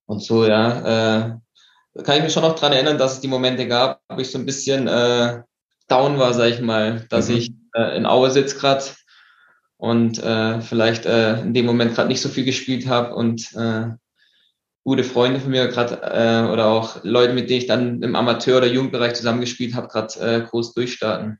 Und 0.06 0.22
so, 0.22 0.46
ja, 0.46 1.34
äh, 1.34 2.02
kann 2.02 2.16
ich 2.16 2.22
mich 2.22 2.32
schon 2.32 2.44
noch 2.44 2.54
dran 2.54 2.72
erinnern, 2.72 2.98
dass 2.98 3.14
es 3.14 3.20
die 3.20 3.28
Momente 3.28 3.66
gab, 3.66 4.00
wo 4.08 4.18
ich 4.18 4.30
so 4.30 4.38
ein 4.38 4.46
bisschen 4.46 4.86
äh, 4.86 5.42
down 5.88 6.18
war, 6.18 6.32
sag 6.34 6.50
ich 6.50 6.60
mal, 6.60 7.06
dass 7.10 7.28
mhm. 7.28 7.36
ich 7.36 7.52
äh, 7.74 7.96
in 7.96 8.06
Aue 8.06 8.30
sitze 8.30 8.56
gerade 8.56 8.84
und 9.78 10.22
äh, 10.22 10.60
vielleicht 10.60 11.06
äh, 11.06 11.40
in 11.40 11.54
dem 11.54 11.64
Moment 11.64 11.94
gerade 11.94 12.08
nicht 12.08 12.20
so 12.20 12.28
viel 12.28 12.44
gespielt 12.44 12.86
habe 12.86 13.14
und 13.14 13.52
äh, 13.54 13.86
gute 14.84 15.04
Freunde 15.04 15.40
von 15.40 15.50
mir 15.50 15.68
gerade 15.68 16.00
äh, 16.02 16.52
oder 16.52 16.66
auch 16.66 17.02
Leute, 17.04 17.32
mit 17.32 17.48
denen 17.48 17.60
ich 17.60 17.66
dann 17.66 18.02
im 18.02 18.16
Amateur- 18.16 18.58
oder 18.58 18.66
Jugendbereich 18.66 19.14
zusammengespielt 19.14 19.74
habe, 19.74 19.88
gerade 19.88 20.20
äh, 20.20 20.40
groß 20.42 20.74
durchstarten. 20.74 21.38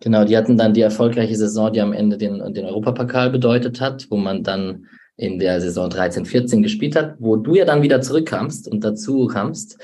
Genau, 0.00 0.24
die 0.24 0.36
hatten 0.36 0.56
dann 0.56 0.74
die 0.74 0.80
erfolgreiche 0.80 1.36
Saison, 1.36 1.72
die 1.72 1.80
am 1.80 1.92
Ende 1.92 2.18
den, 2.18 2.38
den 2.52 2.64
Europapokal 2.64 3.30
bedeutet 3.30 3.80
hat, 3.80 4.06
wo 4.10 4.16
man 4.16 4.42
dann 4.42 4.86
in 5.16 5.38
der 5.38 5.60
Saison 5.60 5.88
13, 5.88 6.26
14 6.26 6.62
gespielt 6.62 6.96
hat, 6.96 7.16
wo 7.18 7.36
du 7.36 7.54
ja 7.54 7.64
dann 7.64 7.82
wieder 7.82 8.00
zurückkamst 8.00 8.66
und 8.68 8.82
dazu 8.82 9.26
kamst. 9.26 9.78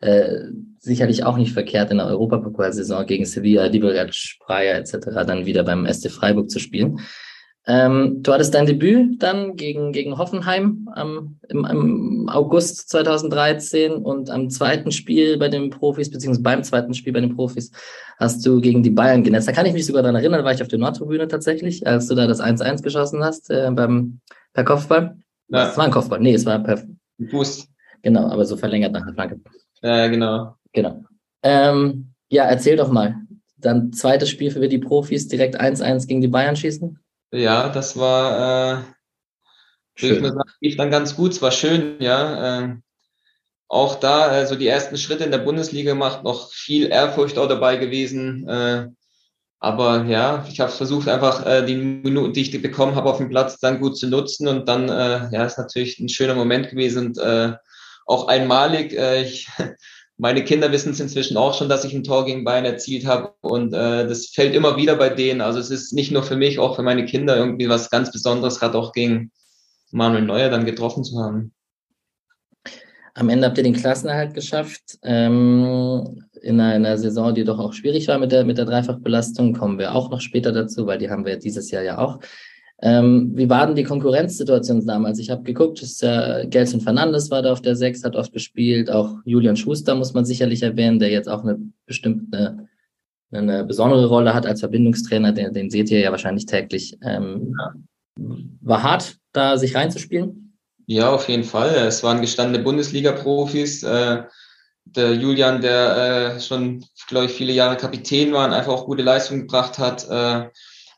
Äh, 0.00 0.44
sicherlich 0.78 1.24
auch 1.24 1.36
nicht 1.36 1.52
verkehrt, 1.52 1.90
in 1.90 1.96
der 1.96 2.06
Europapokalsaison 2.06 3.06
gegen 3.06 3.24
Sevilla, 3.24 3.66
Liberec, 3.66 4.14
Praia 4.40 4.76
etc. 4.76 4.98
dann 5.26 5.46
wieder 5.46 5.64
beim 5.64 5.86
SC 5.86 6.10
Freiburg 6.10 6.50
zu 6.50 6.58
spielen. 6.58 7.00
Ähm, 7.68 8.22
du 8.22 8.32
hattest 8.32 8.54
dein 8.54 8.66
Debüt 8.66 9.20
dann 9.20 9.56
gegen, 9.56 9.90
gegen 9.90 10.18
Hoffenheim 10.18 10.88
am, 10.92 11.40
im, 11.48 11.64
im, 11.64 12.28
August 12.28 12.88
2013 12.90 13.92
und 13.92 14.30
am 14.30 14.50
zweiten 14.50 14.92
Spiel 14.92 15.36
bei 15.36 15.48
den 15.48 15.70
Profis, 15.70 16.08
beziehungsweise 16.08 16.44
beim 16.44 16.62
zweiten 16.62 16.94
Spiel 16.94 17.12
bei 17.12 17.20
den 17.20 17.34
Profis, 17.34 17.72
hast 18.18 18.46
du 18.46 18.60
gegen 18.60 18.84
die 18.84 18.90
Bayern 18.90 19.24
genetzt. 19.24 19.48
Da 19.48 19.52
kann 19.52 19.66
ich 19.66 19.72
mich 19.72 19.84
sogar 19.84 20.02
daran 20.02 20.14
erinnern, 20.14 20.38
da 20.38 20.44
war 20.44 20.52
ich 20.52 20.62
auf 20.62 20.68
der 20.68 20.78
Nordtribüne 20.78 21.26
tatsächlich, 21.26 21.84
als 21.84 22.06
du 22.06 22.14
da 22.14 22.28
das 22.28 22.40
1-1 22.40 22.82
geschossen 22.82 23.24
hast 23.24 23.50
äh, 23.50 23.68
beim, 23.72 24.20
per 24.52 24.64
Kopfball. 24.64 25.16
Ja. 25.48 25.68
Es 25.68 25.76
war 25.76 25.86
ein 25.86 25.90
Kopfball, 25.90 26.20
nee, 26.20 26.34
es 26.34 26.46
war 26.46 26.60
per 26.60 26.84
Fuß. 27.30 27.66
Genau, 28.02 28.28
aber 28.28 28.44
so 28.44 28.56
verlängert 28.56 28.92
nach 28.92 29.04
der 29.04 29.14
Flanke. 29.14 29.40
Ja, 29.82 30.06
genau. 30.06 30.54
Genau. 30.72 31.02
Ähm, 31.42 32.12
ja, 32.28 32.44
erzähl 32.44 32.76
doch 32.76 32.92
mal. 32.92 33.16
Dann 33.56 33.92
zweites 33.92 34.28
Spiel 34.30 34.52
für 34.52 34.68
die 34.68 34.78
Profis, 34.78 35.26
direkt 35.26 35.60
1-1 35.60 36.06
gegen 36.06 36.20
die 36.20 36.28
Bayern 36.28 36.54
schießen. 36.54 37.00
Ja, 37.32 37.68
das 37.68 37.96
war, 37.96 38.78
äh, 38.78 38.82
schön. 39.94 40.16
ich 40.16 40.20
mal 40.22 40.32
sagen, 40.32 40.50
lief 40.60 40.76
dann 40.76 40.90
ganz 40.90 41.16
gut. 41.16 41.32
Es 41.32 41.42
war 41.42 41.50
schön, 41.50 42.00
ja. 42.00 42.60
Äh, 42.60 42.76
auch 43.68 43.96
da 43.96 44.26
also 44.26 44.54
die 44.54 44.68
ersten 44.68 44.96
Schritte 44.96 45.24
in 45.24 45.32
der 45.32 45.38
Bundesliga 45.38 45.92
gemacht, 45.92 46.22
noch 46.22 46.52
viel 46.52 46.86
Ehrfurcht 46.86 47.36
auch 47.36 47.48
dabei 47.48 47.76
gewesen. 47.76 48.48
Äh, 48.48 48.86
aber 49.58 50.04
ja, 50.04 50.46
ich 50.48 50.60
habe 50.60 50.70
versucht, 50.70 51.08
einfach 51.08 51.44
äh, 51.46 51.64
die 51.64 51.76
Minuten, 51.76 52.32
die 52.32 52.42
ich 52.42 52.62
bekommen 52.62 52.94
habe 52.94 53.10
auf 53.10 53.18
dem 53.18 53.30
Platz, 53.30 53.58
dann 53.58 53.80
gut 53.80 53.98
zu 53.98 54.06
nutzen. 54.06 54.46
Und 54.46 54.68
dann, 54.68 54.88
äh, 54.88 55.28
ja, 55.32 55.44
ist 55.44 55.58
natürlich 55.58 55.98
ein 55.98 56.08
schöner 56.08 56.34
Moment 56.34 56.70
gewesen 56.70 57.08
und 57.08 57.18
äh, 57.18 57.54
auch 58.06 58.28
einmalig. 58.28 58.92
Äh, 58.92 59.22
ich, 59.22 59.48
meine 60.18 60.44
Kinder 60.44 60.72
wissen 60.72 60.92
es 60.92 61.00
inzwischen 61.00 61.36
auch 61.36 61.54
schon, 61.54 61.68
dass 61.68 61.84
ich 61.84 61.92
ein 61.94 62.04
Tor 62.04 62.24
gegen 62.24 62.44
Bayern 62.44 62.64
erzielt 62.64 63.06
habe. 63.06 63.34
Und 63.42 63.74
äh, 63.74 64.06
das 64.06 64.26
fällt 64.28 64.54
immer 64.54 64.76
wieder 64.76 64.96
bei 64.96 65.10
denen. 65.10 65.40
Also 65.40 65.58
es 65.58 65.70
ist 65.70 65.92
nicht 65.92 66.10
nur 66.10 66.22
für 66.22 66.36
mich, 66.36 66.58
auch 66.58 66.76
für 66.76 66.82
meine 66.82 67.04
Kinder 67.04 67.36
irgendwie 67.36 67.68
was 67.68 67.90
ganz 67.90 68.10
Besonderes, 68.10 68.58
gerade 68.58 68.78
auch 68.78 68.92
gegen 68.92 69.30
Manuel 69.92 70.22
Neuer 70.22 70.48
dann 70.48 70.64
getroffen 70.64 71.04
zu 71.04 71.18
haben. 71.20 71.52
Am 73.14 73.28
Ende 73.30 73.46
habt 73.46 73.56
ihr 73.56 73.64
den 73.64 73.74
Klassenerhalt 73.74 74.34
geschafft. 74.34 74.98
Ähm, 75.02 76.22
in 76.42 76.60
einer 76.60 76.98
Saison, 76.98 77.34
die 77.34 77.44
doch 77.44 77.58
auch 77.58 77.72
schwierig 77.72 78.08
war 78.08 78.18
mit 78.18 78.32
der, 78.32 78.44
mit 78.44 78.58
der 78.58 78.66
Dreifachbelastung, 78.66 79.54
kommen 79.54 79.78
wir 79.78 79.94
auch 79.94 80.10
noch 80.10 80.20
später 80.20 80.52
dazu, 80.52 80.86
weil 80.86 80.98
die 80.98 81.10
haben 81.10 81.24
wir 81.24 81.38
dieses 81.38 81.70
Jahr 81.70 81.82
ja 81.82 81.98
auch. 81.98 82.20
Ähm, 82.82 83.32
wie 83.34 83.48
war 83.48 83.66
denn 83.66 83.76
die 83.76 83.84
Konkurrenzsituation 83.84 84.86
damals? 84.86 85.18
Ich 85.18 85.30
habe 85.30 85.42
geguckt, 85.42 85.82
ist, 85.82 86.02
äh, 86.02 86.46
Gelson 86.48 86.82
Fernandes 86.82 87.30
war 87.30 87.40
da 87.40 87.52
auf 87.52 87.62
der 87.62 87.74
Sechs, 87.74 88.04
hat 88.04 88.16
oft 88.16 88.32
gespielt, 88.32 88.90
auch 88.90 89.18
Julian 89.24 89.56
Schuster 89.56 89.94
muss 89.94 90.12
man 90.12 90.26
sicherlich 90.26 90.62
erwähnen, 90.62 90.98
der 90.98 91.10
jetzt 91.10 91.28
auch 91.28 91.42
eine 91.42 91.58
bestimmte 91.86 92.68
eine 93.32 93.64
besondere 93.64 94.06
Rolle 94.06 94.34
hat 94.34 94.46
als 94.46 94.60
Verbindungstrainer, 94.60 95.32
den, 95.32 95.52
den 95.52 95.70
seht 95.70 95.90
ihr 95.90 96.00
ja 96.00 96.10
wahrscheinlich 96.10 96.46
täglich. 96.46 96.96
Ähm, 97.02 97.54
war 98.60 98.82
hart, 98.82 99.16
da 99.32 99.58
sich 99.58 99.74
reinzuspielen? 99.74 100.56
Ja, 100.86 101.10
auf 101.10 101.28
jeden 101.28 101.44
Fall. 101.44 101.74
Es 101.74 102.02
waren 102.02 102.20
gestandene 102.20 102.62
Bundesliga-Profis. 102.62 103.82
Äh, 103.82 104.22
der 104.84 105.14
Julian, 105.14 105.60
der 105.60 106.36
äh, 106.36 106.40
schon, 106.40 106.84
glaube 107.08 107.26
ich, 107.26 107.32
viele 107.32 107.52
Jahre 107.52 107.76
Kapitän 107.76 108.32
war 108.32 108.46
und 108.46 108.54
einfach 108.54 108.72
auch 108.72 108.86
gute 108.86 109.02
Leistung 109.02 109.40
gebracht 109.40 109.78
hat. 109.78 110.08
Äh, 110.08 110.48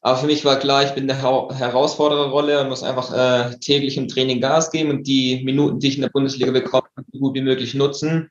aber 0.00 0.19
für 0.19 0.26
mich 0.26 0.45
war 0.45 0.59
klar, 0.59 0.85
ich 0.85 0.93
bin 0.93 1.09
der 1.09 1.21
Herausfordererrolle 1.21 2.61
und 2.61 2.69
muss 2.69 2.83
einfach 2.83 3.12
äh, 3.12 3.59
täglich 3.59 3.97
im 3.97 4.09
Training 4.09 4.40
Gas 4.40 4.71
geben 4.71 4.90
und 4.90 5.07
die 5.07 5.43
Minuten, 5.45 5.81
die 5.81 5.88
ich 5.88 5.97
in 5.97 6.02
der 6.02 6.11
Bundesliga 6.11 6.52
bekomme, 6.52 6.88
so 7.12 7.19
gut 7.19 7.35
wie 7.35 7.43
möglich 7.43 7.75
nutzen. 7.75 8.31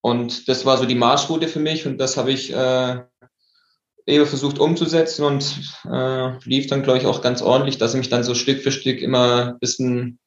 Und 0.00 0.48
das 0.48 0.64
war 0.64 0.78
so 0.78 0.86
die 0.86 0.94
Marschroute 0.94 1.48
für 1.48 1.60
mich 1.60 1.86
und 1.86 1.98
das 1.98 2.16
habe 2.16 2.32
ich 2.32 2.52
äh, 2.52 3.02
eben 4.06 4.26
versucht 4.26 4.58
umzusetzen 4.58 5.24
und 5.24 5.60
äh, 5.90 6.38
lief 6.44 6.66
dann, 6.66 6.82
glaube 6.82 6.98
ich, 6.98 7.06
auch 7.06 7.22
ganz 7.22 7.42
ordentlich, 7.42 7.78
dass 7.78 7.92
ich 7.92 7.98
mich 7.98 8.08
dann 8.10 8.24
so 8.24 8.34
Stück 8.34 8.62
für 8.62 8.72
Stück 8.72 9.00
immer 9.00 9.48
ein 9.48 9.58
bisschen 9.58 10.18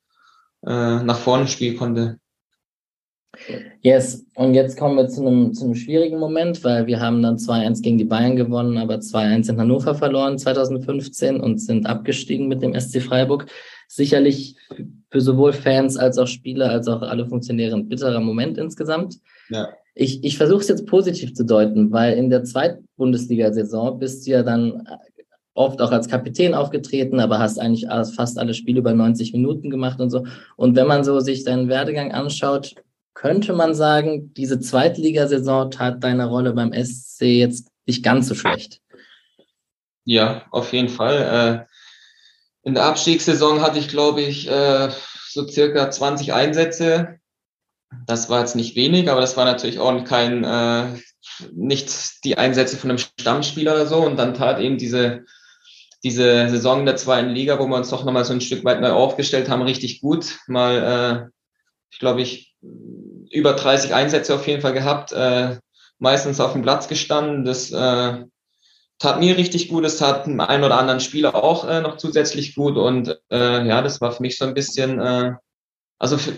äh, 0.65 1.03
nach 1.03 1.17
vorne 1.17 1.47
spielen 1.47 1.77
konnte. 1.77 2.19
Yes, 3.81 4.25
und 4.35 4.53
jetzt 4.53 4.77
kommen 4.77 4.95
wir 4.95 5.07
zu 5.07 5.25
einem, 5.25 5.53
zu 5.53 5.65
einem 5.65 5.75
schwierigen 5.75 6.19
Moment, 6.19 6.63
weil 6.63 6.87
wir 6.87 6.99
haben 6.99 7.21
dann 7.21 7.37
2-1 7.37 7.81
gegen 7.81 7.97
die 7.97 8.05
Bayern 8.05 8.35
gewonnen, 8.35 8.77
aber 8.77 8.95
2-1 8.95 9.49
in 9.49 9.59
Hannover 9.59 9.95
verloren 9.95 10.37
2015 10.37 11.39
und 11.39 11.59
sind 11.59 11.85
abgestiegen 11.85 12.47
mit 12.47 12.61
dem 12.61 12.77
SC 12.79 13.01
Freiburg. 13.01 13.47
Sicherlich 13.87 14.55
für 15.09 15.21
sowohl 15.21 15.53
Fans 15.53 15.97
als 15.97 16.17
auch 16.17 16.27
Spieler 16.27 16.69
als 16.69 16.87
auch 16.87 17.01
alle 17.01 17.25
Funktionäre 17.25 17.75
ein 17.75 17.87
bitterer 17.87 18.19
Moment 18.19 18.57
insgesamt. 18.57 19.19
Ja. 19.49 19.69
Ich, 19.95 20.23
ich 20.23 20.37
versuche 20.37 20.61
es 20.61 20.67
jetzt 20.67 20.85
positiv 20.85 21.33
zu 21.33 21.45
deuten, 21.45 21.91
weil 21.91 22.17
in 22.17 22.29
der 22.29 22.43
zweiten 22.43 22.87
Bundesliga-Saison 22.97 23.97
bist 23.97 24.27
du 24.27 24.31
ja 24.31 24.43
dann 24.43 24.87
oft 25.57 25.81
auch 25.81 25.91
als 25.91 26.07
Kapitän 26.07 26.53
aufgetreten, 26.53 27.19
aber 27.19 27.39
hast 27.39 27.59
eigentlich 27.59 27.87
fast 28.15 28.37
alle 28.37 28.53
Spiele 28.53 28.79
über 28.79 28.93
90 28.93 29.33
Minuten 29.33 29.69
gemacht 29.69 29.99
und 29.99 30.11
so. 30.11 30.25
Und 30.55 30.75
wenn 30.75 30.87
man 30.87 31.03
so 31.03 31.19
sich 31.19 31.43
deinen 31.43 31.67
Werdegang 31.67 32.11
anschaut, 32.11 32.75
könnte 33.17 33.53
man 33.53 33.73
sagen, 33.73 34.31
diese 34.35 34.59
Zweitligasaison 34.59 35.71
tat 35.71 36.03
deine 36.03 36.27
Rolle 36.27 36.53
beim 36.53 36.71
SC 36.71 37.21
jetzt 37.21 37.69
nicht 37.87 38.03
ganz 38.03 38.27
so 38.27 38.35
schlecht. 38.35 38.79
Ja, 40.05 40.45
auf 40.51 40.71
jeden 40.71 40.89
Fall. 40.89 41.65
Äh, 41.65 42.67
in 42.67 42.75
der 42.75 42.83
Abstiegssaison 42.83 43.61
hatte 43.61 43.79
ich, 43.79 43.87
glaube 43.87 44.21
ich, 44.21 44.47
äh, 44.47 44.91
so 45.29 45.47
circa 45.47 45.89
20 45.89 46.33
Einsätze. 46.33 47.19
Das 48.05 48.29
war 48.29 48.41
jetzt 48.41 48.55
nicht 48.55 48.75
wenig, 48.75 49.09
aber 49.09 49.19
das 49.19 49.35
war 49.35 49.45
natürlich 49.45 49.79
auch 49.79 50.03
kein, 50.03 50.43
äh, 50.43 50.99
nicht 51.55 52.23
die 52.23 52.37
Einsätze 52.37 52.77
von 52.77 52.91
einem 52.91 52.99
Stammspieler 52.99 53.73
oder 53.73 53.87
so. 53.87 53.97
Und 53.97 54.17
dann 54.17 54.35
tat 54.35 54.59
eben 54.59 54.77
diese, 54.77 55.25
diese 56.03 56.49
Saison 56.49 56.85
der 56.85 56.97
zweiten 56.97 57.31
Liga, 57.31 57.57
wo 57.57 57.65
wir 57.65 57.77
uns 57.77 57.89
doch 57.89 58.05
nochmal 58.05 58.25
so 58.25 58.33
ein 58.33 58.41
Stück 58.41 58.63
weit 58.63 58.79
neu 58.79 58.91
aufgestellt 58.91 59.49
haben, 59.49 59.63
richtig 59.63 60.01
gut. 60.01 60.37
Mal, 60.45 61.31
ich 61.89 61.99
glaube, 61.99 62.21
ich 62.21 62.55
über 63.31 63.53
30 63.53 63.93
Einsätze 63.93 64.35
auf 64.35 64.47
jeden 64.47 64.61
Fall 64.61 64.73
gehabt, 64.73 65.11
äh, 65.11 65.57
meistens 65.99 66.39
auf 66.39 66.53
dem 66.53 66.61
Platz 66.61 66.87
gestanden. 66.87 67.45
Das 67.45 67.71
äh, 67.71 68.25
tat 68.99 69.19
mir 69.19 69.37
richtig 69.37 69.69
gut, 69.69 69.85
es 69.85 69.97
tat 69.97 70.25
dem 70.25 70.39
einen 70.39 70.63
oder 70.63 70.77
anderen 70.77 70.99
Spieler 70.99 71.35
auch 71.35 71.67
äh, 71.67 71.81
noch 71.81 71.97
zusätzlich 71.97 72.55
gut 72.55 72.77
und 72.77 73.19
äh, 73.31 73.67
ja, 73.67 73.81
das 73.81 74.01
war 74.01 74.11
für 74.11 74.21
mich 74.21 74.37
so 74.37 74.45
ein 74.45 74.53
bisschen, 74.53 74.99
äh, 74.99 75.33
also 75.99 76.17
für, 76.17 76.33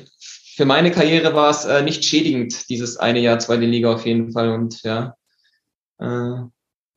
für 0.55 0.65
meine 0.65 0.91
Karriere 0.91 1.33
war 1.33 1.49
es 1.49 1.65
äh, 1.65 1.81
nicht 1.81 2.03
schädigend, 2.03 2.69
dieses 2.69 2.97
eine 2.97 3.19
Jahr 3.19 3.39
zweite 3.39 3.65
Liga 3.65 3.93
auf 3.93 4.05
jeden 4.05 4.31
Fall 4.33 4.49
und 4.49 4.81
ja. 4.83 5.15
Äh, 5.99 6.05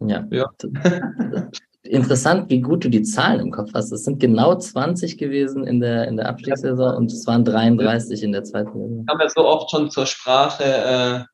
ja. 0.00 0.26
ja. 0.30 0.52
interessant, 1.84 2.50
wie 2.50 2.60
gut 2.60 2.84
du 2.84 2.88
die 2.88 3.02
Zahlen 3.02 3.40
im 3.40 3.50
Kopf 3.50 3.70
hast. 3.74 3.92
Es 3.92 4.04
sind 4.04 4.20
genau 4.20 4.54
20 4.54 5.18
gewesen 5.18 5.66
in 5.66 5.80
der, 5.80 6.08
in 6.08 6.16
der 6.16 6.28
Abstiegssaison 6.28 6.96
und 6.96 7.12
es 7.12 7.26
waren 7.26 7.44
33 7.44 8.22
in 8.22 8.32
der 8.32 8.44
zweiten 8.44 8.72
Saison. 8.72 9.06
Kam 9.06 9.20
ja 9.20 9.28
so 9.28 9.46
oft 9.46 9.70
schon 9.70 9.90
zur 9.90 10.06
Sprache 10.06 10.64
äh, 10.64 11.24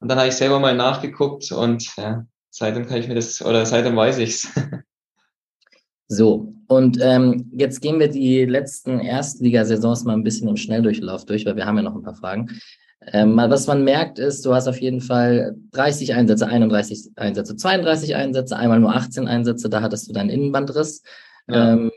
und 0.00 0.08
dann 0.08 0.18
habe 0.18 0.28
ich 0.28 0.36
selber 0.36 0.60
mal 0.60 0.74
nachgeguckt 0.74 1.50
und 1.52 1.96
ja, 1.96 2.24
seitdem 2.50 2.86
kann 2.86 2.98
ich 2.98 3.08
mir 3.08 3.14
das, 3.14 3.44
oder 3.44 3.66
seitdem 3.66 3.96
weiß 3.96 4.18
ich's. 4.18 4.48
So, 6.12 6.52
und 6.66 6.98
ähm, 7.00 7.52
jetzt 7.52 7.80
gehen 7.80 8.00
wir 8.00 8.08
die 8.08 8.44
letzten 8.44 8.98
Erstligasaisons 8.98 10.02
mal 10.02 10.14
ein 10.14 10.24
bisschen 10.24 10.48
im 10.48 10.56
Schnelldurchlauf 10.56 11.24
durch, 11.24 11.46
weil 11.46 11.54
wir 11.54 11.66
haben 11.66 11.76
ja 11.76 11.84
noch 11.84 11.94
ein 11.94 12.02
paar 12.02 12.16
Fragen. 12.16 12.48
Ähm, 13.12 13.36
was 13.36 13.66
man 13.66 13.82
merkt 13.82 14.18
ist, 14.18 14.46
du 14.46 14.54
hast 14.54 14.68
auf 14.68 14.80
jeden 14.80 15.00
Fall 15.00 15.56
30 15.72 16.14
Einsätze, 16.14 16.46
31 16.46 17.10
Einsätze, 17.16 17.56
32 17.56 18.14
Einsätze, 18.14 18.56
einmal 18.56 18.78
nur 18.78 18.94
18 18.94 19.26
Einsätze, 19.26 19.68
da 19.68 19.82
hattest 19.82 20.08
du 20.08 20.12
deinen 20.12 20.30
Innenbandriss. 20.30 21.02
Ja. 21.48 21.72
Ähm, 21.72 21.90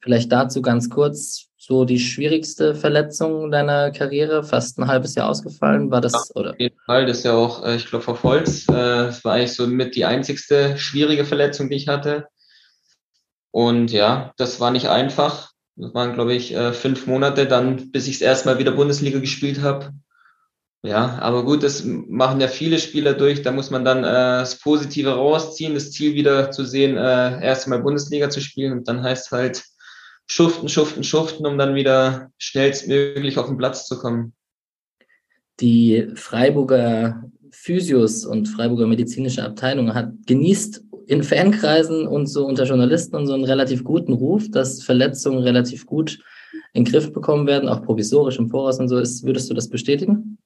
vielleicht 0.00 0.30
dazu 0.30 0.60
ganz 0.60 0.90
kurz, 0.90 1.46
so 1.56 1.84
die 1.84 1.98
schwierigste 1.98 2.74
Verletzung 2.74 3.50
deiner 3.50 3.90
Karriere, 3.90 4.44
fast 4.44 4.78
ein 4.78 4.86
halbes 4.86 5.14
Jahr 5.14 5.28
ausgefallen, 5.28 5.90
war 5.90 6.00
das, 6.00 6.12
ja, 6.12 6.40
oder? 6.40 6.50
Auf 6.50 6.60
jeden 6.60 6.78
Fall, 6.84 7.06
das 7.06 7.18
ist 7.18 7.24
ja 7.24 7.34
auch, 7.34 7.64
äh, 7.64 7.76
ich 7.76 7.86
glaube, 7.86 8.04
verfolgt. 8.04 8.68
Das 8.68 9.24
war 9.24 9.34
eigentlich 9.34 9.54
so 9.54 9.66
mit 9.66 9.96
die 9.96 10.04
einzigste 10.04 10.76
schwierige 10.76 11.24
Verletzung, 11.24 11.70
die 11.70 11.76
ich 11.76 11.88
hatte. 11.88 12.28
Und 13.50 13.90
ja, 13.90 14.32
das 14.36 14.60
war 14.60 14.70
nicht 14.70 14.88
einfach. 14.88 15.52
Das 15.76 15.94
waren, 15.94 16.14
glaube 16.14 16.34
ich, 16.34 16.54
äh, 16.54 16.72
fünf 16.72 17.06
Monate 17.06 17.46
dann, 17.46 17.90
bis 17.90 18.06
ich 18.06 18.16
es 18.16 18.20
erstmal 18.20 18.58
wieder 18.58 18.72
Bundesliga 18.72 19.18
gespielt 19.18 19.62
habe. 19.62 19.92
Ja, 20.84 21.18
aber 21.18 21.44
gut, 21.44 21.64
das 21.64 21.84
machen 21.84 22.40
ja 22.40 22.46
viele 22.46 22.78
Spieler 22.78 23.14
durch. 23.14 23.42
Da 23.42 23.50
muss 23.50 23.70
man 23.70 23.84
dann 23.84 23.98
äh, 23.98 24.40
das 24.40 24.60
Positive 24.60 25.10
rausziehen, 25.10 25.74
das 25.74 25.90
Ziel 25.90 26.14
wieder 26.14 26.52
zu 26.52 26.64
sehen, 26.64 26.96
äh, 26.96 27.44
erst 27.44 27.66
mal 27.66 27.80
Bundesliga 27.80 28.30
zu 28.30 28.40
spielen. 28.40 28.72
Und 28.72 28.88
dann 28.88 29.02
heißt 29.02 29.32
halt 29.32 29.64
schuften, 30.26 30.68
schuften, 30.68 31.02
schuften, 31.02 31.46
um 31.46 31.58
dann 31.58 31.74
wieder 31.74 32.30
schnellstmöglich 32.38 33.38
auf 33.38 33.46
den 33.46 33.58
Platz 33.58 33.86
zu 33.86 33.98
kommen. 33.98 34.34
Die 35.58 36.08
Freiburger 36.14 37.24
Physios 37.50 38.24
und 38.24 38.46
Freiburger 38.46 38.86
medizinische 38.86 39.42
Abteilung 39.42 39.94
hat 39.94 40.12
genießt 40.26 40.84
in 41.08 41.24
Fankreisen 41.24 42.06
und 42.06 42.26
so 42.26 42.46
unter 42.46 42.64
Journalisten 42.64 43.16
und 43.16 43.26
so 43.26 43.34
einen 43.34 43.44
relativ 43.44 43.82
guten 43.82 44.12
Ruf, 44.12 44.48
dass 44.50 44.82
Verletzungen 44.82 45.42
relativ 45.42 45.86
gut 45.86 46.20
in 46.72 46.84
den 46.84 46.92
Griff 46.92 47.12
bekommen 47.12 47.46
werden, 47.48 47.68
auch 47.68 47.82
provisorisch 47.82 48.38
im 48.38 48.48
Voraus 48.48 48.78
und 48.78 48.88
so. 48.88 48.98
Ist, 48.98 49.24
würdest 49.24 49.50
du 49.50 49.54
das 49.54 49.68
bestätigen? 49.68 50.38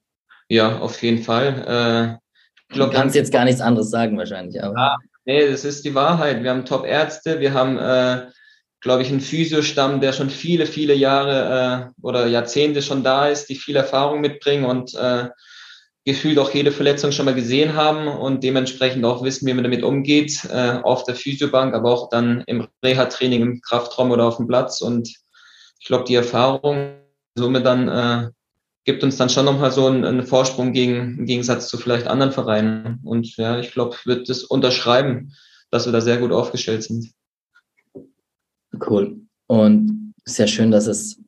Ja, 0.49 0.79
auf 0.79 1.01
jeden 1.01 1.23
Fall. 1.23 1.65
Äh, 1.67 2.23
ich 2.69 2.75
glaub, 2.75 2.91
du 2.91 2.97
kannst 2.97 3.15
jetzt 3.15 3.31
gar 3.31 3.45
nichts 3.45 3.61
anderes 3.61 3.89
sagen 3.89 4.17
wahrscheinlich. 4.17 4.61
Aber. 4.63 4.75
Ja, 4.75 4.97
nee, 5.25 5.49
das 5.49 5.65
ist 5.65 5.85
die 5.85 5.95
Wahrheit. 5.95 6.43
Wir 6.43 6.49
haben 6.49 6.65
Top-Ärzte, 6.65 7.39
wir 7.39 7.53
haben, 7.53 7.77
äh, 7.77 8.27
glaube 8.81 9.03
ich, 9.03 9.09
einen 9.09 9.21
Physiostamm, 9.21 10.01
der 10.01 10.13
schon 10.13 10.29
viele, 10.29 10.65
viele 10.65 10.93
Jahre 10.93 11.91
äh, 11.95 12.05
oder 12.05 12.27
Jahrzehnte 12.27 12.81
schon 12.81 13.03
da 13.03 13.27
ist, 13.27 13.47
die 13.49 13.55
viel 13.55 13.75
Erfahrung 13.75 14.21
mitbringen 14.21 14.65
und 14.65 14.93
äh, 14.95 15.29
gefühlt 16.05 16.37
auch 16.37 16.53
jede 16.53 16.71
Verletzung 16.71 17.11
schon 17.11 17.25
mal 17.25 17.35
gesehen 17.35 17.75
haben 17.75 18.07
und 18.07 18.43
dementsprechend 18.43 19.05
auch 19.05 19.23
wissen, 19.23 19.47
wie 19.47 19.53
man 19.53 19.63
damit 19.63 19.83
umgeht, 19.83 20.45
äh, 20.51 20.79
auf 20.83 21.05
der 21.05 21.15
Physiobank, 21.15 21.73
aber 21.73 21.91
auch 21.91 22.09
dann 22.09 22.43
im 22.45 22.67
Reha-Training, 22.83 23.41
im 23.41 23.61
Kraftraum 23.61 24.11
oder 24.11 24.25
auf 24.25 24.37
dem 24.37 24.47
Platz. 24.47 24.81
Und 24.81 25.07
ich 25.79 25.87
glaube, 25.87 26.03
die 26.03 26.15
Erfahrung 26.15 26.95
somit 27.35 27.65
dann 27.65 27.87
äh, 27.87 28.29
gibt 28.85 29.03
uns 29.03 29.17
dann 29.17 29.29
schon 29.29 29.45
nochmal 29.45 29.71
so 29.71 29.87
einen, 29.87 30.03
einen 30.03 30.25
Vorsprung 30.25 30.73
gegen, 30.73 31.17
im 31.19 31.25
Gegensatz 31.25 31.67
zu 31.67 31.77
vielleicht 31.77 32.07
anderen 32.07 32.31
Vereinen. 32.31 32.99
Und 33.03 33.35
ja, 33.37 33.59
ich 33.59 33.71
glaube, 33.71 33.95
wird 34.05 34.29
das 34.29 34.43
unterschreiben, 34.43 35.33
dass 35.71 35.85
wir 35.85 35.93
da 35.93 36.01
sehr 36.01 36.17
gut 36.17 36.31
aufgestellt 36.31 36.83
sind. 36.83 37.11
Cool. 38.87 39.21
Und 39.47 40.13
sehr 40.25 40.47
schön, 40.47 40.71
dass 40.71 40.87
es 40.87 41.19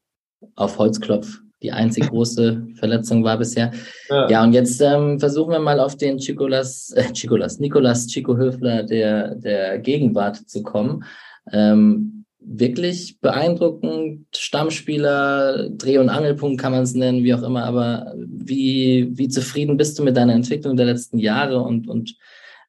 auf 0.55 0.77
Holzklopf 0.77 1.39
die 1.61 1.71
einzige 1.71 2.07
große 2.07 2.67
Verletzung 2.75 3.23
war 3.23 3.37
bisher. 3.37 3.71
Ja, 4.09 4.29
ja 4.29 4.43
und 4.43 4.53
jetzt 4.53 4.81
ähm, 4.81 5.19
versuchen 5.19 5.51
wir 5.51 5.59
mal 5.59 5.79
auf 5.79 5.95
den 5.95 6.19
Chicolas, 6.19 6.91
äh, 6.91 7.11
Chicolas, 7.13 7.59
Nikolas 7.59 8.07
Chico 8.07 8.37
Höfler 8.37 8.83
der, 8.83 9.35
der 9.35 9.79
Gegenwart 9.79 10.37
zu 10.47 10.61
kommen. 10.61 11.03
Ähm, 11.51 12.24
wirklich 12.47 13.19
beeindruckend, 13.19 14.27
Stammspieler, 14.35 15.69
Dreh- 15.69 15.97
und 15.97 16.09
Angelpunkt 16.09 16.61
kann 16.61 16.71
man 16.71 16.83
es 16.83 16.93
nennen, 16.93 17.23
wie 17.23 17.33
auch 17.33 17.43
immer, 17.43 17.63
aber 17.63 18.13
wie, 18.17 19.09
wie 19.13 19.27
zufrieden 19.27 19.77
bist 19.77 19.97
du 19.97 20.03
mit 20.03 20.15
deiner 20.15 20.33
Entwicklung 20.33 20.77
der 20.77 20.85
letzten 20.85 21.17
Jahre 21.17 21.61
und, 21.61 21.87
und 21.87 22.15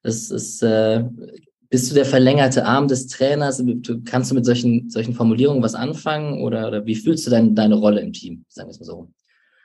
es 0.03 0.31
ist, 0.31 0.63
äh, 0.63 1.05
bist 1.69 1.91
du 1.91 1.95
der 1.95 2.07
verlängerte 2.07 2.65
Arm 2.65 2.89
des 2.89 3.09
Trainers? 3.09 3.63
Kannst 4.05 4.31
du 4.31 4.35
mit 4.35 4.47
solchen, 4.47 4.89
solchen 4.89 5.15
Formulierungen 5.15 5.63
was 5.63 5.75
anfangen 5.75 6.43
oder, 6.43 6.69
oder 6.69 6.87
wie 6.87 6.95
fühlst 6.95 7.27
du 7.27 7.31
dein, 7.31 7.55
deine 7.55 7.75
Rolle 7.75 8.01
im 8.01 8.13
Team, 8.13 8.45
sagen 8.49 8.69
wir 8.69 8.73
es 8.73 8.81
mal 8.81 8.87
so? 8.87 9.11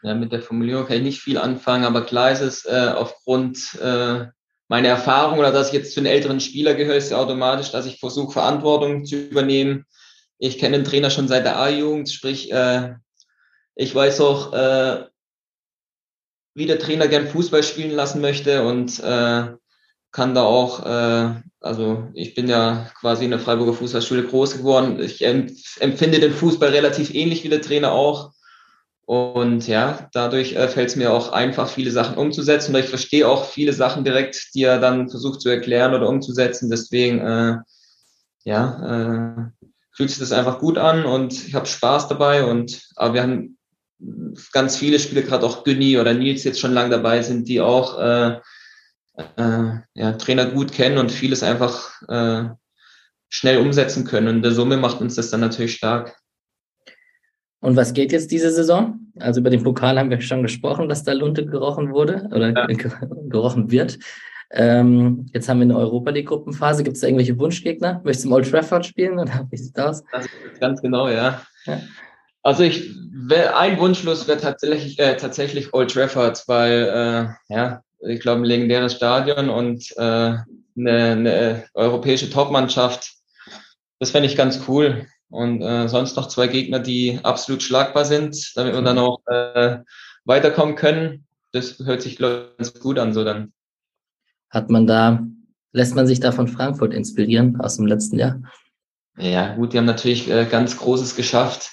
Ja, 0.04 0.16
mit 0.16 0.32
der 0.32 0.42
Formulierung 0.42 0.86
kann 0.86 0.98
ich 0.98 1.04
nicht 1.04 1.20
viel 1.20 1.38
anfangen, 1.38 1.86
aber 1.86 2.02
klar 2.04 2.32
ist 2.32 2.42
es 2.42 2.66
äh, 2.66 2.92
aufgrund 2.96 3.80
äh, 3.82 4.26
meiner 4.68 4.88
Erfahrung 4.88 5.38
oder 5.38 5.52
dass 5.52 5.68
ich 5.68 5.74
jetzt 5.74 5.94
zu 5.94 6.02
den 6.02 6.12
älteren 6.12 6.40
Spieler 6.40 6.74
gehöre, 6.74 6.96
ist 6.96 7.12
ja 7.12 7.18
automatisch, 7.18 7.72
dass 7.72 7.86
ich 7.86 8.00
versuche, 8.00 8.32
Verantwortung 8.32 9.06
zu 9.06 9.18
übernehmen. 9.18 9.86
Ich 10.44 10.58
kenne 10.58 10.78
den 10.78 10.86
Trainer 10.86 11.12
schon 11.12 11.28
seit 11.28 11.46
der 11.46 11.60
A-Jugend, 11.60 12.10
sprich, 12.10 12.52
äh, 12.52 12.96
ich 13.76 13.94
weiß 13.94 14.22
auch, 14.22 14.52
äh, 14.54 15.06
wie 16.56 16.66
der 16.66 16.80
Trainer 16.80 17.08
gern 17.08 17.28
Fußball 17.28 17.62
spielen 17.62 17.92
lassen 17.92 18.22
möchte 18.22 18.66
und 18.66 19.00
äh, 19.02 19.52
kann 20.12 20.34
da 20.34 20.42
auch, 20.42 20.84
äh, 20.84 21.36
also 21.60 22.10
ich 22.16 22.34
bin 22.34 22.48
ja 22.48 22.90
quasi 23.00 23.26
in 23.26 23.30
der 23.30 23.40
Freiburger 23.40 23.76
Fußballschule 23.76 24.26
groß 24.26 24.58
geworden. 24.58 25.00
Ich 25.00 25.24
empfinde 25.24 26.20
den 26.20 26.34
Fußball 26.34 26.70
relativ 26.70 27.14
ähnlich 27.14 27.44
wie 27.44 27.50
der 27.50 27.62
Trainer 27.62 27.92
auch. 27.92 28.32
Und 29.06 29.68
ja, 29.68 30.10
dadurch 30.12 30.54
äh, 30.54 30.68
fällt 30.68 30.90
es 30.90 30.96
mir 30.96 31.14
auch 31.14 31.32
einfach, 31.32 31.70
viele 31.70 31.92
Sachen 31.92 32.18
umzusetzen. 32.18 32.74
Und 32.74 32.82
ich 32.82 32.90
verstehe 32.90 33.28
auch 33.28 33.46
viele 33.46 33.74
Sachen 33.74 34.04
direkt, 34.04 34.56
die 34.56 34.64
er 34.64 34.80
dann 34.80 35.08
versucht 35.08 35.40
zu 35.40 35.50
erklären 35.50 35.94
oder 35.94 36.10
umzusetzen. 36.10 36.72
Deswegen, 36.72 37.20
äh, 37.20 37.58
ja, 38.44 39.52
äh, 39.52 39.61
fühlt 40.02 40.10
sich 40.10 40.20
das 40.20 40.32
einfach 40.32 40.58
gut 40.58 40.80
an 40.80 41.06
und 41.06 41.32
ich 41.32 41.54
habe 41.54 41.68
Spaß 41.68 42.08
dabei. 42.08 42.44
Und 42.44 42.90
aber 42.96 43.14
wir 43.14 43.22
haben 43.22 43.60
ganz 44.52 44.76
viele 44.76 44.98
Spiele, 44.98 45.22
gerade 45.22 45.46
auch 45.46 45.64
Günni 45.64 46.00
oder 46.00 46.16
Nils 46.16 46.44
jetzt 46.44 46.60
schon 46.60 46.74
lange 46.74 46.90
dabei 46.90 47.22
sind, 47.22 47.48
die 47.48 47.62
auch 47.62 48.00
äh, 48.00 48.40
äh, 49.38 49.70
ja, 49.94 50.14
Trainer 50.14 50.48
gut 50.48 50.72
kennen 50.72 50.98
und 50.98 51.12
vieles 51.12 51.44
einfach 51.44 52.02
äh, 52.08 52.46
schnell 53.30 53.60
umsetzen 53.60 54.04
können. 54.04 54.28
Und 54.28 54.36
in 54.38 54.42
der 54.42 54.54
Summe 54.54 54.78
macht 54.78 55.02
uns 55.02 55.14
das 55.14 55.30
dann 55.30 55.42
natürlich 55.42 55.76
stark. 55.76 56.18
Und 57.60 57.76
was 57.76 57.94
geht 57.94 58.12
jetzt 58.12 58.32
diese 58.32 58.50
Saison? 58.50 59.02
Also 59.20 59.42
über 59.42 59.52
den 59.52 59.62
Pokal 59.62 60.00
haben 60.00 60.10
wir 60.10 60.20
schon 60.22 60.42
gesprochen, 60.42 60.90
dass 60.90 61.04
da 61.04 61.14
Lunte 61.14 61.46
gerochen 61.46 61.92
wurde 61.92 62.28
oder 62.34 62.50
ja. 62.50 62.66
gerochen 63.30 63.70
wird. 63.70 64.00
Ähm, 64.54 65.28
jetzt 65.34 65.48
haben 65.48 65.60
wir 65.60 65.64
eine 65.64 65.78
Europa 65.78 66.12
League 66.12 66.28
Gruppenphase. 66.28 66.84
Gibt 66.84 66.96
es 66.96 67.02
da 67.02 67.08
irgendwelche 67.08 67.38
Wunschgegner? 67.40 68.02
Möchtest 68.04 68.26
du 68.26 68.30
im 68.30 68.34
Old 68.34 68.50
Trafford 68.50 68.86
spielen 68.86 69.20
oder 69.20 69.48
wie 69.50 69.58
sieht 69.58 69.78
das 69.78 70.04
aus? 70.12 70.26
Ganz 70.60 70.82
genau, 70.82 71.08
ja. 71.08 71.42
ja. 71.66 71.82
Also 72.44 72.64
ich, 72.64 72.90
ein 73.56 73.80
Wunschlos 73.80 74.28
wäre 74.28 74.40
tatsächlich, 74.40 75.00
äh, 75.00 75.16
tatsächlich 75.16 75.74
Old 75.74 75.94
Trafford, 75.94 76.44
weil 76.48 77.38
äh, 77.50 77.54
ja, 77.54 77.82
ich 78.02 78.20
glaube, 78.20 78.42
ein 78.42 78.46
legendäres 78.46 78.96
Stadion 78.96 79.50
und 79.50 79.92
äh, 79.98 80.02
eine, 80.02 80.46
eine 80.76 81.64
europäische 81.74 82.30
Topmannschaft. 82.30 83.14
Das 84.00 84.12
fände 84.12 84.28
ich 84.28 84.36
ganz 84.36 84.62
cool. 84.68 85.06
Und 85.30 85.62
äh, 85.62 85.88
sonst 85.88 86.18
noch 86.18 86.28
zwei 86.28 86.48
Gegner, 86.48 86.80
die 86.80 87.20
absolut 87.24 87.64
schlagbar 87.64 88.04
sind, 88.04 88.52
damit 88.56 88.74
wir 88.74 88.82
dann 88.82 88.98
auch 88.98 89.22
äh, 89.28 89.78
weiterkommen 90.26 90.76
können. 90.76 91.26
Das 91.54 91.80
hört 91.80 92.02
sich, 92.02 92.18
glaube 92.18 92.50
ich, 92.52 92.58
ganz 92.58 92.80
gut 92.80 93.00
an, 93.00 93.14
so 93.14 93.24
dann. 93.24 93.54
Hat 94.52 94.70
man 94.70 94.86
da, 94.86 95.26
lässt 95.72 95.96
man 95.96 96.06
sich 96.06 96.20
da 96.20 96.32
von 96.32 96.48
Frankfurt 96.48 96.94
inspirieren 96.94 97.60
aus 97.60 97.78
dem 97.78 97.88
letzten 97.88 98.20
Jahr? 98.20 98.42
Ja, 99.18 99.56
gut, 99.56 99.74
die 99.74 99.78
haben 99.78 99.86
natürlich 99.86 100.30
äh, 100.30 100.46
ganz 100.46 100.78
Großes 100.78 101.16
geschafft. 101.16 101.72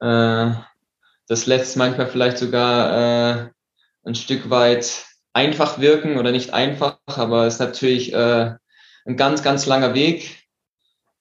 Äh, 0.00 0.50
das 1.28 1.46
lässt 1.46 1.76
manchmal 1.76 2.08
vielleicht 2.08 2.38
sogar 2.38 3.46
äh, 3.46 3.50
ein 4.04 4.14
Stück 4.14 4.50
weit 4.50 5.06
einfach 5.32 5.78
wirken 5.78 6.18
oder 6.18 6.32
nicht 6.32 6.52
einfach, 6.52 6.98
aber 7.06 7.46
es 7.46 7.54
ist 7.54 7.60
natürlich 7.60 8.12
äh, 8.12 8.54
ein 9.04 9.16
ganz, 9.16 9.42
ganz 9.42 9.66
langer 9.66 9.94
Weg. 9.94 10.38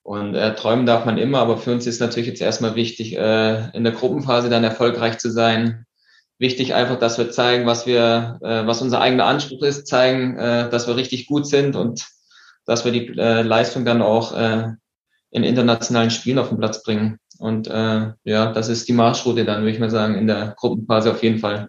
Und 0.04 0.34
äh, 0.34 0.56
träumen 0.56 0.88
darf 0.88 1.06
man 1.06 1.20
immer, 1.20 1.40
aber 1.40 1.58
für 1.58 1.72
uns 1.72 1.86
ist 1.86 2.02
natürlich 2.02 2.28
jetzt 2.28 2.42
erstmal 2.42 2.76
wichtig, 2.76 3.16
äh, 3.16 3.70
in 3.76 3.84
der 3.84 3.94
Gruppenphase 3.94 4.50
dann 4.50 4.64
erfolgreich 4.64 5.20
zu 5.20 5.30
sein. 5.30 5.86
Wichtig 6.42 6.74
einfach, 6.74 6.98
dass 6.98 7.20
wir 7.20 7.30
zeigen, 7.30 7.68
was 7.68 7.86
wir, 7.86 8.40
äh, 8.42 8.66
was 8.66 8.82
unser 8.82 9.00
eigener 9.00 9.26
Anspruch 9.26 9.62
ist, 9.62 9.86
zeigen, 9.86 10.40
äh, 10.40 10.72
dass 10.72 10.88
wir 10.88 10.96
richtig 10.96 11.28
gut 11.28 11.46
sind 11.46 11.76
und 11.76 12.08
dass 12.66 12.84
wir 12.84 12.92
die 12.92 13.10
äh, 13.16 13.44
Leistung 13.44 13.86
dann 13.86 14.02
auch 14.02 14.36
äh, 14.36 14.70
in 15.30 15.44
internationalen 15.44 16.10
Spielen 16.10 16.40
auf 16.40 16.50
den 16.50 16.58
Platz 16.58 16.82
bringen. 16.82 17.20
Und 17.38 17.68
äh, 17.68 18.14
ja, 18.24 18.54
das 18.54 18.70
ist 18.70 18.88
die 18.88 18.94
Marschroute 18.94 19.46
dann, 19.46 19.62
würde 19.62 19.72
ich 19.72 19.80
mal 19.80 19.92
sagen, 19.92 20.16
in 20.16 20.26
der 20.26 20.56
Gruppenphase 20.58 21.12
auf 21.12 21.22
jeden 21.22 21.38
Fall. 21.38 21.68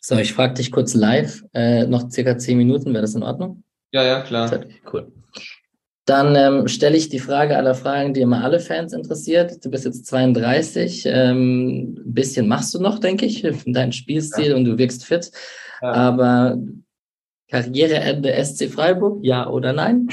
So, 0.00 0.16
ich 0.16 0.32
frage 0.32 0.54
dich 0.54 0.72
kurz 0.72 0.94
live, 0.94 1.42
äh, 1.52 1.86
noch 1.86 2.10
circa 2.10 2.38
zehn 2.38 2.56
Minuten, 2.56 2.94
wäre 2.94 3.02
das 3.02 3.14
in 3.14 3.22
Ordnung? 3.22 3.64
Ja, 3.92 4.02
ja, 4.02 4.22
klar. 4.22 4.64
Cool. 4.90 5.12
Dann 6.06 6.36
ähm, 6.36 6.68
stelle 6.68 6.96
ich 6.96 7.08
die 7.08 7.18
Frage 7.18 7.56
aller 7.56 7.74
Fragen, 7.74 8.14
die 8.14 8.20
immer 8.20 8.44
alle 8.44 8.60
Fans 8.60 8.92
interessiert. 8.92 9.64
Du 9.64 9.70
bist 9.70 9.84
jetzt 9.84 10.06
32, 10.06 11.04
ähm, 11.06 11.96
ein 11.98 12.14
bisschen 12.14 12.46
machst 12.46 12.72
du 12.74 12.80
noch, 12.80 13.00
denke 13.00 13.26
ich, 13.26 13.44
dein 13.66 13.92
Spielstil 13.92 14.50
ja. 14.50 14.56
und 14.56 14.64
du 14.64 14.78
wirkst 14.78 15.04
fit. 15.04 15.32
Ja. 15.82 15.92
Aber 15.92 16.58
Karriereende 17.50 18.32
SC 18.44 18.70
Freiburg, 18.70 19.18
ja 19.24 19.48
oder 19.48 19.72
nein? 19.72 20.08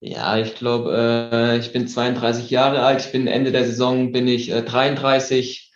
Ja, 0.00 0.36
ich 0.36 0.54
glaube, 0.54 1.30
äh, 1.32 1.58
ich 1.58 1.72
bin 1.72 1.88
32 1.88 2.50
Jahre 2.50 2.82
alt. 2.82 3.00
Ich 3.00 3.12
bin 3.12 3.26
Ende 3.26 3.52
der 3.52 3.64
Saison 3.64 4.12
bin 4.12 4.28
ich 4.28 4.50
äh, 4.50 4.60
33 4.60 5.72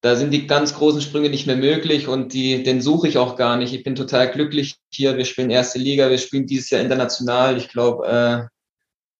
da 0.00 0.14
sind 0.14 0.30
die 0.32 0.46
ganz 0.46 0.74
großen 0.74 1.00
Sprünge 1.00 1.28
nicht 1.28 1.46
mehr 1.46 1.56
möglich 1.56 2.06
und 2.06 2.32
die, 2.32 2.62
den 2.62 2.80
suche 2.80 3.08
ich 3.08 3.18
auch 3.18 3.36
gar 3.36 3.56
nicht. 3.56 3.72
Ich 3.72 3.82
bin 3.82 3.96
total 3.96 4.30
glücklich 4.30 4.76
hier. 4.90 5.16
Wir 5.16 5.24
spielen 5.24 5.50
erste 5.50 5.78
Liga, 5.78 6.08
wir 6.10 6.18
spielen 6.18 6.46
dieses 6.46 6.70
Jahr 6.70 6.80
international. 6.80 7.56
Ich 7.56 7.68
glaube, 7.68 8.06
äh, 8.06 8.46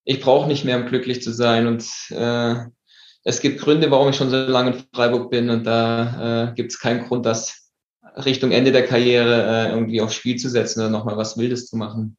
ich 0.04 0.20
brauche 0.20 0.46
nicht 0.46 0.64
mehr, 0.64 0.76
um 0.76 0.86
glücklich 0.86 1.22
zu 1.22 1.32
sein. 1.32 1.66
Und 1.66 1.84
äh, 2.10 2.54
es 3.24 3.40
gibt 3.40 3.60
Gründe, 3.60 3.90
warum 3.90 4.10
ich 4.10 4.16
schon 4.16 4.30
so 4.30 4.36
lange 4.36 4.70
in 4.72 4.84
Freiburg 4.94 5.30
bin 5.30 5.50
und 5.50 5.64
da 5.64 6.50
äh, 6.50 6.54
gibt 6.54 6.72
es 6.72 6.78
keinen 6.78 7.04
Grund, 7.04 7.26
das 7.26 7.72
Richtung 8.16 8.52
Ende 8.52 8.72
der 8.72 8.86
Karriere 8.86 9.42
äh, 9.42 9.70
irgendwie 9.70 10.00
aufs 10.00 10.14
Spiel 10.14 10.36
zu 10.36 10.48
setzen 10.48 10.80
oder 10.80 10.90
nochmal 10.90 11.16
was 11.16 11.36
Wildes 11.36 11.66
zu 11.66 11.76
machen. 11.76 12.16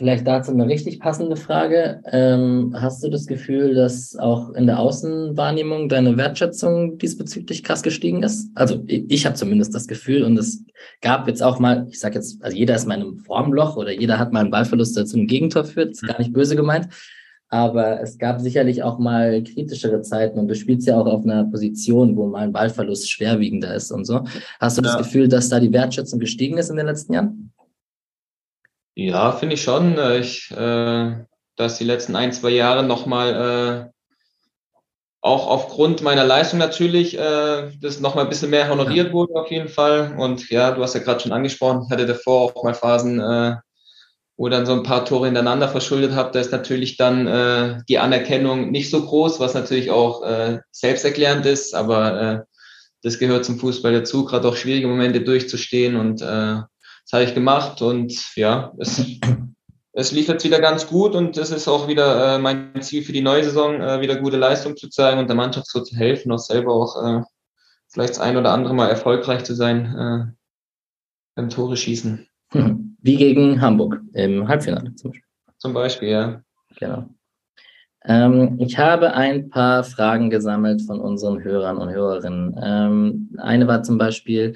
Vielleicht 0.00 0.26
dazu 0.26 0.50
eine 0.50 0.66
richtig 0.66 0.98
passende 0.98 1.36
Frage. 1.36 2.00
Ähm, 2.10 2.74
hast 2.74 3.04
du 3.04 3.10
das 3.10 3.26
Gefühl, 3.26 3.74
dass 3.74 4.16
auch 4.16 4.48
in 4.54 4.66
der 4.66 4.78
Außenwahrnehmung 4.78 5.90
deine 5.90 6.16
Wertschätzung 6.16 6.96
diesbezüglich 6.96 7.62
krass 7.62 7.82
gestiegen 7.82 8.22
ist? 8.22 8.48
Also 8.54 8.82
ich, 8.86 9.04
ich 9.10 9.26
habe 9.26 9.34
zumindest 9.34 9.74
das 9.74 9.86
Gefühl 9.86 10.24
und 10.24 10.38
es 10.38 10.64
gab 11.02 11.28
jetzt 11.28 11.42
auch 11.42 11.58
mal, 11.58 11.86
ich 11.90 12.00
sage 12.00 12.14
jetzt, 12.14 12.42
also 12.42 12.56
jeder 12.56 12.76
ist 12.76 12.86
mal 12.86 12.94
in 12.94 13.02
einem 13.02 13.18
Formloch 13.18 13.76
oder 13.76 13.92
jeder 13.92 14.18
hat 14.18 14.32
mal 14.32 14.40
einen 14.40 14.50
Ballverlust, 14.50 14.96
der 14.96 15.04
zu 15.04 15.18
einem 15.18 15.26
Gegentor 15.26 15.64
führt, 15.64 15.90
ist 15.90 16.06
gar 16.06 16.18
nicht 16.18 16.32
böse 16.32 16.56
gemeint. 16.56 16.88
Aber 17.50 18.00
es 18.00 18.16
gab 18.16 18.40
sicherlich 18.40 18.82
auch 18.82 18.98
mal 18.98 19.44
kritischere 19.44 20.00
Zeiten 20.00 20.38
und 20.38 20.48
du 20.48 20.54
spielst 20.54 20.86
ja 20.86 20.98
auch 20.98 21.04
auf 21.04 21.24
einer 21.24 21.44
Position, 21.44 22.16
wo 22.16 22.26
mal 22.26 22.44
ein 22.44 22.52
Ballverlust 22.52 23.10
schwerwiegender 23.10 23.74
ist 23.74 23.90
und 23.90 24.06
so. 24.06 24.24
Hast 24.60 24.78
du 24.78 24.82
ja. 24.82 24.88
das 24.88 24.96
Gefühl, 24.96 25.28
dass 25.28 25.50
da 25.50 25.60
die 25.60 25.74
Wertschätzung 25.74 26.20
gestiegen 26.20 26.56
ist 26.56 26.70
in 26.70 26.76
den 26.76 26.86
letzten 26.86 27.12
Jahren? 27.12 27.49
Ja, 28.94 29.32
finde 29.32 29.54
ich 29.54 29.62
schon. 29.62 29.98
Äh, 29.98 30.18
ich, 30.18 30.50
äh, 30.50 31.24
dass 31.56 31.78
die 31.78 31.84
letzten 31.84 32.16
ein, 32.16 32.32
zwei 32.32 32.50
Jahre 32.50 32.82
nochmal 32.82 33.88
äh, 33.88 34.00
auch 35.22 35.46
aufgrund 35.48 36.02
meiner 36.02 36.24
Leistung 36.24 36.58
natürlich 36.58 37.18
äh, 37.18 37.70
das 37.78 38.00
nochmal 38.00 38.24
ein 38.24 38.30
bisschen 38.30 38.50
mehr 38.50 38.68
honoriert 38.68 39.08
ja. 39.08 39.12
wurde 39.12 39.34
auf 39.34 39.50
jeden 39.50 39.68
Fall. 39.68 40.16
Und 40.18 40.48
ja, 40.50 40.70
du 40.70 40.82
hast 40.82 40.94
ja 40.94 41.00
gerade 41.00 41.20
schon 41.20 41.32
angesprochen, 41.32 41.84
ich 41.86 41.92
hatte 41.92 42.06
davor 42.06 42.54
auch 42.56 42.64
mal 42.64 42.74
Phasen, 42.74 43.20
äh, 43.20 43.56
wo 44.38 44.48
dann 44.48 44.64
so 44.64 44.72
ein 44.72 44.82
paar 44.82 45.04
Tore 45.04 45.26
hintereinander 45.26 45.68
verschuldet 45.68 46.12
habe. 46.12 46.30
Da 46.32 46.40
ist 46.40 46.52
natürlich 46.52 46.96
dann 46.96 47.26
äh, 47.26 47.78
die 47.88 47.98
Anerkennung 47.98 48.70
nicht 48.70 48.88
so 48.88 49.04
groß, 49.04 49.40
was 49.40 49.52
natürlich 49.52 49.90
auch 49.90 50.22
äh, 50.22 50.60
selbsterklärend 50.70 51.44
ist, 51.44 51.74
aber 51.74 52.20
äh, 52.20 52.40
das 53.02 53.18
gehört 53.18 53.44
zum 53.44 53.58
Fußball 53.58 53.92
dazu, 53.92 54.24
gerade 54.24 54.48
auch 54.48 54.56
schwierige 54.56 54.88
Momente 54.88 55.20
durchzustehen 55.20 55.96
und 55.96 56.22
äh, 56.22 56.60
das 57.10 57.18
habe 57.18 57.28
ich 57.28 57.34
gemacht 57.34 57.82
und 57.82 58.36
ja, 58.36 58.72
es, 58.78 59.04
es 59.92 60.12
lief 60.12 60.28
jetzt 60.28 60.44
wieder 60.44 60.60
ganz 60.60 60.86
gut 60.86 61.16
und 61.16 61.36
es 61.36 61.50
ist 61.50 61.66
auch 61.66 61.88
wieder 61.88 62.36
äh, 62.36 62.38
mein 62.38 62.80
Ziel 62.82 63.02
für 63.02 63.12
die 63.12 63.20
neue 63.20 63.42
Saison, 63.42 63.80
äh, 63.80 64.00
wieder 64.00 64.14
gute 64.14 64.36
Leistung 64.36 64.76
zu 64.76 64.88
zeigen 64.88 65.18
und 65.18 65.26
der 65.26 65.34
Mannschaft 65.34 65.66
so 65.66 65.80
zu 65.80 65.96
helfen, 65.96 66.30
auch 66.30 66.38
selber 66.38 66.72
auch 66.72 67.02
äh, 67.04 67.22
vielleicht 67.88 68.10
das 68.10 68.20
ein 68.20 68.36
oder 68.36 68.52
andere 68.52 68.74
Mal 68.74 68.88
erfolgreich 68.88 69.42
zu 69.42 69.56
sein 69.56 69.86
äh, 69.96 70.32
beim 71.34 71.50
Tore 71.50 71.76
schießen. 71.76 72.28
Wie 72.52 73.16
gegen 73.16 73.60
Hamburg 73.60 74.00
im 74.12 74.46
Halbfinale 74.46 74.94
zum 74.94 75.10
Beispiel. 75.10 75.28
Zum 75.58 75.74
Beispiel, 75.74 76.08
ja. 76.10 76.42
Genau. 76.78 77.06
Ähm, 78.04 78.56
ich 78.60 78.78
habe 78.78 79.14
ein 79.14 79.50
paar 79.50 79.82
Fragen 79.82 80.30
gesammelt 80.30 80.82
von 80.82 81.00
unseren 81.00 81.42
Hörern 81.42 81.76
und 81.76 81.90
Hörerinnen. 81.90 82.58
Ähm, 82.62 83.36
eine 83.38 83.66
war 83.66 83.82
zum 83.82 83.98
Beispiel, 83.98 84.54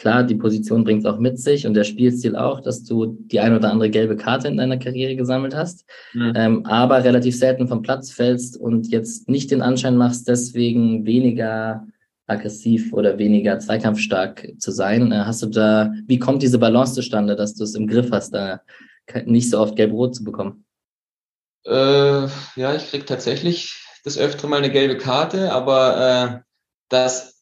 klar, 0.00 0.24
die 0.24 0.34
Position 0.34 0.82
bringt 0.82 1.00
es 1.00 1.06
auch 1.06 1.18
mit 1.18 1.38
sich 1.38 1.66
und 1.66 1.74
der 1.74 1.84
Spielstil 1.84 2.34
auch, 2.34 2.60
dass 2.60 2.82
du 2.82 3.06
die 3.06 3.38
ein 3.38 3.54
oder 3.54 3.70
andere 3.70 3.90
gelbe 3.90 4.16
Karte 4.16 4.48
in 4.48 4.56
deiner 4.56 4.78
Karriere 4.78 5.14
gesammelt 5.14 5.54
hast, 5.54 5.84
mhm. 6.14 6.32
ähm, 6.34 6.66
aber 6.66 7.04
relativ 7.04 7.36
selten 7.36 7.68
vom 7.68 7.82
Platz 7.82 8.10
fällst 8.10 8.56
und 8.56 8.88
jetzt 8.88 9.28
nicht 9.28 9.50
den 9.50 9.62
Anschein 9.62 9.96
machst, 9.96 10.26
deswegen 10.26 11.04
weniger 11.04 11.86
aggressiv 12.26 12.92
oder 12.92 13.18
weniger 13.18 13.58
zweikampfstark 13.58 14.48
zu 14.58 14.70
sein. 14.70 15.12
Äh, 15.12 15.24
hast 15.26 15.42
du 15.42 15.46
da, 15.46 15.92
wie 16.06 16.18
kommt 16.18 16.42
diese 16.42 16.58
Balance 16.58 16.94
zustande, 16.94 17.36
dass 17.36 17.54
du 17.54 17.64
es 17.64 17.74
im 17.74 17.86
Griff 17.86 18.10
hast, 18.10 18.32
da 18.32 18.62
nicht 19.26 19.50
so 19.50 19.60
oft 19.60 19.76
gelb-rot 19.76 20.14
zu 20.14 20.24
bekommen? 20.24 20.64
Äh, 21.66 22.26
ja, 22.56 22.74
ich 22.74 22.88
krieg 22.88 23.04
tatsächlich 23.06 23.84
das 24.02 24.16
öfter 24.16 24.48
mal 24.48 24.58
eine 24.58 24.70
gelbe 24.70 24.96
Karte, 24.96 25.52
aber 25.52 26.40
äh, 26.40 26.50
das 26.88 27.39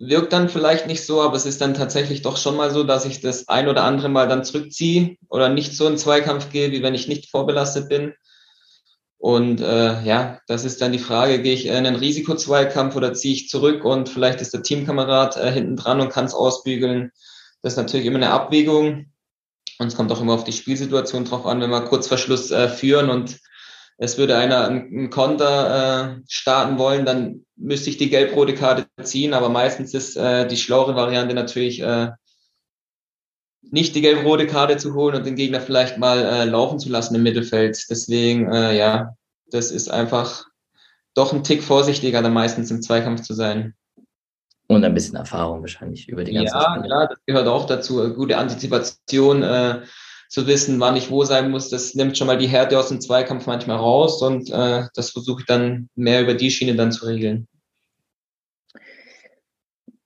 wirkt 0.00 0.32
dann 0.32 0.48
vielleicht 0.48 0.86
nicht 0.86 1.04
so, 1.04 1.20
aber 1.20 1.36
es 1.36 1.44
ist 1.44 1.60
dann 1.60 1.74
tatsächlich 1.74 2.22
doch 2.22 2.38
schon 2.38 2.56
mal 2.56 2.70
so, 2.70 2.84
dass 2.84 3.04
ich 3.04 3.20
das 3.20 3.48
ein 3.48 3.68
oder 3.68 3.84
andere 3.84 4.08
Mal 4.08 4.26
dann 4.28 4.44
zurückziehe 4.44 5.16
oder 5.28 5.50
nicht 5.50 5.76
so 5.76 5.86
in 5.86 5.98
Zweikampf 5.98 6.50
gehe, 6.50 6.72
wie 6.72 6.82
wenn 6.82 6.94
ich 6.94 7.06
nicht 7.06 7.30
vorbelastet 7.30 7.90
bin. 7.90 8.14
Und 9.18 9.60
äh, 9.60 10.02
ja, 10.02 10.40
das 10.46 10.64
ist 10.64 10.80
dann 10.80 10.92
die 10.92 10.98
Frage, 10.98 11.42
gehe 11.42 11.52
ich 11.52 11.66
in 11.66 11.74
einen 11.74 11.96
Risikozweikampf 11.96 12.96
oder 12.96 13.12
ziehe 13.12 13.34
ich 13.34 13.50
zurück 13.50 13.84
und 13.84 14.08
vielleicht 14.08 14.40
ist 14.40 14.54
der 14.54 14.62
Teamkamerad 14.62 15.36
äh, 15.36 15.52
hinten 15.52 15.76
dran 15.76 16.00
und 16.00 16.08
kann 16.08 16.24
es 16.24 16.32
ausbügeln. 16.32 17.12
Das 17.60 17.74
ist 17.74 17.76
natürlich 17.76 18.06
immer 18.06 18.16
eine 18.16 18.30
Abwägung. 18.30 19.12
Und 19.78 19.86
es 19.86 19.96
kommt 19.96 20.10
auch 20.12 20.20
immer 20.22 20.32
auf 20.32 20.44
die 20.44 20.52
Spielsituation 20.52 21.26
drauf 21.26 21.44
an, 21.44 21.60
wenn 21.60 21.70
wir 21.70 21.82
kurz 21.82 22.08
vor 22.08 22.18
äh, 22.18 22.68
führen 22.68 23.10
und 23.10 23.38
es 24.02 24.16
würde 24.16 24.36
einer 24.38 24.66
einen 24.66 25.10
Konter 25.10 26.16
äh, 26.16 26.22
starten 26.26 26.78
wollen, 26.78 27.04
dann 27.04 27.44
müsste 27.54 27.90
ich 27.90 27.98
die 27.98 28.08
gelb-rote 28.08 28.54
Karte 28.54 28.86
ziehen, 29.02 29.34
aber 29.34 29.50
meistens 29.50 29.92
ist 29.92 30.16
äh, 30.16 30.48
die 30.48 30.56
schlauere 30.56 30.96
Variante 30.96 31.34
natürlich 31.34 31.82
äh, 31.82 32.08
nicht 33.60 33.94
die 33.94 34.00
gelb-rote 34.00 34.46
Karte 34.46 34.78
zu 34.78 34.94
holen 34.94 35.16
und 35.16 35.26
den 35.26 35.36
Gegner 35.36 35.60
vielleicht 35.60 35.98
mal 35.98 36.24
äh, 36.24 36.44
laufen 36.46 36.78
zu 36.78 36.88
lassen 36.88 37.14
im 37.14 37.22
Mittelfeld. 37.22 37.78
Deswegen, 37.90 38.50
äh, 38.50 38.74
ja, 38.74 39.14
das 39.50 39.70
ist 39.70 39.90
einfach 39.90 40.46
doch 41.14 41.34
ein 41.34 41.44
Tick 41.44 41.62
vorsichtiger, 41.62 42.22
dann 42.22 42.32
meistens 42.32 42.70
im 42.70 42.80
Zweikampf 42.80 43.20
zu 43.20 43.34
sein. 43.34 43.74
Und 44.66 44.82
ein 44.82 44.94
bisschen 44.94 45.16
Erfahrung 45.16 45.60
wahrscheinlich 45.60 46.08
über 46.08 46.24
die 46.24 46.32
ganze 46.32 46.54
Ja, 46.54 46.70
Spiele. 46.70 46.86
klar, 46.86 47.08
das 47.08 47.18
gehört 47.26 47.48
auch 47.48 47.66
dazu. 47.66 48.14
Gute 48.14 48.38
Antizipation, 48.38 49.42
äh, 49.42 49.82
zu 50.30 50.46
wissen, 50.46 50.78
wann 50.78 50.96
ich 50.96 51.10
wo 51.10 51.24
sein 51.24 51.50
muss, 51.50 51.70
das 51.70 51.96
nimmt 51.96 52.16
schon 52.16 52.28
mal 52.28 52.38
die 52.38 52.46
Härte 52.46 52.78
aus 52.78 52.88
dem 52.88 53.00
Zweikampf 53.00 53.46
manchmal 53.46 53.78
raus 53.78 54.22
und 54.22 54.48
äh, 54.48 54.84
das 54.94 55.10
versuche 55.10 55.40
ich 55.40 55.46
dann 55.46 55.88
mehr 55.96 56.22
über 56.22 56.34
die 56.34 56.52
Schiene 56.52 56.76
dann 56.76 56.92
zu 56.92 57.06
regeln. 57.06 57.48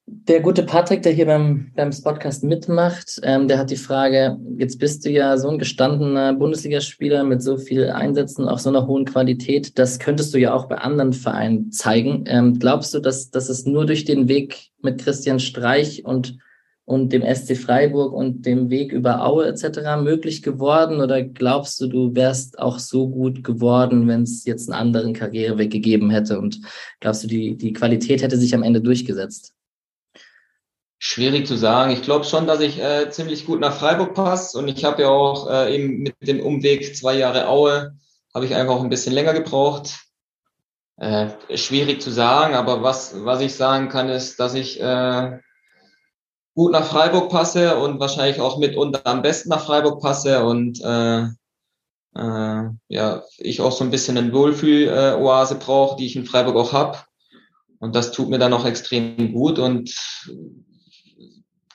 Der 0.07 0.41
gute 0.41 0.63
Patrick, 0.63 1.03
der 1.03 1.13
hier 1.13 1.27
beim, 1.27 1.73
beim 1.77 1.91
Podcast 2.03 2.43
mitmacht, 2.43 3.21
ähm, 3.23 3.49
der 3.49 3.59
hat 3.59 3.71
die 3.71 3.77
Frage, 3.77 4.39
jetzt 4.57 4.79
bist 4.79 5.05
du 5.05 5.11
ja 5.11 5.37
so 5.37 5.51
ein 5.51 5.59
gestandener 5.59 6.33
Bundesligaspieler 6.33 7.25
mit 7.25 7.43
so 7.43 7.59
viel 7.59 7.91
Einsätzen 7.91 8.49
auf 8.49 8.61
so 8.61 8.71
einer 8.71 8.87
hohen 8.87 9.05
Qualität, 9.05 9.79
das 9.79 9.99
könntest 9.99 10.33
du 10.33 10.39
ja 10.39 10.55
auch 10.55 10.69
bei 10.69 10.79
anderen 10.79 11.13
Vereinen 11.13 11.71
zeigen. 11.71 12.25
Ähm, 12.27 12.59
glaubst 12.59 12.95
du, 12.95 13.01
dass, 13.01 13.31
dass 13.31 13.51
es 13.51 13.67
nur 13.67 13.85
durch 13.85 14.07
den 14.07 14.27
Weg 14.27 14.71
mit 14.81 15.03
Christian 15.03 15.39
Streich 15.39 16.07
und, 16.07 16.39
und 16.87 17.13
dem 17.13 17.23
SC 17.23 17.57
Freiburg 17.57 18.13
und 18.13 18.45
dem 18.45 18.69
Weg 18.69 18.93
über 18.93 19.25
Aue 19.25 19.47
etc. 19.47 20.03
möglich 20.03 20.43
geworden? 20.43 21.01
Oder 21.01 21.23
glaubst 21.23 21.81
du, 21.81 21.87
du 21.87 22.15
wärst 22.15 22.59
auch 22.59 22.79
so 22.79 23.09
gut 23.09 23.43
geworden, 23.43 24.07
wenn 24.07 24.23
es 24.23 24.45
jetzt 24.45 24.71
einen 24.71 24.81
anderen 24.81 25.15
Karriereweg 25.15 25.71
gegeben 25.71 26.11
hätte? 26.11 26.39
Und 26.39 26.61
glaubst 27.01 27.25
du, 27.25 27.29
die, 27.29 27.57
die 27.57 27.73
Qualität 27.73 28.23
hätte 28.23 28.37
sich 28.37 28.55
am 28.55 28.63
Ende 28.63 28.83
durchgesetzt? 28.83 29.55
Schwierig 30.99 31.47
zu 31.47 31.57
sagen. 31.57 31.93
Ich 31.93 32.03
glaube 32.03 32.25
schon, 32.25 32.47
dass 32.47 32.61
ich 32.61 32.81
äh, 32.81 33.11
ziemlich 33.11 33.47
gut 33.47 33.61
nach 33.61 33.77
Freiburg 33.77 34.15
passe 34.15 34.59
und 34.59 34.69
ich 34.69 34.85
habe 34.85 35.03
ja 35.03 35.09
auch 35.09 35.51
äh, 35.51 35.75
eben 35.75 36.03
mit 36.03 36.15
dem 36.21 36.41
Umweg 36.41 36.97
zwei 36.97 37.17
Jahre 37.17 37.49
Aue, 37.49 37.95
habe 38.35 38.47
ich 38.47 38.55
einfach 38.55 38.75
auch 38.75 38.83
ein 38.83 38.91
bisschen 38.91 39.13
länger 39.13 39.33
gebraucht. 39.33 39.99
Äh, 40.97 41.29
schwierig 41.57 42.01
zu 42.01 42.11
sagen, 42.11 42.55
aber 42.55 42.83
was, 42.83 43.25
was 43.25 43.41
ich 43.41 43.55
sagen 43.55 43.89
kann, 43.89 44.09
ist, 44.09 44.39
dass 44.39 44.55
ich 44.55 44.81
äh, 44.81 45.39
gut 46.55 46.73
nach 46.73 46.87
Freiburg 46.87 47.31
passe 47.31 47.77
und 47.79 48.01
wahrscheinlich 48.01 48.41
auch 48.41 48.59
mitunter 48.59 49.07
am 49.07 49.23
besten 49.23 49.49
nach 49.49 49.65
Freiburg 49.65 50.01
passe 50.01 50.45
und 50.45 50.81
äh, 50.83 51.25
äh, 52.17 52.71
ja, 52.89 53.23
ich 53.39 53.61
auch 53.61 53.73
so 53.73 53.85
ein 53.85 53.91
bisschen 53.91 54.17
eine 54.17 54.33
Wohlfühl-Oase 54.33 55.57
brauche, 55.57 55.97
die 55.97 56.07
ich 56.07 56.17
in 56.17 56.27
Freiburg 56.27 56.57
auch 56.57 56.73
hab 56.73 57.09
Und 57.81 57.95
das 57.95 58.13
tut 58.13 58.29
mir 58.29 58.39
dann 58.39 58.53
auch 58.53 58.65
extrem 58.65 59.33
gut 59.33 59.59
und 59.59 59.93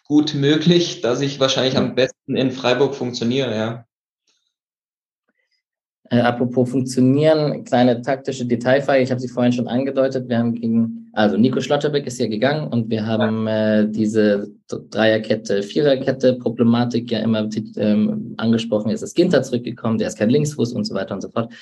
gut 0.05 0.33
möglich, 0.33 1.01
dass 1.01 1.21
ich 1.21 1.39
wahrscheinlich 1.39 1.77
am 1.77 1.93
besten 1.93 2.35
in 2.35 2.51
Freiburg 2.51 2.95
funktioniere, 2.95 3.55
ja. 3.55 3.85
Äh, 6.11 6.21
apropos 6.21 6.71
funktionieren, 6.71 7.63
kleine 7.65 8.01
taktische 8.01 8.45
Detailfrage. 8.45 9.03
Ich 9.03 9.11
habe 9.11 9.21
sie 9.21 9.27
vorhin 9.27 9.53
schon 9.53 9.67
angedeutet. 9.67 10.27
Wir 10.27 10.39
haben 10.39 10.55
gegen, 10.55 11.09
also 11.13 11.37
Nico 11.37 11.61
Schlotterbeck 11.61 12.07
ist 12.07 12.19
ja 12.19 12.27
gegangen 12.27 12.67
und 12.67 12.89
wir 12.89 13.05
haben 13.05 13.45
äh, 13.45 13.87
diese 13.87 14.49
Dreierkette, 14.67 15.61
Viererkette 15.61 16.33
Problematik 16.33 17.11
ja 17.11 17.19
immer 17.19 17.47
ähm, 17.77 18.33
angesprochen. 18.37 18.89
Jetzt 18.89 19.03
ist 19.03 19.15
Ginter 19.15 19.43
zurückgekommen, 19.43 19.99
der 19.99 20.07
ist 20.07 20.17
kein 20.17 20.31
Linksfuß 20.31 20.73
und 20.73 20.85
so 20.85 20.95
weiter 20.95 21.13
und 21.13 21.21
so 21.21 21.29
fort. 21.29 21.53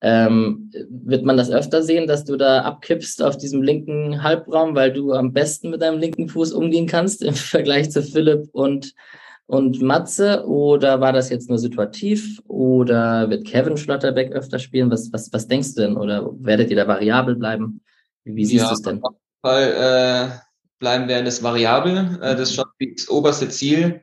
Ähm, 0.00 0.70
wird 0.90 1.24
man 1.24 1.38
das 1.38 1.50
öfter 1.50 1.82
sehen, 1.82 2.06
dass 2.06 2.24
du 2.24 2.36
da 2.36 2.60
abkippst 2.60 3.22
auf 3.22 3.38
diesem 3.38 3.62
linken 3.62 4.22
Halbraum, 4.22 4.74
weil 4.74 4.92
du 4.92 5.12
am 5.12 5.32
besten 5.32 5.70
mit 5.70 5.80
deinem 5.80 5.98
linken 5.98 6.28
Fuß 6.28 6.52
umgehen 6.52 6.86
kannst 6.86 7.22
im 7.22 7.34
Vergleich 7.34 7.90
zu 7.90 8.02
Philipp 8.02 8.50
und, 8.52 8.94
und 9.48 9.80
Matze? 9.80 10.46
Oder 10.46 11.00
war 11.00 11.12
das 11.12 11.30
jetzt 11.30 11.48
nur 11.48 11.58
situativ? 11.58 12.40
Oder 12.46 13.28
wird 13.30 13.46
Kevin 13.46 13.76
Schlotterbeck 13.76 14.30
öfter 14.32 14.58
spielen? 14.58 14.90
Was, 14.90 15.10
was, 15.12 15.32
was 15.32 15.48
denkst 15.48 15.74
du 15.74 15.80
denn? 15.80 15.96
Oder 15.96 16.30
werdet 16.38 16.70
ihr 16.70 16.76
da 16.76 16.86
variabel 16.86 17.34
bleiben? 17.34 17.80
Wie 18.24 18.44
siehst 18.44 18.64
ja, 18.64 18.68
du 18.68 18.74
es 18.74 18.82
denn? 18.82 19.02
Auf 19.02 19.14
jeden 19.14 19.40
Fall 19.42 20.30
äh, 20.30 20.38
bleiben 20.78 21.08
wir 21.08 21.18
in 21.18 21.24
das 21.24 21.42
Variabel. 21.42 22.18
Äh, 22.20 22.36
das 22.36 22.50
ist 22.50 22.56
schon 22.56 22.66
das 22.78 23.08
oberste 23.08 23.48
Ziel. 23.48 24.02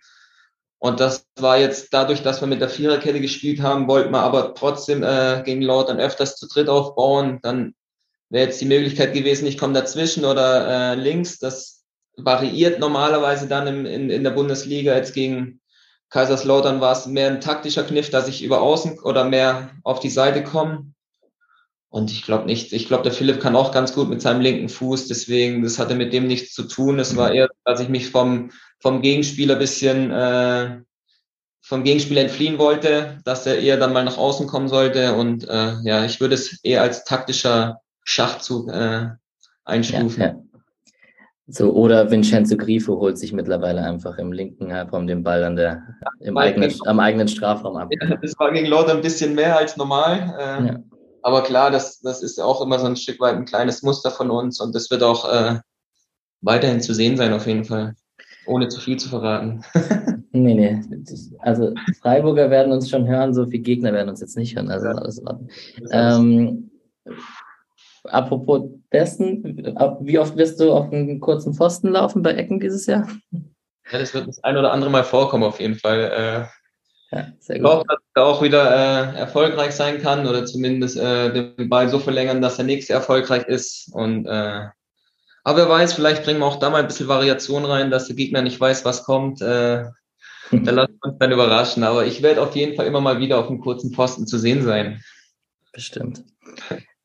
Und 0.79 0.99
das 0.99 1.27
war 1.39 1.59
jetzt 1.59 1.93
dadurch, 1.93 2.23
dass 2.23 2.41
wir 2.41 2.47
mit 2.47 2.59
der 2.59 2.69
Viererkette 2.69 3.21
gespielt 3.21 3.61
haben, 3.61 3.87
wollten 3.87 4.11
wir 4.11 4.21
aber 4.21 4.55
trotzdem 4.55 5.03
äh, 5.03 5.43
gegen 5.45 5.61
Lautern 5.61 5.99
öfters 5.99 6.37
zu 6.37 6.47
dritt 6.47 6.69
aufbauen. 6.69 7.37
Dann 7.43 7.75
wäre 8.29 8.45
jetzt 8.45 8.61
die 8.61 8.65
Möglichkeit 8.65 9.13
gewesen, 9.13 9.45
ich 9.45 9.59
komme 9.59 9.73
dazwischen 9.73 10.25
oder 10.25 10.93
äh, 10.93 10.95
links. 10.95 11.37
Das 11.37 11.74
variiert 12.17 12.79
normalerweise 12.79 13.47
dann 13.47 13.67
im, 13.67 13.85
in, 13.85 14.09
in 14.09 14.23
der 14.23 14.31
Bundesliga. 14.31 14.95
Jetzt 14.95 15.13
gegen 15.13 15.61
Kaiserslautern 16.09 16.81
war 16.81 16.93
es 16.93 17.05
mehr 17.05 17.29
ein 17.29 17.41
taktischer 17.41 17.83
Kniff, 17.83 18.09
dass 18.09 18.27
ich 18.27 18.43
über 18.43 18.61
außen 18.61 18.99
oder 18.99 19.25
mehr 19.25 19.71
auf 19.83 19.99
die 19.99 20.09
Seite 20.09 20.43
komme. 20.43 20.93
Und 21.89 22.11
ich 22.11 22.23
glaube 22.23 22.45
nicht, 22.45 22.73
ich 22.73 22.87
glaube, 22.87 23.03
der 23.03 23.13
Philipp 23.13 23.39
kann 23.39 23.55
auch 23.55 23.71
ganz 23.71 23.93
gut 23.93 24.09
mit 24.09 24.21
seinem 24.21 24.41
linken 24.41 24.67
Fuß, 24.67 25.07
deswegen, 25.07 25.63
das 25.63 25.79
hatte 25.79 25.95
mit 25.95 26.11
dem 26.11 26.27
nichts 26.27 26.53
zu 26.53 26.63
tun. 26.63 26.99
Es 26.99 27.15
war 27.15 27.31
eher, 27.31 27.49
dass 27.63 27.79
ich 27.79 27.87
mich 27.87 28.09
vom, 28.09 28.51
vom 28.79 29.01
Gegenspieler 29.01 29.55
bisschen, 29.55 30.11
äh, 30.11 30.81
vom 31.61 31.83
Gegenspieler 31.83 32.21
entfliehen 32.21 32.57
wollte, 32.57 33.19
dass 33.23 33.45
er 33.45 33.59
eher 33.59 33.77
dann 33.77 33.93
mal 33.93 34.03
nach 34.03 34.17
außen 34.17 34.45
kommen 34.45 34.67
sollte. 34.67 35.15
Und 35.15 35.47
äh, 35.47 35.75
ja, 35.83 36.03
ich 36.03 36.19
würde 36.19 36.35
es 36.35 36.61
eher 36.63 36.81
als 36.81 37.05
taktischer 37.05 37.79
Schachzug 38.03 38.69
äh, 38.69 39.07
einstufen. 39.63 40.21
Ja, 40.21 40.27
ja. 40.27 40.54
So, 41.47 41.71
oder 41.73 42.09
Vincenzo 42.09 42.57
Grifo 42.57 42.99
holt 42.99 43.19
sich 43.19 43.31
mittlerweile 43.31 43.81
einfach 43.83 44.17
im 44.17 44.31
linken 44.31 44.73
Halbraum 44.73 45.05
den 45.05 45.23
Ball 45.23 45.43
an 45.43 45.55
der, 45.55 45.83
im 46.21 46.37
eigenen, 46.37 46.73
am 46.85 46.99
eigenen 46.99 47.27
Strafraum 47.27 47.77
ab. 47.77 47.89
Ja, 48.01 48.17
das 48.17 48.33
war 48.39 48.51
gegen 48.51 48.65
Lord 48.65 48.89
ein 48.89 49.01
bisschen 49.01 49.35
mehr 49.35 49.55
als 49.55 49.77
normal. 49.77 50.35
Äh, 50.39 50.67
ja. 50.67 50.79
Aber 51.21 51.43
klar, 51.43 51.69
das, 51.69 51.99
das 52.01 52.23
ist 52.23 52.39
auch 52.39 52.61
immer 52.61 52.79
so 52.79 52.87
ein 52.87 52.95
Stück 52.95 53.19
weit 53.19 53.35
ein 53.35 53.45
kleines 53.45 53.83
Muster 53.83 54.09
von 54.09 54.31
uns 54.31 54.59
und 54.59 54.73
das 54.73 54.89
wird 54.89 55.03
auch 55.03 55.31
äh, 55.31 55.59
weiterhin 56.41 56.81
zu 56.81 56.93
sehen 56.93 57.15
sein 57.15 57.33
auf 57.33 57.45
jeden 57.45 57.65
Fall, 57.65 57.93
ohne 58.47 58.67
zu 58.67 58.79
viel 58.79 58.97
zu 58.97 59.09
verraten. 59.09 59.63
nee, 60.31 60.53
nee. 60.55 60.81
Also 61.39 61.73
Freiburger 62.01 62.49
werden 62.49 62.71
uns 62.71 62.89
schon 62.89 63.07
hören, 63.07 63.35
so 63.35 63.45
viele 63.45 63.63
Gegner 63.63 63.93
werden 63.93 64.09
uns 64.09 64.21
jetzt 64.21 64.37
nicht 64.37 64.55
hören. 64.55 64.71
Also 64.71 64.87
ja. 64.87 64.93
alles 64.93 65.19
in 65.19 65.27
Ähm, 65.91 66.71
apropos 68.07 68.69
dessen, 68.91 69.43
wie 70.01 70.19
oft 70.19 70.37
wirst 70.37 70.59
du 70.59 70.71
auf 70.71 70.91
einen 70.91 71.19
kurzen 71.19 71.53
Pfosten 71.53 71.89
laufen 71.89 72.21
bei 72.21 72.33
Ecken 72.33 72.59
dieses 72.59 72.85
Jahr? 72.85 73.07
Ja, 73.91 73.99
das 73.99 74.13
wird 74.13 74.27
das 74.27 74.43
ein 74.43 74.57
oder 74.57 74.71
andere 74.71 74.89
Mal 74.89 75.03
vorkommen 75.03 75.43
auf 75.43 75.59
jeden 75.59 75.75
Fall. 75.75 76.49
Äh, 77.11 77.15
ja. 77.15 77.27
Ich 77.47 77.63
hoffe, 77.63 77.85
dass 77.87 77.99
er 78.15 78.25
auch 78.25 78.41
wieder 78.41 78.71
äh, 78.71 79.19
erfolgreich 79.19 79.71
sein 79.71 80.01
kann 80.01 80.27
oder 80.27 80.45
zumindest 80.45 80.97
äh, 80.97 81.31
den 81.31 81.69
Ball 81.69 81.89
so 81.89 81.99
verlängern, 81.99 82.41
dass 82.41 82.57
der 82.57 82.65
nächste 82.65 82.93
erfolgreich 82.93 83.45
ist. 83.45 83.89
Und 83.93 84.25
äh, 84.25 84.67
aber 85.43 85.59
wer 85.59 85.69
weiß, 85.69 85.93
vielleicht 85.93 86.23
bringen 86.23 86.39
wir 86.39 86.47
auch 86.47 86.59
da 86.59 86.71
mal 86.71 86.79
ein 86.79 86.87
bisschen 86.87 87.07
Variation 87.07 87.65
rein, 87.65 87.91
dass 87.91 88.07
der 88.07 88.15
Gegner 88.15 88.41
nicht 88.41 88.59
weiß, 88.59 88.83
was 88.83 89.03
kommt. 89.03 89.41
Äh, 89.41 89.85
da 90.51 90.71
lassen 90.71 90.97
wir 91.01 91.11
uns 91.11 91.19
dann 91.19 91.31
überraschen. 91.31 91.83
Aber 91.83 92.05
ich 92.05 92.23
werde 92.23 92.41
auf 92.41 92.55
jeden 92.55 92.75
Fall 92.75 92.87
immer 92.87 93.01
mal 93.01 93.19
wieder 93.19 93.37
auf 93.37 93.47
einem 93.47 93.61
kurzen 93.61 93.91
Posten 93.91 94.25
zu 94.25 94.39
sehen 94.39 94.63
sein. 94.63 95.03
Bestimmt. 95.71 96.23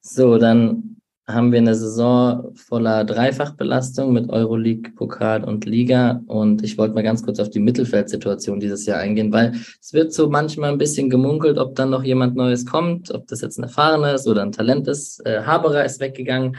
So, 0.02 0.38
dann 0.38 0.96
haben 1.26 1.52
wir 1.52 1.58
eine 1.58 1.74
Saison 1.74 2.52
voller 2.54 3.04
Dreifachbelastung 3.04 4.12
mit 4.12 4.30
Euroleague, 4.30 4.92
Pokal 4.96 5.44
und 5.44 5.64
Liga. 5.64 6.22
Und 6.26 6.64
ich 6.64 6.78
wollte 6.78 6.94
mal 6.94 7.02
ganz 7.02 7.22
kurz 7.22 7.38
auf 7.38 7.50
die 7.50 7.60
Mittelfeldsituation 7.60 8.60
dieses 8.60 8.86
Jahr 8.86 8.98
eingehen, 8.98 9.32
weil 9.32 9.52
es 9.80 9.92
wird 9.92 10.12
so 10.12 10.28
manchmal 10.28 10.72
ein 10.72 10.78
bisschen 10.78 11.10
gemunkelt, 11.10 11.58
ob 11.58 11.74
dann 11.76 11.90
noch 11.90 12.02
jemand 12.02 12.34
Neues 12.34 12.66
kommt, 12.66 13.12
ob 13.12 13.26
das 13.28 13.42
jetzt 13.42 13.58
ein 13.58 13.64
erfahrener 13.64 14.14
ist 14.14 14.26
oder 14.26 14.42
ein 14.42 14.52
Talent 14.52 14.88
ist. 14.88 15.24
Äh, 15.26 15.42
Haberer 15.42 15.84
ist 15.84 16.00
weggegangen. 16.00 16.56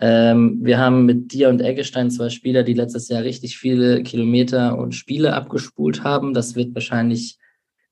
Ähm, 0.00 0.60
wir 0.62 0.78
haben 0.78 1.06
mit 1.06 1.32
dir 1.32 1.48
und 1.48 1.60
Eggestein 1.60 2.10
zwei 2.10 2.30
Spieler, 2.30 2.62
die 2.62 2.74
letztes 2.74 3.08
Jahr 3.08 3.22
richtig 3.22 3.58
viele 3.58 4.02
Kilometer 4.02 4.78
und 4.78 4.94
Spiele 4.94 5.34
abgespult 5.34 6.04
haben. 6.04 6.34
Das 6.34 6.56
wird 6.56 6.74
wahrscheinlich 6.74 7.38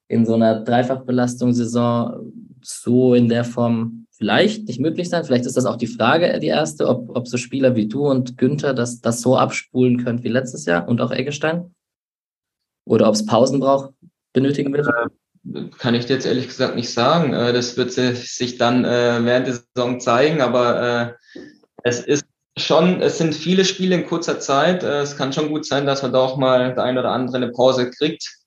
in 0.08 0.24
so 0.24 0.34
einer 0.34 0.60
Dreifachbelastungssaison 0.60 2.32
so 2.62 3.14
in 3.14 3.28
der 3.28 3.44
Form 3.44 4.05
vielleicht 4.16 4.66
nicht 4.66 4.80
möglich 4.80 5.08
sein. 5.08 5.24
Vielleicht 5.24 5.46
ist 5.46 5.56
das 5.56 5.66
auch 5.66 5.76
die 5.76 5.86
Frage, 5.86 6.38
die 6.40 6.46
erste, 6.46 6.88
ob, 6.88 7.14
ob 7.14 7.28
so 7.28 7.36
Spieler 7.36 7.76
wie 7.76 7.86
du 7.86 8.08
und 8.08 8.38
Günther 8.38 8.74
das, 8.74 9.00
das 9.00 9.20
so 9.20 9.36
abspulen 9.36 10.02
können 10.02 10.24
wie 10.24 10.28
letztes 10.28 10.64
Jahr 10.64 10.88
und 10.88 11.00
auch 11.00 11.10
Eggestein. 11.10 11.74
Oder 12.86 13.08
ob 13.08 13.14
es 13.14 13.26
Pausen 13.26 13.60
braucht, 13.60 13.92
benötigen 14.32 14.72
wird. 14.72 14.86
Äh, 14.86 15.68
kann 15.78 15.94
ich 15.94 16.06
dir 16.06 16.14
jetzt 16.14 16.26
ehrlich 16.26 16.46
gesagt 16.46 16.76
nicht 16.76 16.90
sagen. 16.90 17.34
Äh, 17.34 17.52
das 17.52 17.76
wird 17.76 17.92
sich 17.92 18.56
dann 18.56 18.84
äh, 18.84 19.24
während 19.24 19.46
der 19.48 19.58
Saison 19.74 20.00
zeigen, 20.00 20.40
aber 20.40 21.16
es 21.82 22.00
ist 22.00 22.24
schon, 22.58 23.02
es 23.02 23.18
sind 23.18 23.34
viele 23.34 23.64
Spiele 23.64 23.96
in 23.96 24.06
kurzer 24.06 24.40
Zeit. 24.40 24.82
Es 24.82 25.16
kann 25.16 25.32
schon 25.32 25.50
gut 25.50 25.66
sein, 25.66 25.84
dass 25.84 26.02
man 26.02 26.12
da 26.12 26.20
auch 26.20 26.36
mal 26.36 26.74
der 26.74 26.84
ein 26.84 26.96
oder 26.96 27.10
andere 27.10 27.36
eine 27.36 27.50
Pause 27.50 27.90
kriegt. 27.90 28.38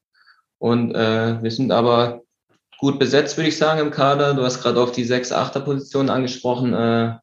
Und 0.58 0.94
wir 0.94 1.52
sind 1.52 1.72
aber 1.72 2.22
gut 2.80 3.00
besetzt, 3.00 3.38
würde 3.38 3.50
ich 3.50 3.58
sagen, 3.58 3.80
im 3.80 3.92
Kader. 3.92 4.34
Du 4.34 4.44
hast 4.44 4.62
gerade 4.62 4.82
auf 4.82 4.92
die 4.92 5.06
6-8er-Position 5.06 6.10
angesprochen. 6.10 6.74
Äh, 6.74 7.18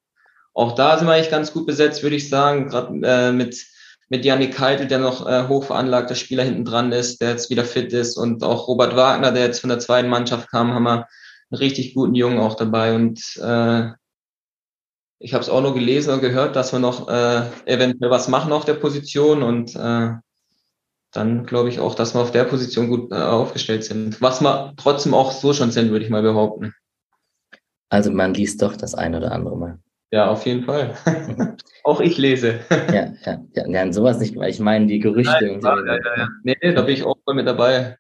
auch 0.54 0.74
da 0.74 0.98
sind 0.98 1.06
wir 1.06 1.14
eigentlich 1.14 1.30
ganz 1.30 1.52
gut 1.52 1.66
besetzt, 1.66 2.02
würde 2.02 2.16
ich 2.16 2.28
sagen. 2.28 2.68
Gerade 2.68 2.98
äh, 3.02 3.32
mit, 3.32 3.62
mit 4.08 4.24
Janik 4.24 4.54
Keitel, 4.54 4.86
der 4.86 4.98
noch 4.98 5.26
äh, 5.26 5.48
hochveranlagter 5.48 6.14
Spieler 6.14 6.44
hinten 6.44 6.64
dran 6.64 6.92
ist, 6.92 7.20
der 7.20 7.30
jetzt 7.30 7.50
wieder 7.50 7.64
fit 7.64 7.92
ist. 7.92 8.16
Und 8.16 8.42
auch 8.42 8.68
Robert 8.68 8.96
Wagner, 8.96 9.32
der 9.32 9.44
jetzt 9.44 9.60
von 9.60 9.70
der 9.70 9.78
zweiten 9.78 10.08
Mannschaft 10.08 10.50
kam, 10.50 10.72
haben 10.74 10.84
wir 10.84 11.06
einen 11.50 11.58
richtig 11.58 11.94
guten 11.94 12.14
Jungen 12.14 12.38
auch 12.38 12.54
dabei. 12.54 12.94
Und 12.94 13.20
äh, 13.42 13.90
ich 15.18 15.32
habe 15.32 15.42
es 15.42 15.48
auch 15.48 15.62
nur 15.62 15.74
gelesen 15.74 16.12
und 16.12 16.20
gehört, 16.20 16.56
dass 16.56 16.72
wir 16.72 16.78
noch 16.78 17.08
äh, 17.08 17.42
eventuell 17.64 18.10
was 18.10 18.28
machen 18.28 18.52
auf 18.52 18.64
der 18.64 18.74
Position 18.74 19.42
und 19.42 19.74
äh, 19.74 20.10
dann 21.16 21.46
glaube 21.46 21.68
ich 21.68 21.80
auch, 21.80 21.94
dass 21.94 22.14
wir 22.14 22.20
auf 22.20 22.30
der 22.30 22.44
Position 22.44 22.88
gut 22.88 23.12
äh, 23.12 23.16
aufgestellt 23.16 23.84
sind. 23.84 24.20
Was 24.20 24.40
wir 24.40 24.74
trotzdem 24.76 25.14
auch 25.14 25.32
so 25.32 25.52
schon 25.52 25.70
sind, 25.70 25.90
würde 25.90 26.04
ich 26.04 26.10
mal 26.10 26.22
behaupten. 26.22 26.74
Also 27.88 28.10
man 28.10 28.34
liest 28.34 28.62
doch 28.62 28.76
das 28.76 28.94
ein 28.94 29.14
oder 29.14 29.32
andere 29.32 29.56
Mal. 29.56 29.78
Ja, 30.10 30.30
auf 30.30 30.46
jeden 30.46 30.64
Fall. 30.64 30.94
auch 31.84 32.00
ich 32.00 32.18
lese. 32.18 32.60
ja, 32.70 33.12
ja, 33.24 33.44
ja, 33.54 33.68
ja, 33.68 33.92
sowas 33.92 34.20
nicht, 34.20 34.36
weil 34.36 34.50
ich 34.50 34.60
meine 34.60 34.86
die 34.86 34.98
Gerüchte. 34.98 35.58
Nein, 35.60 35.60
ja, 35.62 35.96
ja, 35.96 36.16
ja. 36.16 36.28
Nee, 36.42 36.56
da 36.74 36.82
bin 36.82 36.94
ich 36.94 37.04
auch 37.04 37.16
voll 37.24 37.34
mit 37.34 37.46
dabei. 37.46 37.96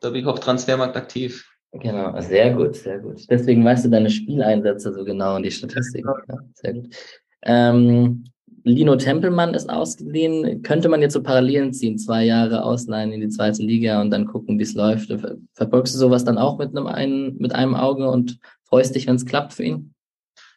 Da 0.00 0.10
bin 0.10 0.20
ich 0.20 0.26
auf 0.26 0.40
Transfermarkt 0.40 0.96
aktiv. 0.96 1.48
Genau, 1.72 2.18
sehr 2.20 2.54
gut, 2.54 2.76
sehr 2.76 2.98
gut. 2.98 3.28
Deswegen 3.28 3.64
weißt 3.64 3.84
du 3.84 3.90
deine 3.90 4.10
Spieleinsätze 4.10 4.92
so 4.92 5.04
genau 5.04 5.36
und 5.36 5.42
die 5.42 5.50
Statistik. 5.50 6.04
Ja, 6.06 6.38
sehr 6.54 6.74
gut. 6.74 6.94
Ähm, 7.42 8.24
Lino 8.68 8.96
Tempelmann 8.96 9.54
ist 9.54 9.68
ausgeliehen. 9.68 10.62
Könnte 10.62 10.88
man 10.88 11.02
jetzt 11.02 11.14
so 11.14 11.22
Parallelen 11.22 11.72
ziehen? 11.72 11.98
Zwei 11.98 12.24
Jahre 12.24 12.64
ausleihen 12.64 13.12
in 13.12 13.20
die 13.20 13.28
zweite 13.28 13.62
Liga 13.62 14.00
und 14.00 14.10
dann 14.10 14.26
gucken, 14.26 14.58
wie 14.58 14.62
es 14.62 14.74
läuft. 14.74 15.12
Verfolgst 15.54 15.94
du 15.94 15.98
sowas 15.98 16.24
dann 16.24 16.38
auch 16.38 16.58
mit 16.58 16.70
einem, 16.70 16.86
einen, 16.86 17.36
mit 17.38 17.54
einem 17.54 17.74
Auge 17.74 18.08
und 18.08 18.38
freust 18.64 18.94
dich, 18.94 19.06
wenn 19.06 19.16
es 19.16 19.26
klappt 19.26 19.54
für 19.54 19.64
ihn? 19.64 19.94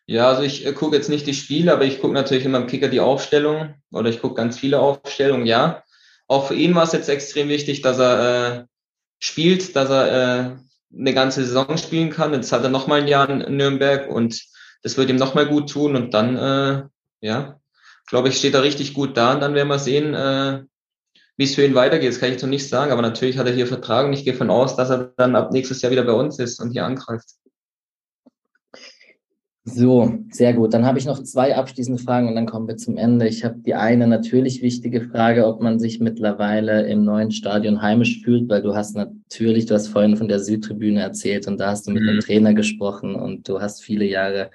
Ja, 0.06 0.28
also 0.28 0.42
ich 0.42 0.66
äh, 0.66 0.74
gucke 0.74 0.96
jetzt 0.96 1.10
nicht 1.10 1.26
die 1.26 1.34
Spiele, 1.34 1.72
aber 1.72 1.86
ich 1.86 2.02
gucke 2.02 2.14
natürlich 2.14 2.44
immer 2.44 2.58
im 2.58 2.68
Kicker 2.68 2.90
die 2.90 3.00
Aufstellung 3.00 3.76
oder 3.92 4.10
ich 4.10 4.20
gucke 4.20 4.36
ganz 4.36 4.60
viele 4.60 4.80
Aufstellungen, 4.80 5.46
ja. 5.46 5.84
Auch 6.28 6.48
für 6.48 6.56
ihn 6.56 6.76
war 6.76 6.84
es 6.84 6.92
jetzt 6.92 7.08
extrem 7.08 7.48
wichtig, 7.48 7.82
dass 7.82 7.98
er 7.98 8.62
äh, 8.62 8.66
spielt, 9.20 9.76
dass 9.76 9.90
er 9.90 10.08
äh, 10.08 10.98
eine 10.98 11.14
ganze 11.14 11.46
Saison 11.46 11.78
spielen 11.78 12.10
kann. 12.10 12.34
Jetzt 12.34 12.52
hat 12.52 12.64
er 12.64 12.70
nochmal 12.70 13.02
ein 13.02 13.08
Jahr 13.08 13.30
in 13.30 13.56
Nürnberg 13.56 14.10
und 14.10 14.42
das 14.84 14.98
wird 14.98 15.10
ihm 15.10 15.16
nochmal 15.16 15.48
gut 15.48 15.70
tun 15.70 15.96
und 15.96 16.14
dann, 16.14 16.36
äh, 16.36 16.84
ja, 17.22 17.61
glaube 18.12 18.28
ich, 18.28 18.38
steht 18.38 18.54
er 18.54 18.62
richtig 18.62 18.94
gut 18.94 19.16
da 19.16 19.34
und 19.34 19.40
dann 19.40 19.56
werden 19.56 19.70
wir 19.70 19.80
sehen, 19.80 20.14
äh, 20.14 20.64
wie 21.38 21.46
es 21.46 21.56
für 21.56 21.66
ihn 21.66 21.76
weitergeht. 21.76 22.10
Das 22.10 22.20
kann 22.20 22.28
ich 22.28 22.34
jetzt 22.34 22.42
noch 22.42 22.50
nicht 22.50 22.68
sagen, 22.68 22.92
aber 22.92 23.02
natürlich 23.02 23.38
hat 23.38 23.48
er 23.48 23.54
hier 23.54 23.68
Vertrag 23.68 24.06
und 24.06 24.12
ich 24.12 24.26
gehe 24.26 24.34
von 24.34 24.50
aus, 24.50 24.76
dass 24.76 24.90
er 24.90 25.14
dann 25.16 25.36
ab 25.36 25.54
nächstes 25.54 25.82
Jahr 25.82 25.94
wieder 25.94 26.04
bei 26.04 26.12
uns 26.12 26.38
ist 26.38 26.60
und 26.60 26.72
hier 26.72 26.84
angreift. 26.84 27.30
So, 29.64 30.18
sehr 30.30 30.54
gut. 30.54 30.74
Dann 30.74 30.86
habe 30.86 31.00
ich 31.00 31.06
noch 31.06 31.24
zwei 31.24 31.56
abschließende 31.56 32.04
Fragen 32.04 32.28
und 32.28 32.36
dann 32.36 32.48
kommen 32.48 32.68
wir 32.68 32.76
zum 32.76 32.98
Ende. 32.98 33.30
Ich 33.30 33.46
habe 33.46 33.60
die 33.60 33.76
eine 33.76 34.08
natürlich 34.08 34.62
wichtige 34.62 35.02
Frage, 35.02 35.48
ob 35.48 35.62
man 35.62 35.80
sich 35.80 36.02
mittlerweile 36.02 36.88
im 36.88 37.06
neuen 37.06 37.32
Stadion 37.32 37.82
heimisch 37.82 38.24
fühlt, 38.24 38.50
weil 38.50 38.62
du 38.62 38.76
hast 38.76 38.96
natürlich, 38.96 39.68
du 39.68 39.76
hast 39.76 39.88
vorhin 39.88 40.18
von 40.18 40.28
der 40.28 40.40
Südtribüne 40.40 41.00
erzählt 41.00 41.48
und 41.48 41.60
da 41.60 41.70
hast 41.70 41.88
du 41.88 41.92
mit 41.92 42.04
mhm. 42.04 42.08
dem 42.08 42.20
Trainer 42.20 42.54
gesprochen 42.54 43.16
und 43.16 43.48
du 43.48 43.62
hast 43.62 43.82
viele 43.82 44.04
Jahre 44.04 44.52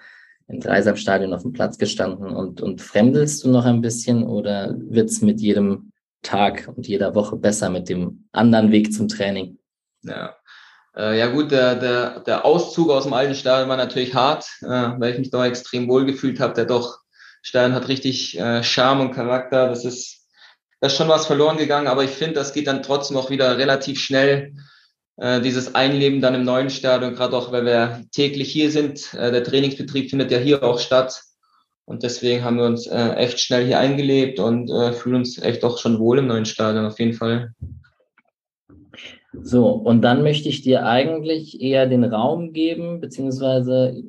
im 0.48 0.60
Dreisamstadion 0.60 1.32
auf 1.32 1.42
dem 1.42 1.52
Platz 1.52 1.78
gestanden 1.78 2.28
und, 2.28 2.60
und 2.60 2.80
fremdelst 2.80 3.44
du 3.44 3.50
noch 3.50 3.64
ein 3.64 3.80
bisschen 3.80 4.24
oder 4.24 4.74
wird's 4.78 5.20
mit 5.20 5.40
jedem 5.40 5.92
Tag 6.22 6.72
und 6.74 6.86
jeder 6.86 7.14
Woche 7.14 7.36
besser 7.36 7.70
mit 7.70 7.88
dem 7.88 8.28
anderen 8.32 8.70
Weg 8.70 8.92
zum 8.92 9.08
Training? 9.08 9.58
Ja, 10.02 10.36
äh, 10.96 11.18
ja 11.18 11.26
gut, 11.28 11.50
der, 11.50 11.76
der, 11.76 12.20
der 12.20 12.44
Auszug 12.44 12.90
aus 12.90 13.04
dem 13.04 13.12
alten 13.12 13.34
Stadion 13.34 13.68
war 13.68 13.76
natürlich 13.76 14.14
hart, 14.14 14.46
äh, 14.62 14.66
weil 14.66 15.12
ich 15.12 15.18
mich 15.18 15.30
da 15.30 15.46
extrem 15.46 15.88
wohl 15.88 16.06
gefühlt 16.06 16.40
habe. 16.40 16.54
Der 16.54 16.64
doch 16.64 16.98
Stadion 17.42 17.74
hat 17.74 17.88
richtig 17.88 18.38
äh, 18.38 18.62
Charme 18.62 19.02
und 19.02 19.14
Charakter. 19.14 19.68
Das 19.68 19.84
ist, 19.84 20.26
da 20.80 20.86
ist 20.88 20.96
schon 20.96 21.08
was 21.08 21.26
verloren 21.26 21.58
gegangen, 21.58 21.86
aber 21.86 22.04
ich 22.04 22.10
finde, 22.10 22.34
das 22.34 22.52
geht 22.52 22.66
dann 22.66 22.82
trotzdem 22.82 23.16
auch 23.16 23.30
wieder 23.30 23.58
relativ 23.58 24.00
schnell 24.00 24.54
äh, 25.16 25.40
dieses 25.40 25.74
Einleben 25.74 26.20
dann 26.20 26.34
im 26.34 26.44
neuen 26.44 26.70
Stadion, 26.70 27.14
gerade 27.14 27.36
auch, 27.36 27.52
weil 27.52 27.64
wir 27.64 28.04
täglich 28.12 28.50
hier 28.50 28.70
sind. 28.70 29.14
Äh, 29.14 29.32
der 29.32 29.44
Trainingsbetrieb 29.44 30.10
findet 30.10 30.30
ja 30.30 30.38
hier 30.38 30.62
auch 30.62 30.78
statt. 30.78 31.22
Und 31.84 32.02
deswegen 32.02 32.42
haben 32.42 32.58
wir 32.58 32.66
uns 32.66 32.86
äh, 32.86 33.14
echt 33.14 33.40
schnell 33.40 33.64
hier 33.64 33.78
eingelebt 33.78 34.40
und 34.40 34.70
äh, 34.70 34.92
fühlen 34.92 35.16
uns 35.16 35.38
echt 35.38 35.64
auch 35.64 35.78
schon 35.78 36.00
wohl 36.00 36.18
im 36.18 36.26
neuen 36.26 36.44
Stadion, 36.44 36.84
auf 36.84 36.98
jeden 36.98 37.14
Fall. 37.14 37.52
So, 39.42 39.68
und 39.68 40.02
dann 40.02 40.22
möchte 40.22 40.48
ich 40.48 40.62
dir 40.62 40.86
eigentlich 40.86 41.60
eher 41.60 41.86
den 41.86 42.04
Raum 42.04 42.52
geben, 42.52 43.00
beziehungsweise 43.00 44.02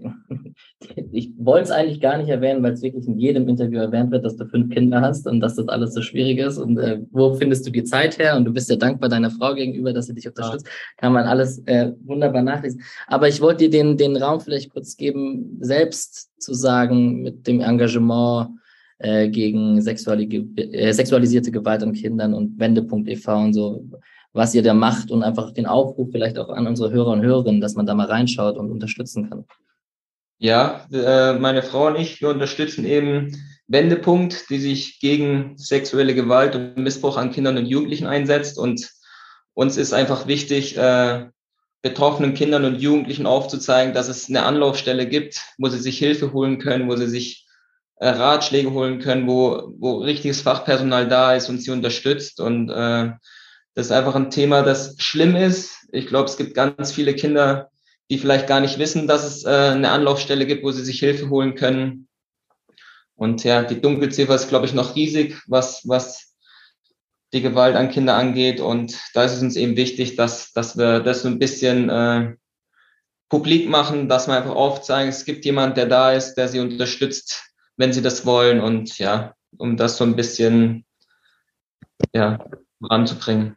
ich 1.11 1.31
wollte 1.37 1.65
es 1.65 1.71
eigentlich 1.71 2.01
gar 2.01 2.17
nicht 2.17 2.29
erwähnen, 2.29 2.63
weil 2.63 2.73
es 2.73 2.81
wirklich 2.81 3.07
in 3.07 3.17
jedem 3.17 3.47
Interview 3.47 3.79
erwähnt 3.79 4.11
wird, 4.11 4.25
dass 4.25 4.35
du 4.37 4.45
fünf 4.45 4.73
Kinder 4.73 5.01
hast 5.01 5.27
und 5.27 5.39
dass 5.39 5.55
das 5.55 5.67
alles 5.67 5.93
so 5.93 6.01
schwierig 6.01 6.39
ist. 6.39 6.57
Und 6.57 6.77
äh, 6.77 6.99
wo 7.11 7.33
findest 7.33 7.65
du 7.67 7.71
die 7.71 7.83
Zeit 7.83 8.17
her? 8.19 8.35
Und 8.35 8.45
du 8.45 8.53
bist 8.53 8.69
ja 8.69 8.75
dankbar 8.75 9.09
deiner 9.09 9.31
Frau 9.31 9.53
gegenüber, 9.53 9.93
dass 9.93 10.07
sie 10.07 10.13
dich 10.13 10.27
unterstützt. 10.27 10.67
Kann 10.97 11.13
man 11.13 11.25
alles 11.25 11.59
äh, 11.65 11.91
wunderbar 12.03 12.41
nachlesen. 12.41 12.81
Aber 13.07 13.27
ich 13.27 13.41
wollte 13.41 13.69
dir 13.69 13.69
den, 13.69 13.97
den 13.97 14.15
Raum 14.17 14.39
vielleicht 14.39 14.71
kurz 14.71 14.97
geben, 14.97 15.57
selbst 15.61 16.31
zu 16.41 16.53
sagen, 16.53 17.21
mit 17.21 17.47
dem 17.47 17.61
Engagement 17.61 18.49
äh, 18.99 19.29
gegen 19.29 19.77
äh, 19.77 20.91
sexualisierte 20.93 21.51
Gewalt 21.51 21.83
an 21.83 21.93
Kindern 21.93 22.33
und 22.33 22.59
Wendepunkt 22.59 23.09
e.V. 23.09 23.37
und 23.39 23.53
so 23.53 23.85
was 24.37 24.53
ihr 24.53 24.63
da 24.63 24.73
macht 24.73 25.11
und 25.11 25.23
einfach 25.23 25.51
den 25.51 25.65
Aufruf 25.65 26.09
vielleicht 26.11 26.37
auch 26.37 26.49
an 26.49 26.67
unsere 26.67 26.91
Hörer 26.91 27.11
und 27.11 27.23
Hörerinnen, 27.23 27.59
dass 27.59 27.75
man 27.75 27.85
da 27.85 27.95
mal 27.95 28.07
reinschaut 28.07 28.57
und 28.57 28.71
unterstützen 28.71 29.29
kann. 29.29 29.45
Ja, 30.37 30.85
äh, 30.91 31.33
meine 31.33 31.63
Frau 31.63 31.87
und 31.87 31.95
ich, 31.97 32.21
wir 32.21 32.29
unterstützen 32.29 32.85
eben 32.85 33.35
Wendepunkt, 33.67 34.49
die 34.49 34.59
sich 34.59 34.99
gegen 34.99 35.57
sexuelle 35.57 36.13
Gewalt 36.13 36.55
und 36.55 36.77
Missbrauch 36.77 37.17
an 37.17 37.31
Kindern 37.31 37.57
und 37.57 37.65
Jugendlichen 37.65 38.05
einsetzt. 38.05 38.59
Und 38.59 38.89
uns 39.53 39.75
ist 39.75 39.93
einfach 39.93 40.27
wichtig, 40.27 40.77
äh, 40.77 41.25
betroffenen 41.81 42.35
Kindern 42.35 42.65
und 42.65 42.79
Jugendlichen 42.79 43.25
aufzuzeigen, 43.25 43.93
dass 43.93 44.07
es 44.07 44.29
eine 44.29 44.43
Anlaufstelle 44.43 45.07
gibt, 45.07 45.41
wo 45.57 45.67
sie 45.69 45.79
sich 45.79 45.97
Hilfe 45.97 46.31
holen 46.31 46.59
können, 46.59 46.87
wo 46.87 46.95
sie 46.95 47.07
sich 47.07 47.47
äh, 47.95 48.09
Ratschläge 48.09 48.71
holen 48.71 48.99
können, 48.99 49.27
wo, 49.27 49.73
wo 49.79 49.97
richtiges 49.97 50.41
Fachpersonal 50.41 51.07
da 51.07 51.33
ist 51.33 51.49
und 51.49 51.59
sie 51.59 51.71
unterstützt. 51.71 52.39
Und 52.39 52.69
äh, 52.69 53.11
das 53.77 53.85
ist 53.85 53.91
einfach 53.91 54.15
ein 54.15 54.31
Thema, 54.31 54.63
das 54.63 54.95
schlimm 54.97 55.35
ist. 55.35 55.87
Ich 55.91 56.07
glaube, 56.07 56.25
es 56.25 56.35
gibt 56.35 56.55
ganz 56.55 56.91
viele 56.91 57.13
Kinder, 57.13 57.69
die 58.09 58.17
vielleicht 58.17 58.47
gar 58.47 58.59
nicht 58.59 58.79
wissen, 58.79 59.05
dass 59.05 59.23
es 59.23 59.45
äh, 59.45 59.49
eine 59.49 59.91
Anlaufstelle 59.91 60.47
gibt, 60.47 60.63
wo 60.63 60.71
sie 60.71 60.83
sich 60.83 60.97
Hilfe 60.97 61.29
holen 61.29 61.53
können. 61.53 62.07
Und 63.13 63.43
ja, 63.43 63.61
die 63.61 63.79
Dunkelziffer 63.79 64.33
ist, 64.33 64.49
glaube 64.49 64.65
ich, 64.65 64.73
noch 64.73 64.95
riesig, 64.95 65.39
was, 65.45 65.87
was 65.87 66.35
die 67.33 67.43
Gewalt 67.43 67.75
an 67.75 67.91
Kinder 67.91 68.15
angeht. 68.15 68.61
Und 68.61 68.97
da 69.13 69.25
ist 69.25 69.33
es 69.33 69.43
uns 69.43 69.55
eben 69.55 69.77
wichtig, 69.77 70.15
dass, 70.15 70.53
dass 70.53 70.75
wir 70.75 71.01
das 71.01 71.21
so 71.21 71.27
ein 71.27 71.37
bisschen 71.37 71.91
äh, 71.91 72.33
publik 73.29 73.69
machen, 73.69 74.09
dass 74.09 74.27
wir 74.27 74.37
einfach 74.37 74.55
aufzeigen, 74.55 75.09
es 75.09 75.23
gibt 75.23 75.45
jemand, 75.45 75.77
der 75.77 75.85
da 75.85 76.13
ist, 76.13 76.33
der 76.33 76.47
sie 76.47 76.61
unterstützt, 76.61 77.53
wenn 77.75 77.93
sie 77.93 78.01
das 78.01 78.25
wollen. 78.25 78.59
Und 78.59 78.97
ja, 78.97 79.35
um 79.55 79.77
das 79.77 79.97
so 79.97 80.03
ein 80.03 80.15
bisschen 80.15 80.83
ja, 82.11 82.43
voranzubringen. 82.79 83.55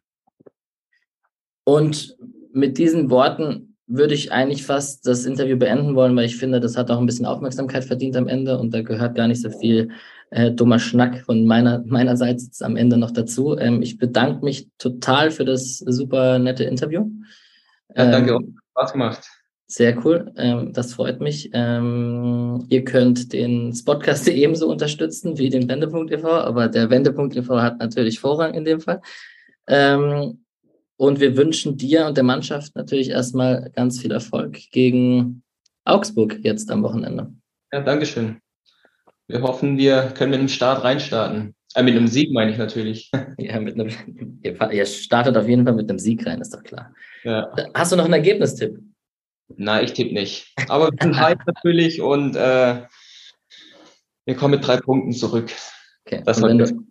Und 1.71 2.17
mit 2.53 2.79
diesen 2.79 3.11
Worten 3.11 3.77
würde 3.87 4.13
ich 4.13 4.33
eigentlich 4.33 4.67
fast 4.67 5.07
das 5.07 5.25
Interview 5.25 5.57
beenden 5.57 5.95
wollen, 5.95 6.17
weil 6.17 6.25
ich 6.25 6.37
finde, 6.37 6.59
das 6.59 6.77
hat 6.77 6.91
auch 6.91 6.99
ein 6.99 7.07
bisschen 7.07 7.27
Aufmerksamkeit 7.27 7.85
verdient 7.85 8.17
am 8.17 8.27
Ende 8.27 8.59
und 8.59 8.75
da 8.75 8.83
gehört 8.83 9.15
gar 9.15 9.29
nicht 9.29 9.41
so 9.41 9.51
viel 9.51 9.91
äh, 10.31 10.51
dummer 10.51 10.81
Schnack 10.81 11.21
von 11.21 11.47
meiner 11.47 11.85
meinerseits 11.87 12.61
am 12.61 12.75
Ende 12.75 12.97
noch 12.97 13.13
dazu. 13.13 13.57
Ähm, 13.57 13.83
ich 13.83 13.99
bedanke 13.99 14.45
mich 14.45 14.69
total 14.79 15.31
für 15.31 15.45
das 15.45 15.79
super 15.79 16.41
nette 16.41 16.65
Interview. 16.65 17.09
Ja, 17.95 18.11
danke, 18.11 18.33
ähm, 18.33 18.59
Spaß 18.73 18.93
gemacht. 18.93 19.31
Sehr 19.69 20.05
cool, 20.05 20.33
ähm, 20.39 20.73
das 20.73 20.95
freut 20.95 21.21
mich. 21.21 21.51
Ähm, 21.53 22.67
ihr 22.69 22.83
könnt 22.85 23.33
den 23.33 23.73
Spotcast 23.73 24.27
ebenso 24.29 24.69
unterstützen 24.69 25.39
wie 25.39 25.51
den 25.51 25.69
Wendepunkt 25.69 26.11
e.V., 26.11 26.29
aber 26.29 26.67
der 26.67 26.91
Wendepunkt 26.91 27.37
e.V. 27.37 27.63
hat 27.63 27.79
natürlich 27.79 28.19
Vorrang 28.19 28.55
in 28.55 28.65
dem 28.65 28.81
Fall. 28.81 29.01
Ähm, 29.69 30.41
und 31.01 31.19
wir 31.19 31.35
wünschen 31.35 31.79
dir 31.79 32.05
und 32.05 32.19
der 32.19 32.25
Mannschaft 32.25 32.77
natürlich 32.77 33.09
erstmal 33.09 33.71
ganz 33.75 33.99
viel 33.99 34.13
Erfolg 34.13 34.59
gegen 34.71 35.43
Augsburg 35.87 36.39
jetzt 36.43 36.71
am 36.71 36.83
Wochenende. 36.83 37.33
Ja, 37.73 37.81
Dankeschön. 37.81 38.43
Wir 39.27 39.41
hoffen, 39.41 39.79
wir 39.79 40.13
können 40.15 40.33
mit 40.33 40.41
einem 40.41 40.51
Start 40.51 40.85
reinstarten. 40.85 41.55
Äh, 41.75 41.85
mit 41.85 41.97
einem 41.97 42.07
Sieg 42.07 42.35
meine 42.35 42.51
ich 42.51 42.59
natürlich. 42.59 43.11
Ja, 43.39 43.59
mit 43.59 43.81
einem, 43.81 43.89
ihr 44.43 44.85
startet 44.85 45.39
auf 45.39 45.49
jeden 45.49 45.65
Fall 45.65 45.75
mit 45.75 45.89
einem 45.89 45.99
Sieg 45.99 46.27
rein, 46.27 46.43
ist 46.43 46.53
doch 46.53 46.63
klar. 46.63 46.93
Ja. 47.25 47.51
Hast 47.73 47.93
du 47.93 47.97
noch 47.97 48.05
einen 48.05 48.13
Ergebnistipp? 48.13 48.79
Nein, 49.57 49.87
ich 49.87 49.95
tippe 49.95 50.13
nicht. 50.13 50.53
Aber 50.69 50.91
wir 50.91 50.99
sind 51.01 51.19
heiß 51.19 51.39
natürlich 51.47 52.03
und 52.03 52.37
äh, 52.37 52.83
wir 54.27 54.37
kommen 54.37 54.57
mit 54.57 54.67
drei 54.67 54.77
Punkten 54.77 55.13
zurück. 55.13 55.51
Okay. 56.05 56.23
Das 56.27 56.43
wenn, 56.43 56.59
du, 56.59 56.85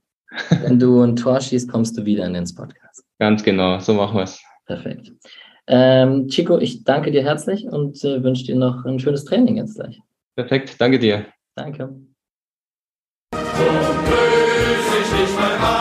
wenn 0.63 0.79
du 0.79 1.03
ein 1.03 1.15
Tor 1.15 1.39
schießt, 1.39 1.69
kommst 1.69 1.95
du 1.95 2.05
wieder 2.05 2.25
in 2.25 2.33
den 2.33 2.45
Podcast. 2.55 3.03
Ganz 3.19 3.43
genau, 3.43 3.79
so 3.79 3.93
machen 3.93 4.15
wir 4.17 4.23
es. 4.23 4.41
Perfekt. 4.65 5.11
Ähm, 5.67 6.27
Chico, 6.29 6.57
ich 6.57 6.83
danke 6.83 7.11
dir 7.11 7.23
herzlich 7.23 7.65
und 7.65 8.03
äh, 8.03 8.23
wünsche 8.23 8.45
dir 8.45 8.55
noch 8.55 8.85
ein 8.85 8.97
schönes 8.97 9.25
Training 9.25 9.57
jetzt 9.57 9.75
gleich. 9.75 9.99
Perfekt, 10.35 10.75
danke 10.79 10.97
dir. 10.97 11.25
Danke. 11.55 11.93
So 13.33 13.39
löse 13.39 15.01
ich 15.01 15.19
nicht 15.19 15.39
mein 15.39 15.78